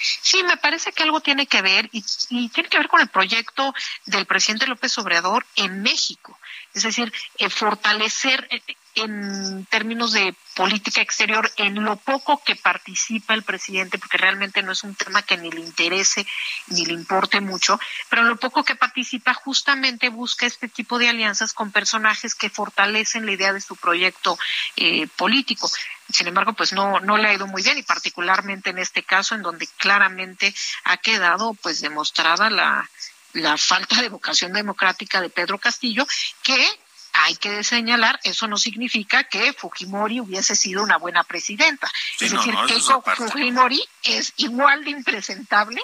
Sí, 0.01 0.43
me 0.43 0.57
parece 0.57 0.93
que 0.93 1.03
algo 1.03 1.19
tiene 1.19 1.45
que 1.45 1.61
ver 1.61 1.89
y, 1.91 2.01
tiene 2.49 2.69
que 2.69 2.77
ver 2.77 2.87
con 2.87 3.01
el 3.01 3.09
proyecto 3.09 3.73
del 4.05 4.25
presidente 4.25 4.67
López 4.67 4.97
Obrador 4.97 5.45
en 5.55 5.81
México. 5.81 6.39
Es 6.73 6.83
decir, 6.83 7.11
eh, 7.37 7.49
fortalecer 7.49 8.47
eh, 8.49 8.61
en 9.03 9.65
términos 9.65 10.13
de 10.13 10.35
política 10.55 11.01
exterior 11.01 11.49
en 11.57 11.83
lo 11.83 11.95
poco 11.95 12.41
que 12.43 12.55
participa 12.55 13.33
el 13.33 13.43
presidente, 13.43 13.97
porque 13.97 14.17
realmente 14.17 14.61
no 14.61 14.73
es 14.73 14.83
un 14.83 14.95
tema 14.95 15.21
que 15.21 15.37
ni 15.37 15.49
le 15.51 15.61
interese 15.61 16.25
ni 16.67 16.85
le 16.85 16.93
importe 16.93 17.39
mucho, 17.39 17.79
pero 18.09 18.23
en 18.23 18.29
lo 18.29 18.37
poco 18.37 18.63
que 18.63 18.75
participa 18.75 19.33
justamente 19.33 20.09
busca 20.09 20.45
este 20.45 20.67
tipo 20.67 20.99
de 20.99 21.09
alianzas 21.09 21.53
con 21.53 21.71
personajes 21.71 22.35
que 22.35 22.49
fortalecen 22.49 23.25
la 23.25 23.31
idea 23.31 23.53
de 23.53 23.61
su 23.61 23.75
proyecto 23.75 24.37
eh, 24.75 25.07
político. 25.15 25.69
Sin 26.11 26.27
embargo, 26.27 26.53
pues 26.53 26.73
no, 26.73 26.99
no 26.99 27.17
le 27.17 27.29
ha 27.29 27.33
ido 27.33 27.47
muy 27.47 27.61
bien 27.61 27.77
y 27.77 27.83
particularmente 27.83 28.71
en 28.71 28.79
este 28.79 29.03
caso 29.03 29.35
en 29.35 29.43
donde 29.43 29.67
claramente 29.77 30.53
ha 30.83 30.97
quedado 30.97 31.53
pues 31.53 31.81
demostrada 31.81 32.49
la, 32.49 32.89
la 33.33 33.57
falta 33.57 34.01
de 34.01 34.09
vocación 34.09 34.53
democrática 34.53 35.21
de 35.21 35.29
Pedro 35.29 35.59
Castillo, 35.59 36.05
que 36.43 36.67
hay 37.13 37.35
que 37.35 37.63
señalar, 37.63 38.19
eso 38.23 38.47
no 38.47 38.57
significa 38.57 39.23
que 39.23 39.53
Fujimori 39.53 40.19
hubiese 40.19 40.55
sido 40.55 40.83
una 40.83 40.97
buena 40.97 41.23
presidenta. 41.23 41.91
es 42.19 42.31
decir, 42.31 42.55
que 42.67 42.79
Fujimori 43.15 43.83
es 44.03 44.33
igual 44.37 44.83
de 44.83 44.91
impresentable 44.91 45.81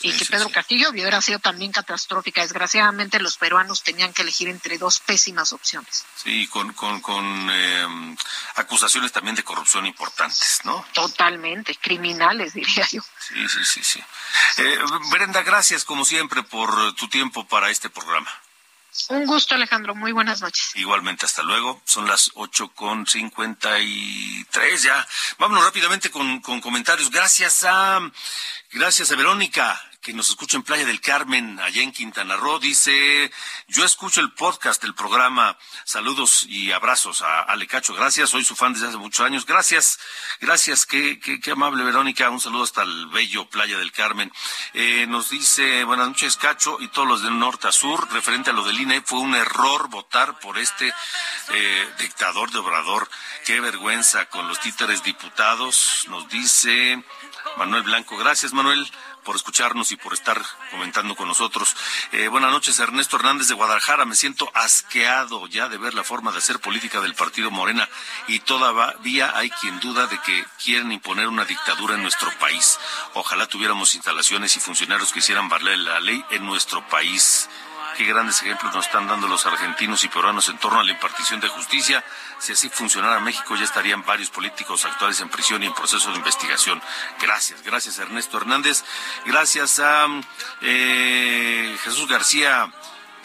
y 0.00 0.12
que 0.12 0.26
Pedro 0.26 0.50
Castillo 0.50 0.90
hubiera 0.90 1.20
sido 1.22 1.38
también 1.38 1.72
catastrófica. 1.72 2.42
Desgraciadamente 2.42 3.18
los 3.18 3.36
peruanos 3.36 3.82
tenían 3.82 4.12
que 4.12 4.22
elegir 4.22 4.48
entre 4.48 4.78
dos 4.78 5.00
pésimas 5.00 5.52
opciones. 5.52 6.04
Sí, 6.16 6.46
con, 6.48 6.72
con, 6.74 7.00
con 7.00 7.50
em, 7.50 8.16
acusaciones 8.56 9.12
también 9.12 9.36
de 9.36 9.44
corrupción 9.44 9.86
importantes, 9.86 10.60
¿no? 10.64 10.84
Totalmente, 10.92 11.74
criminales, 11.76 12.54
diría 12.54 12.86
yo. 12.90 13.02
Sí, 13.18 13.48
sí, 13.48 13.64
sí, 13.64 13.84
sí. 13.84 14.04
Eh, 14.58 14.78
Brenda, 15.10 15.42
gracias 15.42 15.84
como 15.84 16.04
siempre 16.04 16.42
por 16.42 16.94
tu 16.94 17.08
tiempo 17.08 17.46
para 17.46 17.70
este 17.70 17.88
programa. 17.88 18.30
Un 19.08 19.26
gusto, 19.26 19.54
Alejandro. 19.54 19.94
Muy 19.94 20.12
buenas 20.12 20.40
noches. 20.40 20.72
Igualmente, 20.74 21.26
hasta 21.26 21.42
luego. 21.42 21.80
Son 21.84 22.06
las 22.06 22.30
ocho 22.34 22.68
con 22.68 23.06
cincuenta 23.06 23.78
y 23.78 24.44
tres 24.50 24.82
ya. 24.82 25.06
Vámonos 25.38 25.64
rápidamente 25.64 26.10
con, 26.10 26.40
con 26.40 26.60
comentarios. 26.60 27.10
Gracias 27.10 27.64
a, 27.64 28.00
gracias 28.72 29.10
a 29.12 29.16
Verónica 29.16 29.80
que 30.06 30.12
nos 30.12 30.30
escucha 30.30 30.56
en 30.56 30.62
Playa 30.62 30.84
del 30.84 31.00
Carmen, 31.00 31.58
allá 31.58 31.82
en 31.82 31.90
Quintana 31.90 32.36
Roo, 32.36 32.60
dice, 32.60 33.28
yo 33.66 33.84
escucho 33.84 34.20
el 34.20 34.32
podcast 34.34 34.80
del 34.80 34.94
programa, 34.94 35.58
saludos 35.84 36.44
y 36.48 36.70
abrazos 36.70 37.22
a 37.22 37.40
Ale 37.40 37.66
Cacho, 37.66 37.92
gracias, 37.92 38.30
soy 38.30 38.44
su 38.44 38.54
fan 38.54 38.72
desde 38.72 38.86
hace 38.86 38.98
muchos 38.98 39.26
años, 39.26 39.46
gracias, 39.46 39.98
gracias, 40.40 40.86
qué, 40.86 41.18
qué, 41.18 41.40
qué 41.40 41.50
amable 41.50 41.82
Verónica, 41.82 42.30
un 42.30 42.38
saludo 42.38 42.62
hasta 42.62 42.82
el 42.82 43.08
bello 43.08 43.50
Playa 43.50 43.78
del 43.78 43.90
Carmen. 43.90 44.30
Eh, 44.74 45.08
nos 45.08 45.28
dice, 45.28 45.82
buenas 45.82 46.06
noches 46.06 46.36
Cacho 46.36 46.76
y 46.78 46.86
todos 46.86 47.08
los 47.08 47.22
de 47.24 47.32
norte 47.32 47.66
a 47.66 47.72
sur, 47.72 48.08
referente 48.12 48.50
a 48.50 48.52
lo 48.52 48.62
del 48.62 48.80
INE, 48.80 49.00
fue 49.00 49.18
un 49.18 49.34
error 49.34 49.88
votar 49.88 50.38
por 50.38 50.56
este 50.56 50.94
eh, 51.48 51.88
dictador 51.98 52.52
de 52.52 52.58
Obrador, 52.58 53.10
qué 53.44 53.58
vergüenza 53.58 54.26
con 54.26 54.46
los 54.46 54.60
títeres 54.60 55.02
diputados, 55.02 56.06
nos 56.10 56.28
dice 56.28 57.02
Manuel 57.56 57.82
Blanco, 57.82 58.16
gracias 58.16 58.52
Manuel 58.52 58.88
por 59.26 59.34
escucharnos 59.34 59.90
y 59.90 59.96
por 59.96 60.14
estar 60.14 60.40
comentando 60.70 61.16
con 61.16 61.26
nosotros. 61.26 61.76
Eh, 62.12 62.28
buenas 62.28 62.52
noches, 62.52 62.78
Ernesto 62.78 63.16
Hernández 63.16 63.48
de 63.48 63.54
Guadalajara. 63.54 64.04
Me 64.04 64.14
siento 64.14 64.48
asqueado 64.54 65.48
ya 65.48 65.68
de 65.68 65.78
ver 65.78 65.94
la 65.94 66.04
forma 66.04 66.30
de 66.30 66.38
hacer 66.38 66.60
política 66.60 67.00
del 67.00 67.14
partido 67.14 67.50
Morena 67.50 67.88
y 68.28 68.38
todavía 68.38 69.36
hay 69.36 69.50
quien 69.50 69.80
duda 69.80 70.06
de 70.06 70.18
que 70.20 70.44
quieren 70.62 70.92
imponer 70.92 71.26
una 71.26 71.44
dictadura 71.44 71.96
en 71.96 72.02
nuestro 72.02 72.30
país. 72.38 72.78
Ojalá 73.14 73.48
tuviéramos 73.48 73.96
instalaciones 73.96 74.56
y 74.56 74.60
funcionarios 74.60 75.12
que 75.12 75.18
hicieran 75.18 75.48
valer 75.48 75.78
la 75.78 75.98
ley 75.98 76.24
en 76.30 76.46
nuestro 76.46 76.86
país. 76.86 77.48
Qué 77.96 78.04
grandes 78.04 78.42
ejemplos 78.42 78.74
nos 78.74 78.86
están 78.86 79.06
dando 79.06 79.26
los 79.28 79.46
argentinos 79.46 80.04
y 80.04 80.08
peruanos 80.08 80.48
en 80.48 80.58
torno 80.58 80.80
a 80.80 80.84
la 80.84 80.90
impartición 80.90 81.40
de 81.40 81.48
justicia. 81.48 82.04
Si 82.38 82.52
así 82.52 82.68
funcionara 82.68 83.20
México, 83.20 83.56
ya 83.56 83.64
estarían 83.64 84.04
varios 84.04 84.30
políticos 84.30 84.84
actuales 84.84 85.20
en 85.20 85.28
prisión 85.28 85.62
y 85.62 85.66
en 85.66 85.74
proceso 85.74 86.10
de 86.10 86.16
investigación. 86.16 86.82
Gracias, 87.20 87.62
gracias 87.62 87.98
Ernesto 87.98 88.36
Hernández. 88.36 88.84
Gracias 89.24 89.80
a 89.80 90.06
eh, 90.60 91.76
Jesús 91.82 92.08
García. 92.08 92.70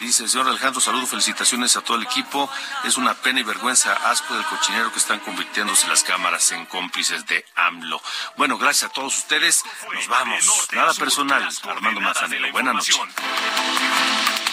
Dice, 0.02 0.26
señor 0.28 0.48
Alejandro, 0.48 0.80
saludo, 0.80 1.06
felicitaciones 1.06 1.76
a 1.76 1.80
todo 1.80 1.96
el 1.96 2.02
equipo. 2.02 2.50
Es 2.82 2.96
una 2.96 3.14
pena 3.14 3.38
y 3.38 3.44
vergüenza, 3.44 3.92
asco 4.10 4.34
del 4.34 4.44
cochinero 4.46 4.90
que 4.90 4.98
están 4.98 5.20
convirtiéndose 5.20 5.86
las 5.86 6.02
cámaras 6.02 6.50
en 6.50 6.66
cómplices 6.66 7.24
de 7.26 7.44
AMLO. 7.54 8.02
Bueno, 8.36 8.58
gracias 8.58 8.90
a 8.90 8.92
todos 8.92 9.16
ustedes. 9.16 9.62
Nos 9.92 10.08
vamos. 10.08 10.68
Nada 10.72 10.92
personal. 10.94 11.48
Armando 11.68 12.00
Manzanero. 12.00 12.50
Buenas 12.50 12.74
noches. 12.74 12.98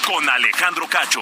Con 0.09 0.27
Alejandro 0.27 0.87
Cacho. 0.87 1.21